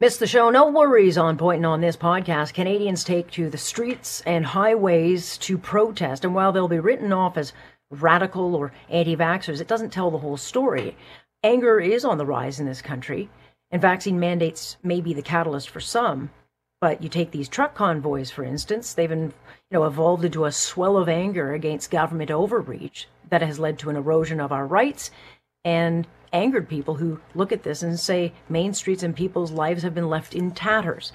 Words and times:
Missed 0.00 0.18
the 0.18 0.26
show? 0.26 0.50
No 0.50 0.66
worries 0.66 1.16
on 1.16 1.38
pointing 1.38 1.64
on 1.64 1.80
this 1.80 1.96
podcast. 1.96 2.52
Canadians 2.52 3.04
take 3.04 3.30
to 3.30 3.48
the 3.48 3.56
streets 3.56 4.24
and 4.26 4.44
highways 4.44 5.38
to 5.38 5.56
protest, 5.56 6.24
and 6.24 6.34
while 6.34 6.50
they'll 6.50 6.66
be 6.66 6.80
written 6.80 7.12
off 7.12 7.38
as 7.38 7.52
radical 7.90 8.56
or 8.56 8.72
anti 8.88 9.14
vaxxers, 9.14 9.60
it 9.60 9.68
doesn't 9.68 9.92
tell 9.92 10.10
the 10.10 10.18
whole 10.18 10.36
story. 10.36 10.96
Anger 11.44 11.78
is 11.78 12.04
on 12.04 12.18
the 12.18 12.26
rise 12.26 12.58
in 12.58 12.66
this 12.66 12.82
country, 12.82 13.30
and 13.70 13.80
vaccine 13.80 14.18
mandates 14.18 14.78
may 14.82 15.00
be 15.00 15.14
the 15.14 15.22
catalyst 15.22 15.70
for 15.70 15.78
some. 15.78 16.30
But 16.80 17.00
you 17.00 17.08
take 17.08 17.30
these 17.30 17.48
truck 17.48 17.76
convoys, 17.76 18.32
for 18.32 18.42
instance, 18.42 18.94
they've 18.94 19.08
been, 19.08 19.32
you 19.70 19.78
know, 19.78 19.84
evolved 19.84 20.24
into 20.24 20.44
a 20.44 20.50
swell 20.50 20.96
of 20.96 21.08
anger 21.08 21.52
against 21.52 21.92
government 21.92 22.32
overreach 22.32 23.06
that 23.28 23.42
has 23.42 23.60
led 23.60 23.78
to 23.78 23.90
an 23.90 23.96
erosion 23.96 24.40
of 24.40 24.50
our 24.50 24.66
rights 24.66 25.12
and 25.64 26.08
angered 26.34 26.68
people 26.68 26.96
who 26.96 27.20
look 27.34 27.52
at 27.52 27.62
this 27.62 27.82
and 27.82 27.98
say 27.98 28.32
main 28.48 28.74
streets 28.74 29.02
and 29.02 29.16
people's 29.16 29.52
lives 29.52 29.82
have 29.82 29.94
been 29.94 30.10
left 30.10 30.34
in 30.34 30.50
tatters. 30.50 31.12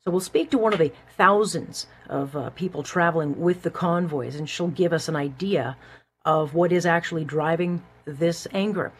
So 0.00 0.10
we'll 0.10 0.20
speak 0.20 0.50
to 0.50 0.58
one 0.58 0.72
of 0.72 0.80
the 0.80 0.90
thousands 1.16 1.86
of 2.08 2.34
uh, 2.34 2.50
people 2.50 2.82
traveling 2.82 3.38
with 3.38 3.62
the 3.62 3.70
convoys, 3.70 4.34
and 4.34 4.48
she'll 4.48 4.66
give 4.66 4.92
us 4.92 5.08
an 5.08 5.14
idea 5.14 5.76
of 6.24 6.54
what 6.54 6.72
is 6.72 6.86
actually 6.86 7.24
driving 7.24 7.82
this 8.04 8.48
anger. 8.52 8.92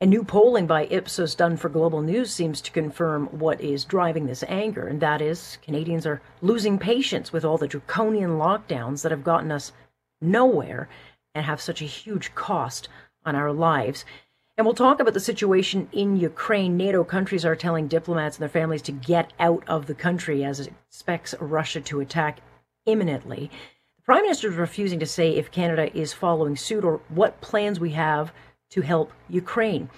And 0.00 0.10
new 0.10 0.24
polling 0.24 0.66
by 0.66 0.86
Ipsos 0.86 1.34
done 1.34 1.56
for 1.56 1.68
Global 1.68 2.02
News 2.02 2.32
seems 2.32 2.60
to 2.62 2.70
confirm 2.70 3.26
what 3.26 3.60
is 3.60 3.84
driving 3.84 4.26
this 4.26 4.44
anger, 4.46 4.86
and 4.86 5.00
that 5.00 5.20
is 5.20 5.58
Canadians 5.62 6.06
are 6.06 6.22
losing 6.40 6.78
patience 6.78 7.32
with 7.32 7.44
all 7.44 7.58
the 7.58 7.68
draconian 7.68 8.32
lockdowns 8.32 9.02
that 9.02 9.12
have 9.12 9.24
gotten 9.24 9.50
us 9.50 9.72
nowhere 10.20 10.88
and 11.34 11.44
have 11.44 11.60
such 11.60 11.82
a 11.82 11.86
huge 11.86 12.34
cost 12.34 12.88
on 13.24 13.34
our 13.34 13.52
lives. 13.52 14.04
And 14.56 14.64
we'll 14.64 14.74
talk 14.74 15.00
about 15.00 15.12
the 15.12 15.20
situation 15.20 15.86
in 15.92 16.16
Ukraine. 16.16 16.78
NATO 16.78 17.04
countries 17.04 17.44
are 17.44 17.54
telling 17.54 17.88
diplomats 17.88 18.36
and 18.36 18.42
their 18.42 18.48
families 18.48 18.80
to 18.82 18.92
get 18.92 19.34
out 19.38 19.62
of 19.68 19.84
the 19.84 19.94
country 19.94 20.44
as 20.44 20.60
it 20.60 20.72
expects 20.88 21.34
Russia 21.40 21.82
to 21.82 22.00
attack 22.00 22.38
imminently. 22.86 23.50
The 23.96 24.02
Prime 24.02 24.22
Minister 24.22 24.48
is 24.48 24.54
refusing 24.54 24.98
to 25.00 25.06
say 25.06 25.34
if 25.34 25.50
Canada 25.50 25.94
is 25.94 26.14
following 26.14 26.56
suit 26.56 26.84
or 26.84 27.02
what 27.10 27.42
plans 27.42 27.78
we 27.78 27.90
have 27.90 28.32
to 28.70 28.80
help 28.80 29.12
Ukraine. 29.28 29.90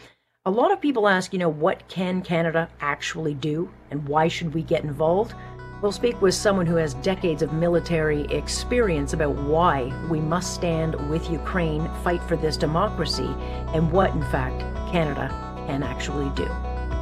A 0.45 0.51
lot 0.51 0.73
of 0.73 0.81
people 0.81 1.07
ask, 1.07 1.33
you 1.33 1.39
know, 1.39 1.49
what 1.49 1.87
can 1.87 2.21
Canada 2.23 2.69
actually 2.81 3.35
do 3.35 3.71
and 3.93 4.09
why 4.09 4.27
should 4.27 4.55
we 4.55 4.63
get 4.63 4.83
involved? 4.83 5.35
We'll 5.81 5.93
speak 5.93 6.21
with 6.21 6.35
someone 6.35 6.67
who 6.67 6.75
has 6.75 6.95
decades 6.95 7.41
of 7.41 7.53
military 7.53 8.23
experience 8.33 9.13
about 9.13 9.37
why 9.37 9.93
we 10.11 10.19
must 10.19 10.53
stand 10.53 10.97
with 11.09 11.31
Ukraine, 11.31 11.89
fight 12.03 12.21
for 12.25 12.37
this 12.37 12.57
democracy, 12.57 13.33
and 13.75 13.93
what, 13.93 14.11
in 14.11 14.23
fact, 14.23 14.61
Canada 14.91 15.29
can 15.69 15.85
actually 15.85 16.31
do. 16.31 16.49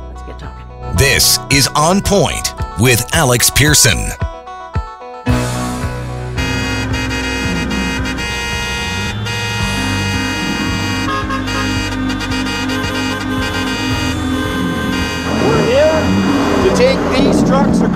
Let's 0.08 0.22
get 0.24 0.38
talking. 0.38 0.66
This 0.96 1.38
is 1.50 1.68
On 1.68 2.02
Point 2.02 2.52
with 2.78 3.02
Alex 3.14 3.48
Pearson. 3.48 4.10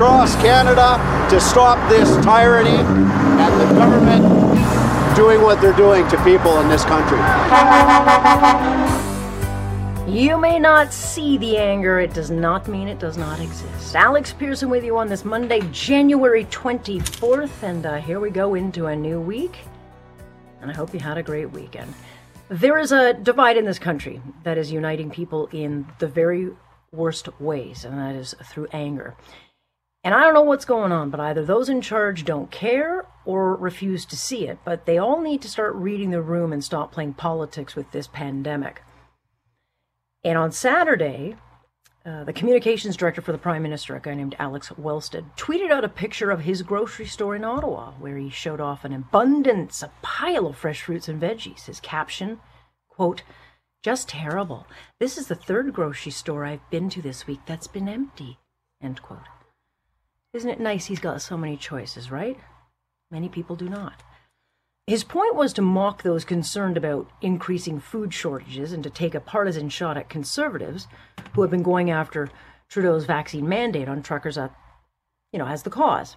Across 0.00 0.34
Canada 0.36 0.96
to 1.28 1.38
stop 1.38 1.76
this 1.90 2.08
tyranny 2.24 2.70
and 2.70 3.60
the 3.60 3.66
government 3.74 4.24
doing 5.14 5.42
what 5.42 5.60
they're 5.60 5.76
doing 5.76 6.08
to 6.08 6.16
people 6.24 6.58
in 6.60 6.70
this 6.70 6.86
country. 6.86 7.18
You 10.10 10.38
may 10.38 10.58
not 10.58 10.94
see 10.94 11.36
the 11.36 11.58
anger, 11.58 12.00
it 12.00 12.14
does 12.14 12.30
not 12.30 12.66
mean 12.66 12.88
it 12.88 12.98
does 12.98 13.18
not 13.18 13.40
exist. 13.40 13.94
Alex 13.94 14.32
Pearson 14.32 14.70
with 14.70 14.84
you 14.84 14.96
on 14.96 15.06
this 15.10 15.22
Monday, 15.22 15.60
January 15.70 16.46
24th, 16.46 17.62
and 17.62 17.84
uh, 17.84 17.96
here 17.96 18.20
we 18.20 18.30
go 18.30 18.54
into 18.54 18.86
a 18.86 18.96
new 18.96 19.20
week. 19.20 19.58
And 20.62 20.70
I 20.70 20.74
hope 20.74 20.94
you 20.94 21.00
had 21.00 21.18
a 21.18 21.22
great 21.22 21.50
weekend. 21.50 21.92
There 22.48 22.78
is 22.78 22.90
a 22.90 23.12
divide 23.12 23.58
in 23.58 23.66
this 23.66 23.78
country 23.78 24.22
that 24.44 24.56
is 24.56 24.72
uniting 24.72 25.10
people 25.10 25.50
in 25.52 25.86
the 25.98 26.08
very 26.08 26.48
worst 26.90 27.28
ways, 27.38 27.84
and 27.84 27.98
that 27.98 28.14
is 28.14 28.34
through 28.42 28.68
anger. 28.72 29.14
And 30.02 30.14
I 30.14 30.22
don't 30.24 30.34
know 30.34 30.42
what's 30.42 30.64
going 30.64 30.92
on, 30.92 31.10
but 31.10 31.20
either 31.20 31.44
those 31.44 31.68
in 31.68 31.82
charge 31.82 32.24
don't 32.24 32.50
care 32.50 33.04
or 33.26 33.54
refuse 33.54 34.06
to 34.06 34.16
see 34.16 34.48
it, 34.48 34.58
but 34.64 34.86
they 34.86 34.96
all 34.96 35.20
need 35.20 35.42
to 35.42 35.48
start 35.48 35.74
reading 35.74 36.10
the 36.10 36.22
room 36.22 36.52
and 36.52 36.64
stop 36.64 36.90
playing 36.90 37.14
politics 37.14 37.76
with 37.76 37.90
this 37.92 38.06
pandemic. 38.06 38.82
And 40.24 40.38
on 40.38 40.52
Saturday, 40.52 41.36
uh, 42.04 42.24
the 42.24 42.32
communications 42.32 42.96
director 42.96 43.20
for 43.20 43.32
the 43.32 43.38
Prime 43.38 43.62
Minister, 43.62 43.94
a 43.94 44.00
guy 44.00 44.14
named 44.14 44.34
Alex 44.38 44.70
Wellstead, 44.70 45.36
tweeted 45.36 45.70
out 45.70 45.84
a 45.84 45.88
picture 45.88 46.30
of 46.30 46.40
his 46.40 46.62
grocery 46.62 47.06
store 47.06 47.36
in 47.36 47.44
Ottawa, 47.44 47.92
where 47.98 48.16
he 48.16 48.30
showed 48.30 48.60
off 48.60 48.86
an 48.86 48.94
abundance, 48.94 49.82
a 49.82 49.92
pile 50.00 50.46
of 50.46 50.56
fresh 50.56 50.80
fruits 50.82 51.08
and 51.08 51.20
veggies. 51.20 51.66
His 51.66 51.78
caption, 51.78 52.40
quote, 52.88 53.22
just 53.82 54.08
terrible. 54.08 54.66
This 54.98 55.18
is 55.18 55.26
the 55.26 55.34
third 55.34 55.74
grocery 55.74 56.12
store 56.12 56.44
I've 56.46 56.68
been 56.70 56.88
to 56.90 57.02
this 57.02 57.26
week 57.26 57.40
that's 57.44 57.66
been 57.66 57.88
empty. 57.88 58.38
End 58.82 59.02
quote. 59.02 59.28
Isn't 60.32 60.50
it 60.50 60.60
nice 60.60 60.86
he's 60.86 61.00
got 61.00 61.22
so 61.22 61.36
many 61.36 61.56
choices, 61.56 62.10
right? 62.10 62.38
Many 63.10 63.28
people 63.28 63.56
do 63.56 63.68
not. 63.68 64.02
His 64.86 65.04
point 65.04 65.34
was 65.34 65.52
to 65.54 65.62
mock 65.62 66.02
those 66.02 66.24
concerned 66.24 66.76
about 66.76 67.10
increasing 67.20 67.80
food 67.80 68.14
shortages 68.14 68.72
and 68.72 68.82
to 68.84 68.90
take 68.90 69.14
a 69.14 69.20
partisan 69.20 69.68
shot 69.68 69.96
at 69.96 70.08
conservatives 70.08 70.86
who 71.32 71.42
have 71.42 71.50
been 71.50 71.62
going 71.62 71.90
after 71.90 72.28
Trudeau's 72.68 73.04
vaccine 73.04 73.48
mandate 73.48 73.88
on 73.88 74.02
truckers 74.02 74.38
at, 74.38 74.54
you 75.32 75.38
know, 75.38 75.46
as 75.46 75.64
the 75.64 75.70
cause. 75.70 76.16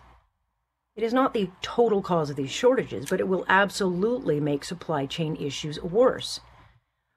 It 0.95 1.03
is 1.03 1.13
not 1.13 1.33
the 1.33 1.49
total 1.63 2.03
cause 2.03 2.29
of 2.29 2.35
these 2.35 2.51
shortages, 2.51 3.09
but 3.09 3.19
it 3.19 3.27
will 3.27 3.45
absolutely 3.49 4.39
make 4.39 4.63
supply 4.63 5.07
chain 5.07 5.35
issues 5.35 5.81
worse. 5.81 6.39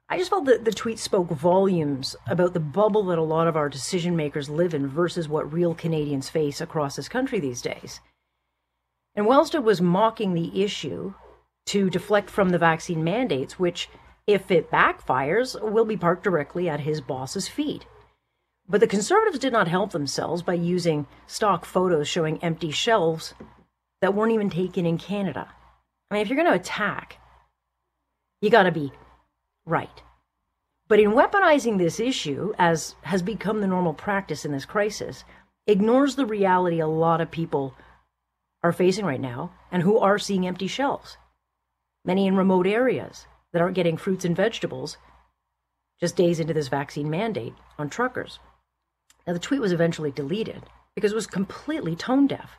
I 0.08 0.18
just 0.18 0.30
felt 0.30 0.44
that 0.44 0.64
the 0.64 0.72
tweet 0.72 1.00
spoke 1.00 1.30
volumes 1.30 2.14
about 2.28 2.54
the 2.54 2.60
bubble 2.60 3.02
that 3.04 3.18
a 3.18 3.22
lot 3.22 3.48
of 3.48 3.56
our 3.56 3.68
decision 3.68 4.14
makers 4.14 4.48
live 4.48 4.72
in 4.72 4.86
versus 4.86 5.28
what 5.28 5.52
real 5.52 5.74
Canadians 5.74 6.28
face 6.28 6.60
across 6.60 6.94
this 6.94 7.08
country 7.08 7.40
these 7.40 7.60
days. 7.60 8.00
And 9.16 9.26
Wellstead 9.26 9.64
was 9.64 9.80
mocking 9.80 10.34
the 10.34 10.62
issue 10.62 11.14
to 11.66 11.90
deflect 11.90 12.30
from 12.30 12.50
the 12.50 12.58
vaccine 12.58 13.02
mandates, 13.02 13.58
which, 13.58 13.88
if 14.28 14.52
it 14.52 14.70
backfires, 14.70 15.60
will 15.60 15.84
be 15.84 15.96
parked 15.96 16.22
directly 16.22 16.68
at 16.68 16.80
his 16.80 17.00
boss's 17.00 17.48
feet. 17.48 17.84
But 18.68 18.80
the 18.80 18.86
Conservatives 18.86 19.40
did 19.40 19.52
not 19.52 19.66
help 19.66 19.90
themselves 19.90 20.42
by 20.42 20.54
using 20.54 21.06
stock 21.26 21.64
photos 21.64 22.06
showing 22.06 22.42
empty 22.44 22.70
shelves 22.70 23.34
that 24.00 24.14
weren't 24.14 24.32
even 24.32 24.50
taken 24.50 24.86
in 24.86 24.98
Canada. 24.98 25.48
I 26.10 26.14
mean, 26.14 26.22
if 26.22 26.28
you're 26.28 26.36
going 26.36 26.52
to 26.52 26.60
attack, 26.60 27.18
you 28.40 28.50
got 28.50 28.64
to 28.64 28.72
be 28.72 28.92
right. 29.66 30.02
But 30.88 31.00
in 31.00 31.10
weaponizing 31.10 31.78
this 31.78 31.98
issue, 31.98 32.54
as 32.58 32.94
has 33.02 33.20
become 33.20 33.60
the 33.60 33.66
normal 33.66 33.92
practice 33.92 34.44
in 34.44 34.52
this 34.52 34.64
crisis, 34.64 35.24
ignores 35.66 36.14
the 36.14 36.26
reality 36.26 36.78
a 36.78 36.86
lot 36.86 37.20
of 37.20 37.30
people 37.30 37.74
are 38.62 38.72
facing 38.72 39.04
right 39.04 39.20
now 39.20 39.52
and 39.70 39.82
who 39.82 39.98
are 39.98 40.18
seeing 40.18 40.46
empty 40.46 40.68
shelves. 40.68 41.18
Many 42.04 42.26
in 42.26 42.36
remote 42.36 42.66
areas 42.66 43.26
that 43.52 43.60
aren't 43.60 43.74
getting 43.74 43.96
fruits 43.96 44.24
and 44.24 44.36
vegetables 44.36 44.96
just 46.00 46.16
days 46.16 46.38
into 46.38 46.54
this 46.54 46.68
vaccine 46.68 47.10
mandate 47.10 47.54
on 47.78 47.90
truckers. 47.90 48.38
Now, 49.26 49.32
the 49.32 49.38
tweet 49.38 49.60
was 49.60 49.72
eventually 49.72 50.12
deleted 50.12 50.62
because 50.94 51.12
it 51.12 51.16
was 51.16 51.26
completely 51.26 51.96
tone 51.96 52.26
deaf. 52.26 52.58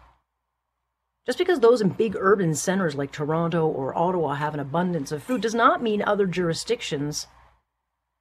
Just 1.28 1.38
because 1.38 1.60
those 1.60 1.82
in 1.82 1.90
big 1.90 2.16
urban 2.18 2.56
centers 2.56 2.96
like 2.96 3.12
Toronto 3.12 3.68
or 3.68 3.96
Ottawa 3.98 4.36
have 4.36 4.54
an 4.54 4.62
abundance 4.62 5.12
of 5.12 5.22
food 5.22 5.42
does 5.42 5.54
not 5.54 5.84
mean 5.84 6.02
other 6.02 6.26
jurisdictions 6.26 7.28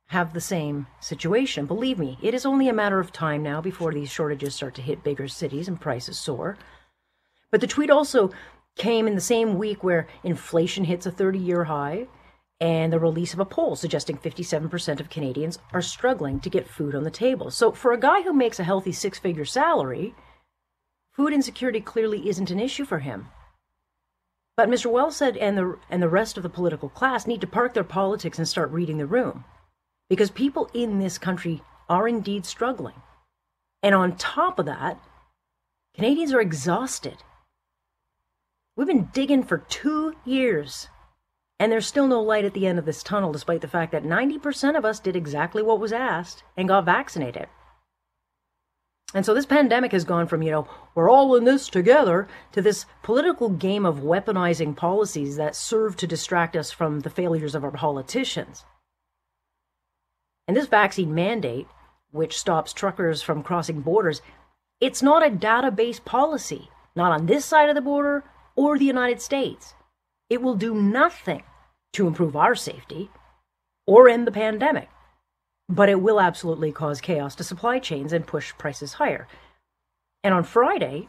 have 0.09 0.33
the 0.33 0.41
same 0.41 0.89
situation. 0.99 1.67
Believe 1.67 2.01
me, 2.01 2.19
it 2.21 2.35
is 2.35 2.45
only 2.45 2.69
a 2.69 2.73
matter 2.73 2.99
of 2.99 3.13
time 3.13 3.45
now 3.45 3.61
before 3.61 3.93
these 3.93 4.11
shortages 4.11 4.57
start 4.57 4.75
to 4.75 4.83
hit 4.83 5.05
bigger 5.05 5.29
cities 5.29 5.69
and 5.69 5.81
prices 5.81 6.19
soar. 6.19 6.59
But 7.53 7.61
the 7.61 7.69
tweet 7.69 7.91
also 7.91 8.33
came 8.75 9.07
in 9.07 9.15
the 9.15 9.21
same 9.21 9.57
week 9.57 9.85
where 9.85 10.09
inflation 10.25 10.85
hits 10.85 11.07
a 11.07 11.13
30 11.13 11.39
year 11.39 11.65
high 11.65 12.09
and 12.61 12.93
the 12.93 12.99
release 12.99 13.33
of 13.33 13.39
a 13.39 13.45
poll 13.45 13.77
suggesting 13.77 14.19
57% 14.19 14.99
of 14.99 15.11
Canadians 15.11 15.61
are 15.73 15.83
struggling 15.83 16.41
to 16.41 16.51
get 16.51 16.69
food 16.69 16.97
on 16.97 17.05
the 17.05 17.11
table. 17.13 17.53
So, 17.53 17.71
for 17.71 17.93
a 17.93 18.01
guy 18.01 18.23
who 18.23 18.33
makes 18.33 18.59
a 18.59 18.65
healthy 18.65 18.93
six 18.93 19.17
figure 19.17 19.45
salary, 19.45 20.13
Food 21.17 21.33
insecurity 21.33 21.81
clearly 21.81 22.29
isn't 22.29 22.51
an 22.51 22.61
issue 22.61 22.85
for 22.85 22.99
him. 22.99 23.29
But 24.55 24.69
Mr. 24.69 24.91
Wellstead 24.93 25.39
and 25.41 25.57
the 25.57 25.79
and 25.89 26.03
the 26.03 26.11
rest 26.11 26.37
of 26.37 26.43
the 26.43 26.51
political 26.51 26.91
class 26.91 27.27
need 27.27 27.41
to 27.41 27.47
park 27.47 27.73
their 27.73 27.85
politics 27.85 28.37
and 28.37 28.47
start 28.47 28.71
reading 28.71 28.99
the 28.99 29.07
room. 29.07 29.45
Because 30.11 30.31
people 30.31 30.71
in 30.75 30.99
this 30.99 31.17
country 31.17 31.63
are 31.89 32.07
indeed 32.07 32.45
struggling. 32.45 33.01
And 33.83 33.95
on 33.95 34.17
top 34.17 34.59
of 34.59 34.67
that, 34.67 35.01
Canadians 35.95 36.35
are 36.35 36.41
exhausted. 36.41 37.17
We've 38.77 38.87
been 38.87 39.09
digging 39.15 39.43
for 39.43 39.59
two 39.59 40.17
years, 40.27 40.89
and 41.59 41.73
there's 41.73 41.87
still 41.87 42.07
no 42.07 42.21
light 42.21 42.45
at 42.45 42.53
the 42.53 42.67
end 42.67 42.79
of 42.79 42.85
this 42.85 43.03
tunnel, 43.03 43.33
despite 43.33 43.63
the 43.63 43.69
fact 43.69 43.93
that 43.93 44.05
90% 44.05 44.77
of 44.77 44.85
us 44.85 45.01
did 45.01 45.17
exactly 45.17 45.63
what 45.63 45.81
was 45.81 45.95
asked 45.95 46.43
and 46.59 46.69
got 46.69 46.85
vaccinated. 46.85 47.49
And 49.15 49.25
so 49.25 49.35
this 49.35 49.47
pandemic 49.47 49.93
has 49.93 50.05
gone 50.05 50.27
from, 50.27 50.43
you 50.43 50.51
know, 50.51 50.69
we're 50.95 51.11
all 51.11 51.37
in 51.37 51.45
this 51.45 51.69
together 51.69 52.27
to 52.53 52.61
this 52.61 52.87
political 53.03 53.49
game 53.49 53.87
of 53.87 54.01
weaponizing 54.01 54.77
policies 54.77 55.37
that 55.37 55.55
serve 55.55 55.97
to 55.97 56.07
distract 56.07 56.57
us 56.57 56.73
from 56.73 57.01
the 57.01 57.11
failures 57.11 57.55
of 57.55 57.63
our 57.63 57.71
politicians. 57.71 58.65
And 60.49 60.57
this 60.57 60.67
vaccine 60.67 61.15
mandate, 61.15 61.69
which 62.11 62.39
stops 62.39 62.73
truckers 62.73 63.23
from 63.23 63.43
crossing 63.43 63.81
borders, 63.81 64.23
it's 64.81 65.03
not 65.03 65.27
a 65.27 65.31
database 65.31 66.05
policy, 66.05 66.69
not 66.95 67.13
on 67.13 67.27
this 67.27 67.45
side 67.45 67.69
of 67.69 67.75
the 67.75 67.81
border 67.81 68.25
or 68.57 68.77
the 68.77 68.85
United 68.85 69.21
States. 69.21 69.75
It 70.29 70.43
will 70.43 70.57
do 70.57 70.75
nothing 70.75 71.43
to 71.93 72.07
improve 72.07 72.37
our 72.37 72.55
safety 72.55 73.11
or 73.87 74.09
end 74.09 74.27
the 74.27 74.33
pandemic 74.33 74.89
but 75.69 75.89
it 75.89 76.01
will 76.01 76.21
absolutely 76.21 76.73
cause 76.73 77.01
chaos 77.01 77.35
to 77.35 77.45
supply 77.45 77.79
chains 77.79 78.13
and 78.13 78.27
push 78.27 78.53
prices 78.57 78.95
higher. 78.95 79.27
And 80.23 80.33
on 80.35 80.45
Friday, 80.45 81.09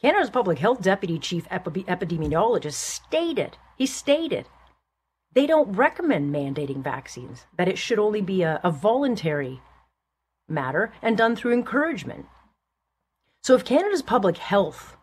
Canada's 0.00 0.30
public 0.30 0.58
health 0.58 0.82
deputy 0.82 1.18
chief 1.18 1.48
epidemiologist 1.48 2.74
stated, 2.74 3.56
he 3.76 3.86
stated, 3.86 4.46
they 5.32 5.46
don't 5.46 5.72
recommend 5.72 6.32
mandating 6.32 6.82
vaccines, 6.82 7.46
that 7.56 7.68
it 7.68 7.78
should 7.78 7.98
only 7.98 8.20
be 8.20 8.42
a, 8.42 8.60
a 8.62 8.70
voluntary 8.70 9.60
matter 10.48 10.92
and 11.02 11.16
done 11.16 11.34
through 11.34 11.52
encouragement. 11.52 12.26
So 13.42 13.54
if 13.54 13.64
Canada's 13.64 14.02
public 14.02 14.36
health 14.38 14.96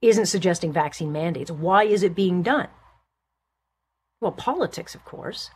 isn't 0.00 0.26
suggesting 0.26 0.72
vaccine 0.72 1.12
mandates, 1.12 1.50
why 1.50 1.84
is 1.84 2.02
it 2.02 2.14
being 2.14 2.42
done? 2.42 2.68
Well, 4.20 4.32
politics, 4.32 4.94
of 4.94 5.04
course. 5.04 5.50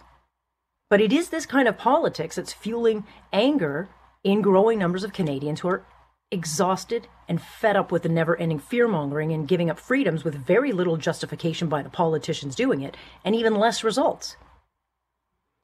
But 0.92 1.00
it 1.00 1.10
is 1.10 1.30
this 1.30 1.46
kind 1.46 1.68
of 1.68 1.78
politics 1.78 2.36
that's 2.36 2.52
fueling 2.52 3.06
anger 3.32 3.88
in 4.22 4.42
growing 4.42 4.78
numbers 4.78 5.04
of 5.04 5.14
Canadians 5.14 5.60
who 5.60 5.68
are 5.68 5.86
exhausted 6.30 7.08
and 7.26 7.40
fed 7.40 7.76
up 7.76 7.90
with 7.90 8.02
the 8.02 8.10
never 8.10 8.36
ending 8.36 8.58
fear 8.58 8.86
mongering 8.86 9.32
and 9.32 9.48
giving 9.48 9.70
up 9.70 9.78
freedoms 9.78 10.22
with 10.22 10.34
very 10.34 10.70
little 10.70 10.98
justification 10.98 11.70
by 11.70 11.80
the 11.80 11.88
politicians 11.88 12.54
doing 12.54 12.82
it, 12.82 12.94
and 13.24 13.34
even 13.34 13.54
less 13.54 13.82
results. 13.82 14.36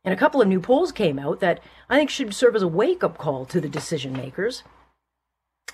And 0.02 0.14
a 0.14 0.16
couple 0.16 0.40
of 0.40 0.48
new 0.48 0.60
polls 0.60 0.92
came 0.92 1.18
out 1.18 1.40
that 1.40 1.60
I 1.90 1.98
think 1.98 2.08
should 2.08 2.32
serve 2.32 2.56
as 2.56 2.62
a 2.62 2.66
wake 2.66 3.04
up 3.04 3.18
call 3.18 3.44
to 3.44 3.60
the 3.60 3.68
decision 3.68 4.14
makers. 4.14 4.62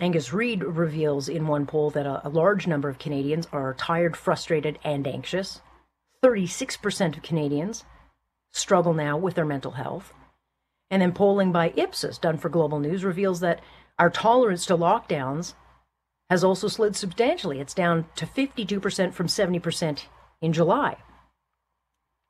Angus 0.00 0.32
Reid 0.32 0.64
reveals 0.64 1.28
in 1.28 1.46
one 1.46 1.64
poll 1.64 1.90
that 1.90 2.06
a, 2.06 2.26
a 2.26 2.28
large 2.28 2.66
number 2.66 2.88
of 2.88 2.98
Canadians 2.98 3.46
are 3.52 3.72
tired, 3.74 4.16
frustrated, 4.16 4.80
and 4.82 5.06
anxious. 5.06 5.60
36% 6.24 7.16
of 7.16 7.22
Canadians 7.22 7.84
struggle 8.54 8.94
now 8.94 9.16
with 9.16 9.34
their 9.34 9.44
mental 9.44 9.72
health. 9.72 10.14
And 10.90 11.02
then 11.02 11.12
polling 11.12 11.52
by 11.52 11.72
Ipsos, 11.76 12.18
done 12.18 12.38
for 12.38 12.48
Global 12.48 12.78
News, 12.78 13.04
reveals 13.04 13.40
that 13.40 13.60
our 13.98 14.10
tolerance 14.10 14.64
to 14.66 14.76
lockdowns 14.76 15.54
has 16.30 16.44
also 16.44 16.68
slid 16.68 16.96
substantially. 16.96 17.60
It's 17.60 17.74
down 17.74 18.06
to 18.16 18.26
52% 18.26 19.12
from 19.12 19.26
70% 19.26 20.04
in 20.40 20.52
July. 20.52 20.96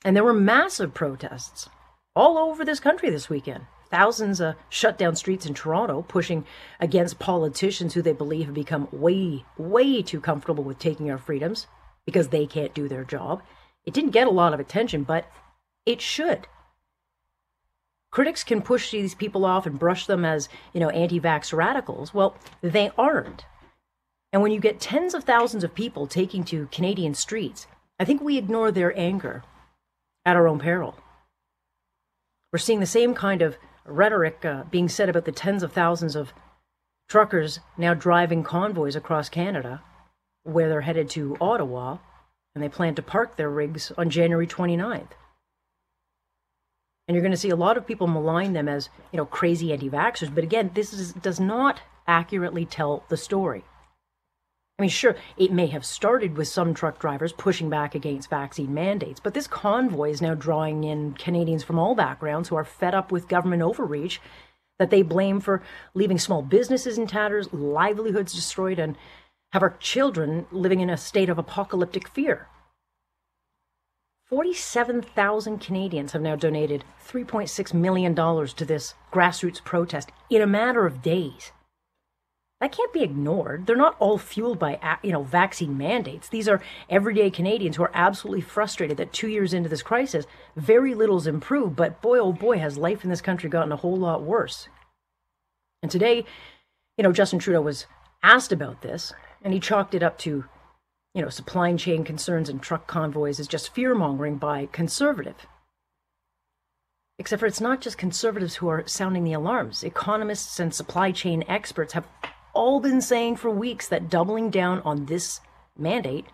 And 0.04 0.16
there 0.16 0.24
were 0.24 0.34
massive 0.34 0.94
protests 0.94 1.68
all 2.16 2.38
over 2.38 2.64
this 2.64 2.80
country 2.80 3.10
this 3.10 3.28
weekend. 3.28 3.66
Thousands 3.90 4.40
uh, 4.40 4.54
shut 4.70 4.98
down 4.98 5.16
streets 5.16 5.46
in 5.46 5.54
Toronto, 5.54 6.02
pushing 6.08 6.44
against 6.80 7.18
politicians 7.18 7.94
who 7.94 8.02
they 8.02 8.12
believe 8.12 8.46
have 8.46 8.54
become 8.54 8.88
way, 8.90 9.44
way 9.56 10.02
too 10.02 10.20
comfortable 10.20 10.64
with 10.64 10.78
taking 10.78 11.10
our 11.10 11.18
freedoms 11.18 11.66
because 12.06 12.28
they 12.28 12.46
can't 12.46 12.74
do 12.74 12.88
their 12.88 13.04
job. 13.04 13.42
It 13.84 13.94
didn't 13.94 14.10
get 14.10 14.26
a 14.26 14.30
lot 14.30 14.54
of 14.54 14.60
attention, 14.60 15.04
but 15.04 15.30
it 15.86 16.00
should. 16.00 16.46
Critics 18.10 18.44
can 18.44 18.62
push 18.62 18.90
these 18.92 19.14
people 19.14 19.44
off 19.44 19.66
and 19.66 19.78
brush 19.78 20.06
them 20.06 20.25
as, 20.25 20.48
you 20.72 20.81
know, 20.81 20.90
anti 20.90 21.19
vax 21.19 21.52
radicals. 21.52 22.14
Well, 22.14 22.36
they 22.62 22.90
aren't. 22.96 23.44
And 24.32 24.40
when 24.40 24.52
you 24.52 24.60
get 24.60 24.81
tens 24.81 25.14
of 25.14 25.25
thousands 25.25 25.64
of 25.64 25.75
people 25.75 26.06
taking 26.06 26.44
to 26.44 26.69
Canadian 26.72 27.14
streets, 27.14 27.66
I 27.98 28.04
think 28.04 28.20
we 28.20 28.38
ignore 28.38 28.70
their 28.70 28.96
anger 28.98 29.42
at 30.25 30.36
our 30.36 30.48
own 30.48 30.58
peril. 30.58 30.96
We're 32.52 32.58
seeing 32.58 32.81
the 32.81 32.86
same 32.86 33.14
kind 33.14 33.42
of 33.42 33.56
rhetoric 33.84 34.44
uh, 34.44 34.64
being 34.70 34.88
said 34.88 35.08
about 35.08 35.25
the 35.25 35.32
tens 35.32 35.62
of 35.62 35.72
thousands 35.72 36.16
of 36.16 36.32
truckers 37.08 37.60
now 37.76 37.94
driving 37.94 38.42
convoys 38.42 38.96
across 38.96 39.28
Canada, 39.28 39.82
where 40.44 40.69
they're 40.69 40.82
headed 40.82 41.10
to 41.10 41.36
Ottawa, 41.40 41.98
and 42.54 42.62
they 42.62 42.69
plan 42.69 42.94
to 42.94 43.02
park 43.02 43.36
their 43.36 43.50
rigs 43.50 43.92
on 43.98 44.08
January 44.08 44.46
29th. 44.46 45.10
And 47.06 47.14
you're 47.14 47.22
going 47.22 47.32
to 47.32 47.38
see 47.38 47.50
a 47.50 47.56
lot 47.56 47.76
of 47.76 47.86
people 47.86 48.06
malign 48.06 48.54
them 48.54 48.68
as, 48.68 48.88
you 49.12 49.16
know, 49.18 49.26
crazy 49.26 49.72
anti-vaxxers. 49.72 50.34
But 50.34 50.44
again, 50.44 50.70
this 50.74 50.92
is, 50.92 51.12
does 51.12 51.38
not 51.38 51.80
accurately 52.06 52.64
tell 52.64 53.04
the 53.08 53.16
story. 53.16 53.64
I 54.78 54.82
mean, 54.82 54.90
sure, 54.90 55.14
it 55.36 55.52
may 55.52 55.68
have 55.68 55.84
started 55.84 56.36
with 56.36 56.48
some 56.48 56.74
truck 56.74 56.98
drivers 56.98 57.32
pushing 57.32 57.70
back 57.70 57.94
against 57.94 58.28
vaccine 58.28 58.74
mandates, 58.74 59.20
but 59.20 59.32
this 59.32 59.46
convoy 59.46 60.10
is 60.10 60.20
now 60.20 60.34
drawing 60.34 60.82
in 60.82 61.12
Canadians 61.12 61.62
from 61.62 61.78
all 61.78 61.94
backgrounds 61.94 62.48
who 62.48 62.56
are 62.56 62.64
fed 62.64 62.92
up 62.92 63.12
with 63.12 63.28
government 63.28 63.62
overreach 63.62 64.20
that 64.80 64.90
they 64.90 65.02
blame 65.02 65.38
for 65.38 65.62
leaving 65.94 66.18
small 66.18 66.42
businesses 66.42 66.98
in 66.98 67.06
tatters, 67.06 67.52
livelihoods 67.52 68.34
destroyed, 68.34 68.80
and 68.80 68.96
have 69.52 69.62
our 69.62 69.76
children 69.78 70.46
living 70.50 70.80
in 70.80 70.90
a 70.90 70.96
state 70.96 71.28
of 71.28 71.38
apocalyptic 71.38 72.08
fear. 72.08 72.48
47,000 74.26 75.58
Canadians 75.58 76.12
have 76.12 76.22
now 76.22 76.34
donated 76.34 76.84
$3.6 77.06 77.74
million 77.74 78.14
to 78.14 78.64
this 78.64 78.94
grassroots 79.12 79.62
protest 79.62 80.10
in 80.30 80.40
a 80.40 80.46
matter 80.46 80.86
of 80.86 81.02
days. 81.02 81.52
That 82.60 82.72
can't 82.72 82.92
be 82.94 83.02
ignored. 83.02 83.66
They're 83.66 83.76
not 83.76 83.96
all 83.98 84.16
fueled 84.16 84.58
by, 84.58 84.78
you 85.02 85.12
know, 85.12 85.22
vaccine 85.24 85.76
mandates. 85.76 86.31
These 86.31 86.48
are 86.48 86.62
everyday 86.88 87.31
Canadians 87.31 87.76
who 87.76 87.82
are 87.82 87.90
absolutely 87.93 88.40
frustrated 88.40 88.96
that 88.96 89.12
two 89.12 89.28
years 89.28 89.52
into 89.52 89.69
this 89.69 89.82
crisis, 89.82 90.24
very 90.56 90.94
little's 90.94 91.26
improved, 91.26 91.76
but 91.76 92.00
boy, 92.00 92.19
oh 92.19 92.32
boy, 92.32 92.58
has 92.58 92.78
life 92.78 93.04
in 93.04 93.10
this 93.10 93.20
country 93.20 93.50
gotten 93.50 93.72
a 93.72 93.76
whole 93.76 93.96
lot 93.96 94.22
worse. 94.22 94.69
And 95.82 95.90
today, 95.90 96.24
you 96.96 97.02
know, 97.02 97.12
Justin 97.12 97.40
Trudeau 97.40 97.60
was 97.60 97.84
asked 98.22 98.52
about 98.52 98.81
this, 98.81 99.12
and 99.43 99.52
he 99.52 99.60
chalked 99.60 99.94
it 99.94 100.02
up 100.02 100.16
to 100.20 100.46
you 101.14 101.22
know, 101.22 101.28
supply 101.28 101.74
chain 101.76 102.04
concerns 102.04 102.48
and 102.48 102.60
truck 102.60 102.86
convoys 102.86 103.38
is 103.38 103.46
just 103.46 103.72
fear 103.72 103.94
mongering 103.94 104.36
by 104.36 104.66
conservative. 104.72 105.46
Except 107.18 107.38
for 107.38 107.46
it's 107.46 107.60
not 107.60 107.80
just 107.80 107.96
conservatives 107.96 108.56
who 108.56 108.66
are 108.68 108.86
sounding 108.86 109.22
the 109.22 109.32
alarms. 109.32 109.84
Economists 109.84 110.58
and 110.58 110.74
supply 110.74 111.12
chain 111.12 111.44
experts 111.46 111.92
have 111.92 112.08
all 112.52 112.80
been 112.80 113.00
saying 113.00 113.36
for 113.36 113.50
weeks 113.50 113.86
that 113.88 114.10
doubling 114.10 114.50
down 114.50 114.80
on 114.80 115.06
this 115.06 115.40
mandate 115.78 116.26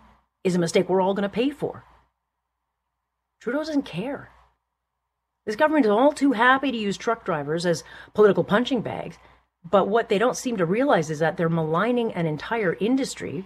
is 0.43 0.55
a 0.55 0.59
mistake 0.59 0.89
we're 0.89 1.03
all 1.03 1.13
going 1.15 1.23
to 1.23 1.29
pay 1.29 1.51
for. 1.51 1.85
Trudeau 3.43 3.59
doesn't 3.59 3.83
care. 3.83 4.31
This 5.45 5.57
government 5.57 5.85
is 5.85 5.91
all 5.91 6.13
too 6.13 6.33
happy 6.33 6.71
to 6.71 6.79
use 6.79 6.97
truck 6.97 7.25
drivers 7.25 7.67
as 7.67 7.85
political 8.15 8.45
punching 8.45 8.81
bags, 8.81 9.19
but 9.69 9.89
what 9.89 10.09
they 10.09 10.19
don't 10.19 10.37
seem 10.37 10.57
to 10.57 10.65
realize 10.65 11.11
is 11.11 11.19
that 11.19 11.37
they're 11.37 11.49
maligning 11.51 12.13
an 12.13 12.27
entire 12.27 12.75
industry 12.81 13.45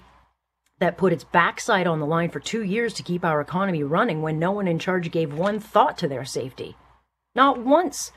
that 0.84 0.98
put 0.98 1.14
its 1.14 1.24
backside 1.24 1.86
on 1.86 1.98
the 1.98 2.06
line 2.06 2.28
for 2.28 2.40
two 2.40 2.62
years 2.62 2.92
to 2.92 3.02
keep 3.02 3.24
our 3.24 3.40
economy 3.40 3.82
running 3.82 4.20
when 4.20 4.38
no 4.38 4.52
one 4.52 4.68
in 4.68 4.78
charge 4.78 5.10
gave 5.10 5.32
one 5.32 5.58
thought 5.58 5.96
to 5.96 6.06
their 6.06 6.26
safety. 6.26 6.76
Not 7.34 7.58
once 7.58 8.12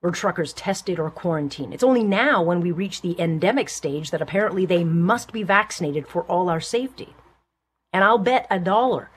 were 0.00 0.12
truckers 0.12 0.52
tested 0.52 1.00
or 1.00 1.10
quarantined. 1.10 1.74
It's 1.74 1.82
only 1.82 2.04
now, 2.04 2.40
when 2.40 2.60
we 2.60 2.70
reach 2.70 3.02
the 3.02 3.20
endemic 3.20 3.68
stage, 3.68 4.12
that 4.12 4.22
apparently 4.22 4.64
they 4.64 4.84
must 4.84 5.32
be 5.32 5.42
vaccinated 5.42 6.06
for 6.06 6.22
all 6.26 6.48
our 6.48 6.60
safety. 6.60 7.16
And 7.92 8.04
I'll 8.04 8.18
bet 8.18 8.46
a 8.48 8.60
dollar 8.60 9.10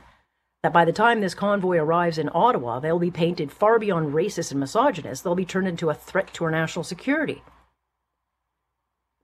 that 0.63 0.73
by 0.73 0.83
the 0.83 0.91
time 0.91 1.21
this 1.21 1.35
convoy 1.35 1.77
arrives 1.77 2.17
in 2.17 2.31
Ottawa, 2.33 2.79
they'll 2.79 2.97
be 2.97 3.11
painted 3.11 3.51
far 3.51 3.77
beyond 3.77 4.15
racist 4.15 4.49
and 4.49 4.59
misogynist. 4.59 5.23
They'll 5.23 5.35
be 5.35 5.45
turned 5.45 5.67
into 5.67 5.91
a 5.91 5.93
threat 5.93 6.33
to 6.33 6.45
our 6.45 6.51
national 6.51 6.83
security. 6.83 7.43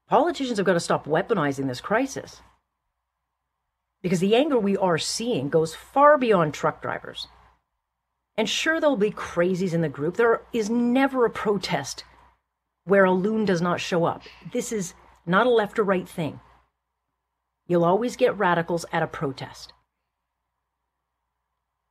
Politicians 0.07 0.57
have 0.57 0.65
got 0.67 0.73
to 0.73 0.79
stop 0.79 1.05
weaponizing 1.05 1.67
this 1.67 1.81
crisis 1.81 2.41
because 4.01 4.19
the 4.19 4.35
anger 4.35 4.59
we 4.59 4.77
are 4.77 4.97
seeing 4.97 5.49
goes 5.49 5.75
far 5.75 6.17
beyond 6.17 6.53
truck 6.53 6.81
drivers. 6.81 7.27
And 8.37 8.47
sure, 8.47 8.79
there'll 8.79 8.97
be 8.97 9.11
crazies 9.11 9.73
in 9.73 9.81
the 9.81 9.89
group. 9.89 10.15
There 10.15 10.41
is 10.53 10.69
never 10.69 11.25
a 11.25 11.29
protest 11.29 12.03
where 12.85 13.05
a 13.05 13.11
loon 13.11 13.45
does 13.45 13.61
not 13.61 13.81
show 13.81 14.05
up. 14.05 14.23
This 14.53 14.71
is 14.71 14.93
not 15.25 15.47
a 15.47 15.49
left 15.49 15.79
or 15.79 15.83
right 15.83 16.07
thing. 16.07 16.39
You'll 17.67 17.83
always 17.83 18.15
get 18.15 18.37
radicals 18.37 18.85
at 18.93 19.03
a 19.03 19.07
protest. 19.07 19.73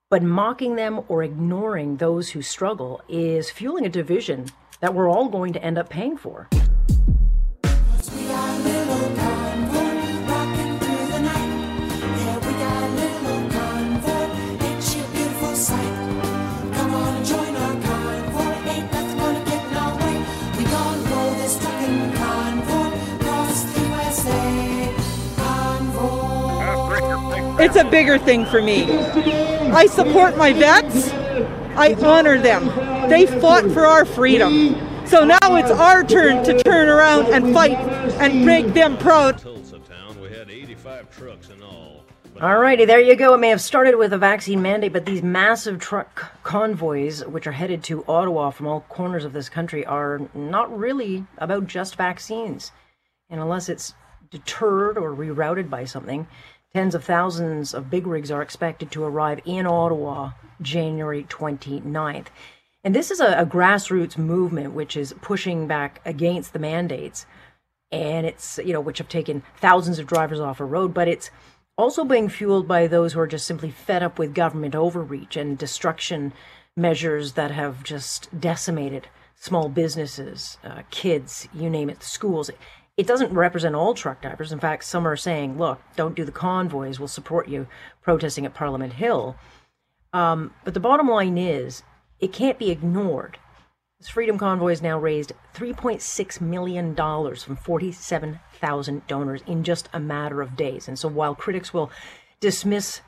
But 0.09 0.23
mocking 0.23 0.77
them 0.77 1.01
or 1.09 1.25
ignoring 1.25 1.97
those 1.97 2.31
who 2.31 2.41
struggle 2.41 3.03
is 3.09 3.51
fueling 3.51 3.85
a 3.85 3.91
division 3.91 4.47
that 4.81 4.95
we're 4.95 5.11
all 5.11 5.29
going 5.29 5.53
to 5.53 5.63
end 5.63 5.79
up 5.79 5.89
paying 5.89 6.17
for. 6.17 6.49
It's 27.67 27.75
a 27.75 27.83
bigger 27.83 28.17
thing 28.17 28.47
for 28.47 28.63
me. 28.63 28.85
I 28.85 29.87
support 29.87 30.37
my 30.37 30.53
vets. 30.53 31.11
I 31.77 31.95
honor 31.95 32.39
them. 32.39 32.67
They 33.11 33.27
fought 33.27 33.69
for 33.73 33.85
our 33.85 34.05
freedom. 34.05 34.77
So 35.05 35.25
now 35.25 35.57
it's 35.57 35.73
our 35.73 36.05
turn 36.05 36.45
to 36.45 36.63
turn 36.63 36.89
around 36.89 37.27
and 37.35 37.53
fight 37.53 37.77
and 38.21 38.47
make 38.47 38.73
them 38.73 38.97
proud. 38.97 39.43
Alrighty, 42.37 42.87
there 42.87 43.01
you 43.01 43.17
go. 43.17 43.35
It 43.35 43.39
may 43.39 43.49
have 43.49 43.61
started 43.61 43.97
with 43.97 44.13
a 44.13 44.19
vaccine 44.19 44.63
mandate, 44.63 44.93
but 44.93 45.05
these 45.05 45.25
massive 45.25 45.81
truck 45.81 46.41
convoys, 46.45 47.27
which 47.27 47.49
are 47.49 47.53
headed 47.53 47.83
to 47.85 48.05
Ottawa 48.07 48.51
from 48.51 48.69
all 48.69 48.83
corners 48.83 49.25
of 49.25 49.33
this 49.33 49.49
country, 49.49 49.85
are 49.85 50.21
not 50.35 50.79
really 50.79 51.27
about 51.39 51.67
just 51.67 51.97
vaccines. 51.97 52.71
And 53.29 53.41
unless 53.41 53.69
it's 53.69 53.93
deterred 54.31 54.99
or 54.99 55.15
rerouted 55.15 55.69
by 55.69 55.85
something, 55.85 56.27
Tens 56.75 56.95
of 56.95 57.05
thousands 57.05 57.73
of 57.73 57.91
big 57.91 58.07
rigs 58.07 58.31
are 58.31 58.43
expected 58.43 58.91
to 58.91 59.05
arrive 59.05 59.41
in 59.45 59.67
Ottawa 59.67 60.33
January 60.61 61.25
29th. 61.25 62.27
And 62.85 62.95
this 62.95 63.11
is 63.11 63.19
a, 63.19 63.41
a, 63.41 63.47
grassroots 63.47 64.17
movement 64.17 64.73
which 64.73 64.97
is 64.97 65.15
pushing 65.21 65.67
back 65.67 66.01
against 66.05 66.53
the 66.53 66.59
mandates. 66.59 67.27
And 67.91 68.27
it's, 68.27 68.59
you 68.59 68.73
know, 68.73 68.81
which 68.81 68.99
have 68.99 69.09
taken 69.09 69.43
thousands 69.57 69.99
of 69.99 70.07
drivers 70.07 70.41
off 70.41 70.61
a 70.61 70.65
road, 70.65 70.93
but 70.93 71.09
it's 71.09 71.31
also 71.79 72.05
being 72.05 72.29
fueled 72.29 72.69
by 72.69 72.87
those 72.87 73.13
who 73.13 73.21
are 73.21 73.27
just 73.27 73.47
simply 73.47 73.71
fed 73.71 74.03
up 74.03 74.19
with 74.19 74.35
government 74.35 74.75
overreach 74.75 75.37
and 75.37 75.59
destruction 75.59 76.33
measures 76.77 77.33
that 77.33 77.51
have 77.51 77.83
just 77.83 78.39
decimated 78.39 79.09
small 79.35 79.69
businesses, 79.69 80.59
uh, 80.65 80.83
kids, 80.91 81.49
you 81.55 81.69
name 81.71 81.91
it, 81.91 82.03
schools 82.03 82.51
it 82.97 83.07
doesn't 83.07 83.33
represent 83.33 83.75
all 83.75 83.95
truck 83.95 84.23
drivers. 84.23 84.53
In 84.53 84.61
fact, 84.61 84.85
some 84.85 85.07
are 85.07 85.17
saying, 85.17 85.59
look, 85.59 85.81
don't 85.97 86.17
do 86.17 86.25
the 86.25 86.33
convoys. 86.33 86.99
We'll 86.99 87.09
support 87.09 87.49
you 87.49 87.67
protesting 88.03 88.47
at 88.47 88.55
Parliament 88.55 88.95
Hill. 88.95 89.37
Um, 90.13 90.55
but 90.65 90.73
the 90.73 90.81
bottom 90.81 91.09
line 91.09 91.37
is, 91.37 91.83
it 92.21 92.33
can't 92.33 92.59
be 92.59 92.71
ignored. 92.71 93.39
This 93.99 94.09
Freedom 94.09 94.39
Convoy 94.39 94.71
has 94.71 94.83
now 94.83 94.99
raised 94.99 95.33
$3.6 95.55 96.41
million 96.41 96.95
from 96.95 97.57
47,000 97.57 99.07
donors 99.07 99.43
in 99.47 99.65
just 99.65 99.89
a 99.93 100.01
matter 100.01 100.41
of 100.41 100.57
days. 100.57 100.89
And 100.89 100.99
so 100.99 101.09
while 101.09 101.35
critics 101.35 101.73
will 101.73 101.91
dismiss, 102.41 103.01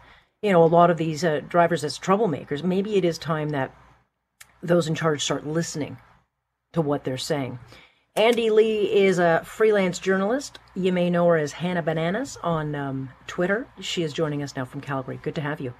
you 0.43 0.53
know, 0.53 0.63
a 0.63 0.67
lot 0.67 0.91
of 0.91 0.97
these 0.97 1.25
uh, 1.25 1.41
drivers 1.47 1.85
as 1.85 1.99
troublemakers, 1.99 2.63
maybe 2.63 2.97
it 2.97 3.05
is 3.05 3.19
time 3.19 3.51
that 3.51 3.75
those 4.63 4.87
in 4.87 4.95
charge 4.95 5.23
start 5.23 5.47
listening 5.47 5.99
to 6.73 6.81
what 6.81 7.05
they're 7.05 7.17
saying. 7.17 7.59
Andy 8.19 8.51
Lee 8.51 8.93
is 8.93 9.21
a 9.21 9.43
freelance 9.45 10.01
journalist. 10.01 10.59
You 10.75 10.93
may 10.93 11.09
know 11.09 11.29
her 11.29 11.37
as 11.37 11.53
Hannah 11.53 11.83
Bananas 11.83 12.37
on 12.43 12.75
um, 12.75 13.11
Twitter. 13.29 13.69
She 13.79 14.03
is 14.03 14.13
joining 14.13 14.43
us 14.43 14.57
now 14.57 14.65
from 14.65 14.81
Calgary. 14.81 15.21
Good 15.23 15.37
to 15.37 15.41
have 15.41 15.61
you. 15.61 15.73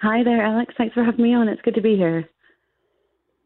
Hi 0.00 0.24
there, 0.24 0.42
Alex. 0.42 0.72
Thanks 0.78 0.94
for 0.94 1.04
having 1.04 1.22
me 1.22 1.34
on. 1.34 1.48
It's 1.48 1.60
good 1.60 1.74
to 1.74 1.82
be 1.82 1.94
here. 1.94 2.26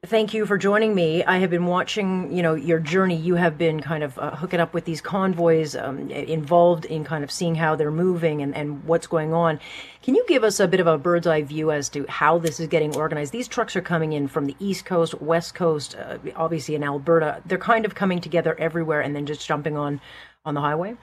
Thank 0.07 0.33
you 0.33 0.47
for 0.47 0.57
joining 0.57 0.95
me. 0.95 1.23
I 1.25 1.41
have 1.41 1.51
been 1.51 1.67
watching, 1.67 2.33
you 2.33 2.43
know, 2.43 2.55
your 2.55 2.79
journey. 2.79 3.17
You 3.17 3.35
have 3.35 3.59
been 3.59 3.81
kind 3.81 4.03
of 4.03 4.19
uh, 4.19 4.35
hooking 4.35 4.59
up 4.59 4.73
with 4.73 4.87
these 4.87 5.03
convoys, 5.03 5.77
um, 5.77 6.09
involved 6.09 6.87
in 6.87 7.05
kind 7.05 7.23
of 7.23 7.31
seeing 7.31 7.55
how 7.55 7.77
they're 7.77 7.91
moving 7.91 8.41
and, 8.41 8.57
and 8.57 8.83
what's 8.85 9.07
going 9.07 9.35
on. 9.35 9.61
Can 10.03 10.15
you 10.15 10.25
give 10.27 10.43
us 10.43 10.59
a 10.59 10.67
bit 10.67 10.81
of 10.81 10.87
a 10.87 10.97
bird's 10.97 11.27
eye 11.27 11.43
view 11.43 11.71
as 11.71 11.91
to 11.91 12.07
how 12.09 12.39
this 12.39 12.61
is 12.61 12.69
getting 12.69 12.97
organized? 12.97 13.31
These 13.31 13.47
trucks 13.47 13.77
are 13.77 13.83
coming 13.83 14.15
in 14.15 14.27
from 14.27 14.47
the 14.47 14.57
East 14.59 14.87
Coast, 14.87 15.21
West 15.21 15.55
Coast, 15.55 15.95
uh, 15.97 16.17
obviously 16.35 16.75
in 16.75 16.83
Alberta. 16.83 17.43
They're 17.45 17.59
kind 17.59 17.85
of 17.85 17.95
coming 17.95 18.23
together 18.23 18.59
everywhere 18.59 19.03
and 19.03 19.15
then 19.15 19.27
just 19.27 19.47
jumping 19.47 19.77
on 19.77 20.01
on 20.47 20.55
the 20.55 20.63
highway. 20.63 20.97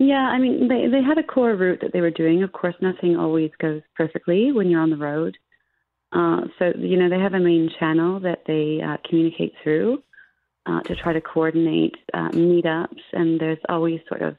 Yeah, 0.00 0.16
I 0.16 0.38
mean, 0.38 0.66
they 0.66 0.88
they 0.88 1.04
had 1.04 1.18
a 1.18 1.22
core 1.22 1.54
route 1.54 1.82
that 1.82 1.92
they 1.92 2.00
were 2.00 2.10
doing. 2.10 2.42
Of 2.42 2.50
course, 2.50 2.74
nothing 2.80 3.16
always 3.16 3.52
goes 3.60 3.82
perfectly 3.96 4.50
when 4.50 4.68
you're 4.68 4.80
on 4.80 4.90
the 4.90 4.96
road. 4.96 5.38
Uh, 6.12 6.42
so, 6.58 6.72
you 6.76 6.96
know, 6.96 7.08
they 7.08 7.18
have 7.18 7.34
a 7.34 7.40
main 7.40 7.70
channel 7.78 8.20
that 8.20 8.42
they 8.46 8.80
uh, 8.84 8.96
communicate 9.08 9.54
through 9.62 10.02
uh, 10.66 10.80
to 10.82 10.96
try 10.96 11.12
to 11.12 11.20
coordinate 11.20 11.94
uh, 12.12 12.30
meetups, 12.30 13.00
and 13.12 13.40
there's 13.40 13.58
always 13.68 14.00
sort 14.08 14.22
of 14.22 14.36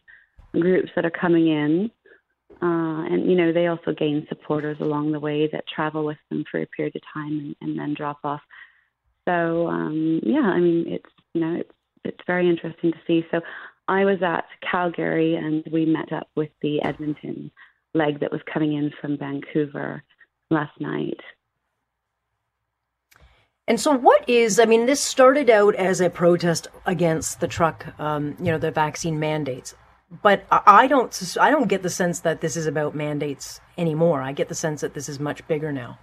groups 0.53 0.89
that 0.95 1.05
are 1.05 1.11
coming 1.11 1.47
in. 1.47 1.91
Uh, 2.61 3.05
and, 3.09 3.29
you 3.29 3.35
know, 3.35 3.51
they 3.51 3.67
also 3.67 3.93
gain 3.97 4.25
supporters 4.29 4.77
along 4.81 5.11
the 5.11 5.19
way 5.19 5.49
that 5.51 5.63
travel 5.73 6.05
with 6.05 6.17
them 6.29 6.43
for 6.51 6.61
a 6.61 6.67
period 6.67 6.95
of 6.95 7.01
time 7.13 7.39
and, 7.39 7.55
and 7.61 7.79
then 7.79 7.95
drop 7.95 8.19
off. 8.23 8.41
So, 9.27 9.67
um, 9.67 10.19
yeah, 10.23 10.41
I 10.41 10.59
mean, 10.59 10.85
it's, 10.87 11.09
you 11.33 11.41
know, 11.41 11.55
it's, 11.61 11.71
it's 12.03 12.19
very 12.27 12.49
interesting 12.49 12.91
to 12.91 12.97
see. 13.07 13.25
So 13.31 13.41
I 13.87 14.05
was 14.05 14.21
at 14.21 14.45
Calgary 14.69 15.35
and 15.35 15.63
we 15.71 15.85
met 15.85 16.11
up 16.11 16.27
with 16.35 16.49
the 16.61 16.83
Edmonton 16.83 17.49
leg 17.93 18.19
that 18.19 18.31
was 18.31 18.41
coming 18.51 18.73
in 18.73 18.91
from 18.99 19.17
Vancouver 19.17 20.03
last 20.49 20.79
night. 20.79 21.19
And 23.71 23.79
so, 23.79 23.97
what 23.97 24.27
is? 24.27 24.59
I 24.59 24.65
mean, 24.65 24.85
this 24.85 24.99
started 24.99 25.49
out 25.49 25.75
as 25.75 26.01
a 26.01 26.09
protest 26.09 26.67
against 26.85 27.39
the 27.39 27.47
truck, 27.47 27.97
um, 28.01 28.35
you 28.37 28.51
know, 28.51 28.57
the 28.57 28.69
vaccine 28.69 29.17
mandates. 29.17 29.75
But 30.21 30.43
I 30.51 30.87
don't, 30.87 31.37
I 31.39 31.51
don't 31.51 31.69
get 31.69 31.81
the 31.81 31.89
sense 31.89 32.19
that 32.19 32.41
this 32.41 32.57
is 32.57 32.67
about 32.67 32.95
mandates 32.95 33.61
anymore. 33.77 34.21
I 34.21 34.33
get 34.33 34.49
the 34.49 34.55
sense 34.55 34.81
that 34.81 34.93
this 34.93 35.07
is 35.07 35.21
much 35.21 35.47
bigger 35.47 35.71
now. 35.71 35.99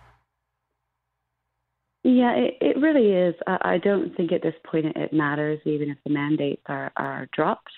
Yeah, 2.05 2.37
it, 2.37 2.57
it 2.63 2.79
really 2.79 3.13
is. 3.13 3.35
I, 3.47 3.59
I 3.75 3.77
don't 3.77 4.17
think 4.17 4.33
at 4.33 4.41
this 4.41 4.55
point 4.65 4.87
it 4.97 5.13
matters, 5.13 5.61
even 5.67 5.91
if 5.91 5.99
the 6.07 6.11
mandates 6.15 6.63
are 6.69 6.91
are 6.97 7.29
dropped. 7.37 7.73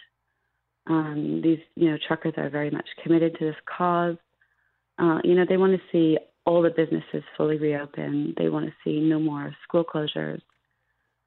Um, 0.86 1.40
these, 1.42 1.58
you 1.74 1.90
know, 1.90 1.98
truckers 2.06 2.34
are 2.36 2.48
very 2.48 2.70
much 2.70 2.86
committed 3.02 3.36
to 3.40 3.44
this 3.44 3.60
cause. 3.66 4.18
Uh, 5.00 5.18
you 5.24 5.34
know, 5.34 5.46
they 5.48 5.56
want 5.56 5.72
to 5.72 5.82
see 5.90 6.16
all 6.46 6.62
the 6.62 6.70
businesses 6.70 7.22
fully 7.36 7.58
reopen. 7.58 8.34
They 8.36 8.48
want 8.48 8.66
to 8.66 8.72
see 8.84 9.00
no 9.00 9.18
more 9.18 9.54
school 9.64 9.84
closures. 9.84 10.40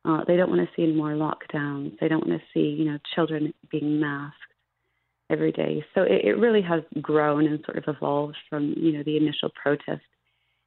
Uh, 0.06 0.24
they 0.28 0.36
don't 0.36 0.50
want 0.50 0.62
to 0.62 0.76
see 0.76 0.84
any 0.84 0.94
more 0.94 1.12
lockdowns. 1.12 1.98
They 2.00 2.08
don't 2.08 2.28
want 2.28 2.42
to 2.42 2.48
see, 2.54 2.76
you 2.78 2.92
know, 2.92 2.98
children 3.16 3.54
being 3.72 4.00
masked 4.00 4.38
every 5.30 5.52
day. 5.52 5.84
So 5.96 6.02
it, 6.02 6.26
it 6.26 6.38
really 6.38 6.62
has 6.62 6.82
grown 7.02 7.48
and 7.48 7.64
sort 7.66 7.78
of 7.78 7.96
evolved 7.96 8.36
from, 8.50 8.74
you 8.78 8.92
know, 8.94 9.04
the 9.04 9.18
initial 9.18 9.50
protest 9.62 10.02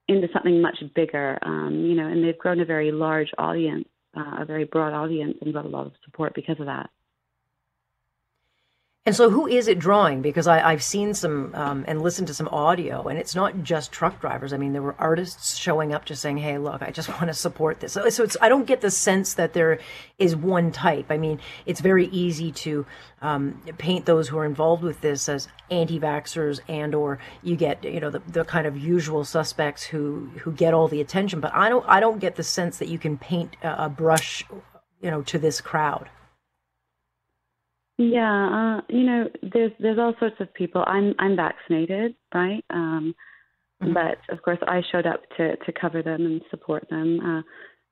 into 0.08 0.28
something 0.32 0.62
much 0.62 0.78
bigger. 0.94 1.38
Um, 1.42 1.84
you 1.86 1.94
know, 1.94 2.06
and 2.06 2.24
they've 2.24 2.38
grown 2.38 2.60
a 2.60 2.64
very 2.64 2.92
large 2.92 3.30
audience, 3.36 3.88
uh, 4.16 4.38
a 4.40 4.44
very 4.46 4.64
broad 4.64 4.94
audience, 4.94 5.36
and 5.42 5.52
got 5.52 5.66
a 5.66 5.68
lot 5.68 5.86
of 5.86 5.92
support 6.04 6.34
because 6.34 6.58
of 6.58 6.66
that. 6.66 6.88
And 9.06 9.14
so, 9.14 9.30
who 9.30 9.46
is 9.46 9.68
it 9.68 9.78
drawing? 9.78 10.20
Because 10.20 10.48
I, 10.48 10.68
have 10.68 10.82
seen 10.82 11.14
some 11.14 11.54
um, 11.54 11.84
and 11.86 12.02
listened 12.02 12.26
to 12.26 12.34
some 12.34 12.48
audio, 12.48 13.06
and 13.06 13.16
it's 13.20 13.36
not 13.36 13.62
just 13.62 13.92
truck 13.92 14.20
drivers. 14.20 14.52
I 14.52 14.56
mean, 14.56 14.72
there 14.72 14.82
were 14.82 14.96
artists 14.98 15.56
showing 15.56 15.94
up 15.94 16.04
just 16.04 16.20
saying, 16.20 16.38
"Hey, 16.38 16.58
look, 16.58 16.82
I 16.82 16.90
just 16.90 17.08
want 17.20 17.28
to 17.28 17.34
support 17.34 17.78
this." 17.78 17.92
So, 17.92 18.08
so 18.08 18.24
it's 18.24 18.36
I 18.40 18.48
don't 18.48 18.66
get 18.66 18.80
the 18.80 18.90
sense 18.90 19.34
that 19.34 19.52
there 19.52 19.78
is 20.18 20.34
one 20.34 20.72
type. 20.72 21.06
I 21.10 21.18
mean, 21.18 21.38
it's 21.66 21.80
very 21.80 22.06
easy 22.06 22.50
to 22.50 22.84
um, 23.22 23.62
paint 23.78 24.06
those 24.06 24.26
who 24.26 24.38
are 24.38 24.44
involved 24.44 24.82
with 24.82 25.00
this 25.02 25.28
as 25.28 25.46
anti-vaxxers, 25.70 26.58
and 26.66 26.92
or 26.92 27.20
you 27.44 27.54
get 27.54 27.84
you 27.84 28.00
know 28.00 28.10
the, 28.10 28.22
the 28.26 28.44
kind 28.44 28.66
of 28.66 28.76
usual 28.76 29.24
suspects 29.24 29.84
who 29.84 30.30
who 30.40 30.50
get 30.50 30.74
all 30.74 30.88
the 30.88 31.00
attention. 31.00 31.38
But 31.38 31.54
I 31.54 31.68
don't 31.68 31.86
I 31.86 32.00
don't 32.00 32.18
get 32.18 32.34
the 32.34 32.42
sense 32.42 32.78
that 32.78 32.88
you 32.88 32.98
can 32.98 33.18
paint 33.18 33.56
a, 33.62 33.84
a 33.84 33.88
brush, 33.88 34.44
you 35.00 35.12
know, 35.12 35.22
to 35.22 35.38
this 35.38 35.60
crowd. 35.60 36.08
Yeah, 37.98 38.78
uh, 38.78 38.80
you 38.90 39.04
know, 39.04 39.28
there's 39.54 39.72
there's 39.80 39.98
all 39.98 40.14
sorts 40.18 40.36
of 40.40 40.52
people. 40.52 40.84
I'm 40.86 41.14
I'm 41.18 41.34
vaccinated, 41.34 42.14
right? 42.34 42.62
Um, 42.70 43.14
mm-hmm. 43.82 43.94
But 43.94 44.18
of 44.34 44.42
course, 44.42 44.58
I 44.66 44.82
showed 44.92 45.06
up 45.06 45.22
to 45.38 45.56
to 45.56 45.72
cover 45.72 46.02
them 46.02 46.26
and 46.26 46.42
support 46.50 46.86
them. 46.90 47.20
Uh, 47.20 47.42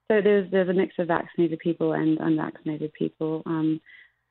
so 0.08 0.20
there's 0.22 0.50
there's 0.50 0.68
a 0.68 0.74
mix 0.74 0.94
of 0.98 1.08
vaccinated 1.08 1.58
people 1.58 1.94
and 1.94 2.18
unvaccinated 2.20 2.92
people. 2.92 3.42
Um, 3.46 3.80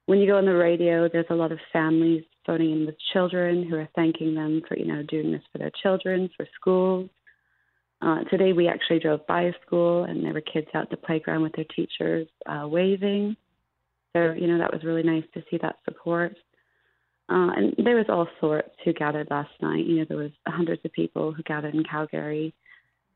when 0.06 0.20
you 0.20 0.28
go 0.28 0.38
on 0.38 0.46
the 0.46 0.54
radio, 0.54 1.10
there's 1.10 1.26
a 1.32 1.36
lot 1.36 1.52
of 1.52 1.60
families 1.72 2.24
phoning 2.46 2.72
in 2.72 2.86
with 2.86 2.96
children 3.12 3.68
who 3.68 3.76
are 3.78 3.90
thanking 3.96 4.36
them 4.36 4.62
for 4.68 4.78
you 4.78 4.86
know 4.86 5.02
doing 5.02 5.32
this 5.32 5.42
for 5.52 5.58
their 5.58 5.72
children, 5.82 6.30
for 6.38 6.46
schools. 6.54 7.10
Uh, 8.00 8.24
today 8.26 8.54
we 8.54 8.68
actually 8.68 9.00
drove 9.00 9.26
by 9.28 9.44
a 9.44 9.54
school 9.66 10.04
and 10.04 10.24
there 10.24 10.34
were 10.34 10.42
kids 10.42 10.68
out 10.76 10.84
at 10.84 10.90
the 10.90 10.98
playground 10.98 11.42
with 11.42 11.54
their 11.54 11.66
teachers 11.76 12.28
uh, 12.46 12.68
waving. 12.68 13.36
So, 14.16 14.32
you 14.32 14.48
know, 14.48 14.60
that 14.60 14.72
was 14.72 14.84
really 14.84 15.04
nice 15.04 15.24
to 15.34 15.44
see 15.50 15.58
that 15.62 15.78
support. 15.86 16.36
Uh, 17.30 17.50
and 17.56 17.76
there 17.84 17.96
was 17.96 18.06
all 18.10 18.28
sorts 18.40 18.76
who 18.84 18.94
gathered 18.94 19.28
last 19.32 19.52
night. 19.62 19.86
You 19.86 20.00
know, 20.00 20.06
there 20.08 20.18
was 20.18 20.32
hundreds 20.48 20.82
of 20.86 20.92
people 20.92 21.32
who 21.32 21.42
gathered 21.44 21.74
in 21.74 21.84
Calgary. 21.84 22.54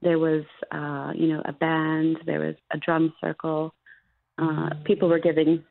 There 0.01 0.17
was, 0.17 0.43
uh, 0.71 1.11
you 1.15 1.27
know, 1.27 1.41
a 1.45 1.53
band. 1.53 2.17
There 2.25 2.39
was 2.39 2.55
a 2.71 2.77
drum 2.77 3.13
circle. 3.21 3.73
Uh, 4.37 4.69
people 4.85 5.09
were 5.09 5.19
giving 5.19 5.63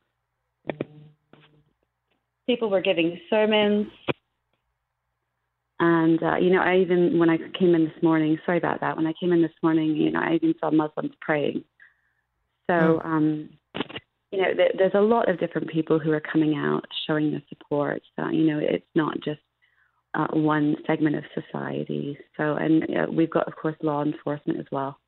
people 2.47 2.71
were 2.71 2.81
giving 2.81 3.21
sermons. 3.29 3.89
And 5.79 6.23
uh, 6.23 6.37
you 6.37 6.51
know, 6.51 6.61
I 6.61 6.79
even 6.79 7.19
when 7.19 7.29
I 7.29 7.37
came 7.59 7.75
in 7.75 7.85
this 7.85 8.03
morning, 8.03 8.39
sorry 8.47 8.59
about 8.59 8.81
that. 8.81 8.97
When 8.97 9.07
I 9.07 9.13
came 9.21 9.33
in 9.33 9.43
this 9.43 9.53
morning, 9.63 9.95
you 9.95 10.11
know, 10.11 10.21
I 10.21 10.35
even 10.35 10.55
saw 10.59 10.71
Muslims 10.71 11.13
praying. 11.21 11.65
So, 12.69 12.73
mm. 12.73 13.05
um, 13.05 13.51
you 14.37 14.43
know, 14.43 14.55
th- 14.55 14.73
there's 14.77 14.95
a 14.95 15.01
lot 15.01 15.31
of 15.31 15.41
different 15.41 15.71
people 15.71 15.99
who 15.99 16.13
are 16.13 16.21
coming 16.21 16.55
out 16.57 16.85
showing 17.07 17.31
their 17.31 17.43
support. 17.49 18.03
So, 18.17 18.29
you 18.29 18.45
know, 18.45 18.59
it's 18.59 18.85
not 18.95 19.15
just 19.25 19.41
uh, 20.13 20.27
one 20.33 20.77
segment 20.87 21.17
of 21.17 21.25
society. 21.35 22.19
So, 22.37 22.55
and 22.55 22.83
uh, 22.85 23.07
we've 23.11 23.31
got, 23.31 23.49
of 23.49 23.57
course, 23.57 23.77
law 23.83 24.03
enforcement 24.03 24.61
as 24.61 24.67
well. 24.71 24.99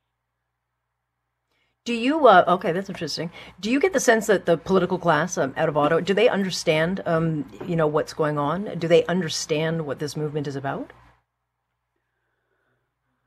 Do 1.85 1.93
you? 1.93 2.25
Uh, 2.27 2.43
okay, 2.47 2.71
that's 2.71 2.89
interesting. 2.89 3.31
Do 3.59 3.69
you 3.71 3.79
get 3.79 3.93
the 3.93 3.99
sense 3.99 4.25
that 4.27 4.47
the 4.47 4.57
political 4.57 4.97
class 4.97 5.37
um, 5.37 5.53
out 5.55 5.69
of 5.69 5.77
Ottawa 5.77 6.01
do 6.01 6.13
they 6.13 6.27
understand, 6.27 7.01
um, 7.05 7.49
you 7.67 7.75
know, 7.75 7.87
what's 7.87 8.13
going 8.13 8.37
on? 8.39 8.77
Do 8.79 8.87
they 8.87 9.05
understand 9.05 9.85
what 9.85 9.99
this 9.99 10.17
movement 10.17 10.47
is 10.47 10.55
about? 10.55 10.91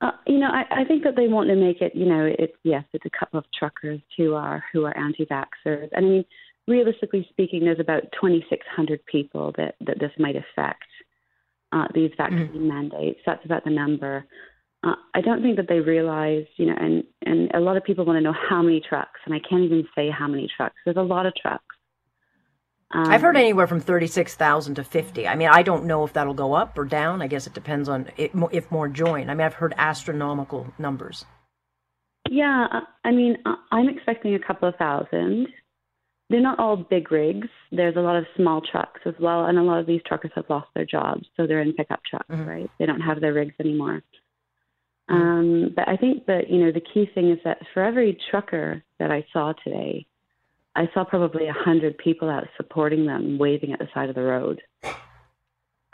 Uh, 0.03 0.11
you 0.27 0.39
know, 0.39 0.49
I, 0.49 0.83
I 0.83 0.85
think 0.85 1.05
that 1.05 1.15
they 1.15 1.29
want 1.29 1.49
to 1.49 1.55
make 1.55 1.81
it. 1.81 1.95
You 1.95 2.07
know, 2.07 2.29
it's 2.39 2.57
yes, 2.65 2.85
it's 2.93 3.07
a 3.07 3.19
couple 3.19 3.39
of 3.39 3.45
truckers 3.57 4.01
who 4.17 4.35
are 4.35 4.63
who 4.73 4.85
are 4.85 4.97
anti-vaxxers. 4.97 5.89
And 5.93 6.07
I 6.07 6.09
mean, 6.09 6.25
realistically 6.67 7.27
speaking, 7.31 7.65
there's 7.65 7.81
about 7.81 8.03
2,600 8.21 9.07
people 9.07 9.53
that 9.57 9.77
that 9.87 10.01
this 10.01 10.11
might 10.19 10.37
affect. 10.37 10.85
Uh, 11.73 11.87
these 11.95 12.11
vaccine 12.19 12.49
mm-hmm. 12.49 12.69
mandates. 12.69 13.21
That's 13.25 13.43
about 13.47 13.65
the 13.65 13.71
number. 13.71 14.27
Uh, 14.85 14.95
I 15.15 15.23
don't 15.23 15.41
think 15.41 15.57
that 15.57 15.69
they 15.69 15.81
realize, 15.81 16.45
you 16.57 16.67
know, 16.67 16.75
and 16.79 17.05
and 17.23 17.51
a 17.55 17.61
lot 17.61 17.77
of 17.77 17.85
people 17.85 18.05
want 18.05 18.19
to 18.19 18.21
know 18.21 18.35
how 18.51 18.61
many 18.61 18.83
trucks, 18.87 19.21
and 19.25 19.35
I 19.35 19.39
can't 19.49 19.63
even 19.63 19.87
say 19.95 20.11
how 20.11 20.27
many 20.27 20.51
trucks. 20.55 20.75
There's 20.85 20.99
a 20.99 21.03
lot 21.03 21.25
of 21.25 21.35
trucks. 21.41 21.65
Um, 22.93 23.09
I've 23.09 23.23
heard 23.23 23.37
anywhere 23.37 23.67
from 23.67 23.81
thirty-six 23.81 24.35
thousand 24.35 24.75
to 24.75 24.85
fifty. 24.85 25.27
I 25.27 25.35
mean, 25.35 25.49
I 25.49 25.63
don't 25.63 25.85
know 25.85 26.05
if 26.05 26.13
that'll 26.13 26.35
go 26.35 26.53
up 26.53 26.77
or 26.77 26.85
down. 26.85 27.23
I 27.23 27.27
guess 27.27 27.47
it 27.47 27.55
depends 27.55 27.89
on 27.89 28.11
it, 28.17 28.33
if 28.53 28.71
more 28.71 28.89
join. 28.89 29.31
I 29.31 29.35
mean, 29.35 29.47
I've 29.47 29.55
heard 29.55 29.75
astronomical 29.79 30.67
numbers. 30.79 31.25
Yeah, 32.31 32.69
uh, 32.73 32.81
I 33.05 33.11
mean, 33.11 33.39
uh, 33.47 33.57
I'm 33.71 33.89
expecting 33.89 34.35
a 34.35 34.39
couple 34.39 34.69
of 34.69 34.77
thousand. 34.77 35.49
They're 36.31 36.41
not 36.41 36.59
all 36.59 36.77
big 36.77 37.11
rigs. 37.11 37.49
There's 37.73 37.97
a 37.97 38.01
lot 38.01 38.17
of 38.17 38.25
small 38.37 38.61
trucks 38.61 39.01
as 39.05 39.15
well, 39.21 39.47
and 39.47 39.59
a 39.59 39.63
lot 39.63 39.81
of 39.81 39.87
these 39.87 40.01
truckers 40.07 40.31
have 40.35 40.49
lost 40.49 40.69
their 40.75 40.87
jobs, 40.87 41.27
so 41.37 41.47
they're 41.47 41.61
in 41.61 41.73
pickup 41.75 42.01
trucks, 42.05 42.31
mm-hmm. 42.31 42.49
right? 42.49 42.71
They 42.79 42.87
don't 42.87 43.01
have 43.01 43.21
their 43.21 43.35
rigs 43.35 43.55
anymore. 43.61 44.03
Um, 45.09 45.73
but 45.75 45.89
I 45.89 45.97
think 45.97 46.27
that 46.27 46.49
you 46.49 46.65
know 46.65 46.73
the 46.73 46.81
key 46.81 47.07
thing 47.15 47.31
is 47.31 47.39
that 47.45 47.59
for 47.75 47.83
every 47.83 48.19
trucker 48.31 48.83
that 48.99 49.11
I 49.11 49.27
saw 49.33 49.53
today, 49.65 50.07
I 50.75 50.89
saw 50.95 51.05
probably 51.05 51.49
a 51.49 51.53
hundred 51.53 51.99
people 51.99 52.31
out 52.31 52.45
supporting 52.57 53.07
them, 53.07 53.39
waving 53.39 53.73
at 53.73 53.79
the 53.79 53.89
side 53.93 54.09
of 54.09 54.15
the 54.15 54.23
road. 54.23 54.61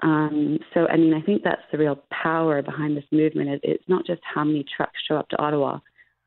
Um, 0.02 0.58
so 0.72 0.86
I 0.86 0.96
mean, 0.96 1.14
I 1.14 1.20
think 1.20 1.42
that's 1.42 1.62
the 1.72 1.78
real 1.78 2.00
power 2.10 2.62
behind 2.62 2.96
this 2.96 3.04
movement. 3.10 3.48
It, 3.48 3.60
it's 3.64 3.88
not 3.88 4.06
just 4.06 4.20
how 4.22 4.44
many 4.44 4.64
trucks 4.76 4.98
show 5.08 5.16
up 5.16 5.28
to 5.30 5.38
Ottawa. 5.38 5.80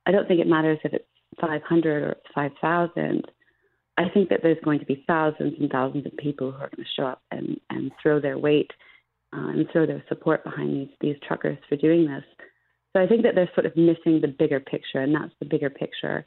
I 0.06 0.12
don't 0.12 0.28
think 0.28 0.42
it 0.42 0.48
matters 0.48 0.80
if 0.84 0.94
it's 0.94 1.06
500 1.40 2.04
or 2.04 2.16
5,000. 2.36 3.24
I 3.98 4.10
think 4.10 4.30
that 4.30 4.40
there's 4.42 4.58
going 4.64 4.80
to 4.80 4.86
be 4.86 5.04
thousands 5.08 5.54
and 5.60 5.70
thousands 5.70 6.06
of 6.06 6.18
people 6.18 6.52
who 6.52 6.58
are 6.58 6.70
going 6.76 6.84
to 6.84 7.02
show 7.02 7.08
up 7.08 7.22
and, 7.32 7.60
and 7.70 7.92
throw 8.02 8.20
their 8.20 8.38
weight 8.38 8.72
uh, 9.34 9.48
and 9.50 9.68
throw 9.72 9.86
their 9.86 10.04
support 10.10 10.44
behind 10.44 10.76
these, 10.76 10.90
these 11.00 11.16
truckers 11.26 11.58
for 11.70 11.76
doing 11.76 12.08
this. 12.08 12.24
So 12.94 13.02
I 13.02 13.08
think 13.08 13.24
that 13.24 13.36
they're 13.36 13.50
sort 13.54 13.66
of 13.66 13.76
missing 13.78 14.20
the 14.20 14.28
bigger 14.28 14.60
picture, 14.60 15.00
and 15.00 15.16
that's 15.16 15.34
the 15.40 15.46
bigger 15.46 15.70
picture. 15.70 16.26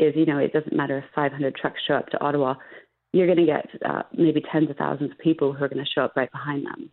Is 0.00 0.16
you 0.16 0.24
know 0.24 0.38
it 0.38 0.52
doesn't 0.52 0.72
matter 0.72 0.98
if 0.98 1.04
500 1.14 1.54
trucks 1.54 1.80
show 1.86 1.94
up 1.94 2.08
to 2.08 2.20
Ottawa, 2.20 2.54
you're 3.12 3.26
going 3.26 3.38
to 3.38 3.46
get 3.46 3.68
uh, 3.84 4.02
maybe 4.16 4.42
tens 4.50 4.70
of 4.70 4.76
thousands 4.76 5.10
of 5.10 5.18
people 5.18 5.52
who 5.52 5.64
are 5.64 5.68
going 5.68 5.84
to 5.84 5.90
show 5.90 6.02
up 6.02 6.16
right 6.16 6.30
behind 6.32 6.64
them. 6.64 6.90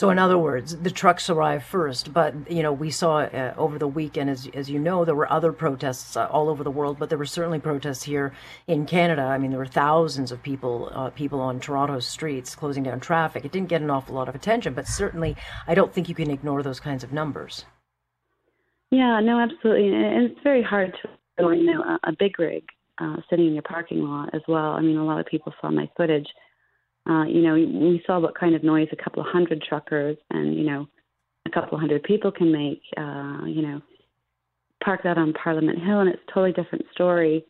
So, 0.00 0.10
in 0.10 0.18
other 0.20 0.38
words, 0.38 0.76
the 0.76 0.92
trucks 0.92 1.28
arrive 1.28 1.64
first. 1.64 2.12
But 2.12 2.48
you 2.48 2.62
know, 2.62 2.72
we 2.72 2.90
saw 2.90 3.22
uh, 3.22 3.54
over 3.56 3.80
the 3.80 3.88
weekend, 3.88 4.30
as 4.30 4.48
as 4.54 4.70
you 4.70 4.78
know, 4.78 5.04
there 5.04 5.16
were 5.16 5.30
other 5.30 5.52
protests 5.52 6.16
uh, 6.16 6.26
all 6.26 6.48
over 6.48 6.62
the 6.62 6.70
world, 6.70 7.00
but 7.00 7.08
there 7.08 7.18
were 7.18 7.26
certainly 7.26 7.58
protests 7.58 8.04
here 8.04 8.32
in 8.68 8.86
Canada. 8.86 9.22
I 9.22 9.38
mean, 9.38 9.50
there 9.50 9.58
were 9.58 9.66
thousands 9.66 10.30
of 10.30 10.40
people 10.40 10.92
uh, 10.94 11.10
people 11.10 11.40
on 11.40 11.58
Toronto's 11.58 12.06
streets 12.06 12.54
closing 12.54 12.84
down 12.84 13.00
traffic. 13.00 13.44
It 13.44 13.50
didn't 13.50 13.68
get 13.68 13.82
an 13.82 13.90
awful 13.90 14.14
lot 14.14 14.28
of 14.28 14.36
attention, 14.36 14.72
but 14.72 14.86
certainly, 14.86 15.36
I 15.66 15.74
don't 15.74 15.92
think 15.92 16.08
you 16.08 16.14
can 16.14 16.30
ignore 16.30 16.62
those 16.62 16.78
kinds 16.78 17.02
of 17.02 17.12
numbers. 17.12 17.64
Yeah, 18.90 19.18
no, 19.18 19.40
absolutely, 19.40 19.88
and 19.88 20.30
it's 20.30 20.40
very 20.44 20.62
hard 20.62 20.96
to 21.02 21.08
you 21.38 21.64
know 21.64 21.82
a, 21.82 22.10
a 22.10 22.12
big 22.18 22.38
rig 22.38 22.64
uh, 22.98 23.16
sitting 23.30 23.46
in 23.46 23.54
your 23.54 23.62
parking 23.62 24.02
lot 24.02 24.34
as 24.34 24.42
well. 24.48 24.72
I 24.72 24.80
mean, 24.80 24.96
a 24.96 25.04
lot 25.04 25.20
of 25.20 25.26
people 25.26 25.52
saw 25.60 25.70
my 25.70 25.88
footage 25.96 26.26
uh, 27.08 27.24
you 27.24 27.40
know, 27.40 27.54
we 27.54 28.02
saw 28.06 28.18
what 28.18 28.38
kind 28.38 28.54
of 28.54 28.62
noise 28.62 28.88
a 28.92 29.02
couple 29.02 29.22
of 29.22 29.28
hundred 29.28 29.62
truckers 29.66 30.18
and, 30.30 30.54
you 30.54 30.64
know, 30.64 30.86
a 31.46 31.50
couple 31.50 31.74
of 31.74 31.80
hundred 31.80 32.02
people 32.02 32.30
can 32.30 32.52
make, 32.52 32.82
uh, 32.98 33.46
you 33.46 33.62
know, 33.62 33.80
park 34.84 35.00
that 35.04 35.16
on 35.16 35.32
Parliament 35.32 35.78
Hill 35.82 36.00
and 36.00 36.10
it's 36.10 36.22
a 36.28 36.32
totally 36.32 36.52
different 36.52 36.84
story. 36.92 37.44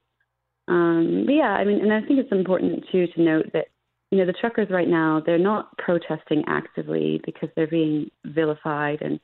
Um, 0.68 1.24
but 1.26 1.32
yeah, 1.32 1.50
I 1.50 1.64
mean, 1.64 1.80
and 1.80 1.92
I 1.92 2.00
think 2.00 2.20
it's 2.20 2.30
important 2.30 2.84
too 2.92 3.06
to 3.08 3.22
note 3.22 3.46
that, 3.52 3.66
you 4.12 4.18
know, 4.18 4.26
the 4.26 4.32
truckers 4.32 4.70
right 4.70 4.88
now, 4.88 5.22
they're 5.26 5.38
not 5.38 5.76
protesting 5.76 6.44
actively 6.46 7.20
because 7.26 7.48
they're 7.56 7.66
being 7.66 8.10
vilified 8.26 9.02
and, 9.02 9.18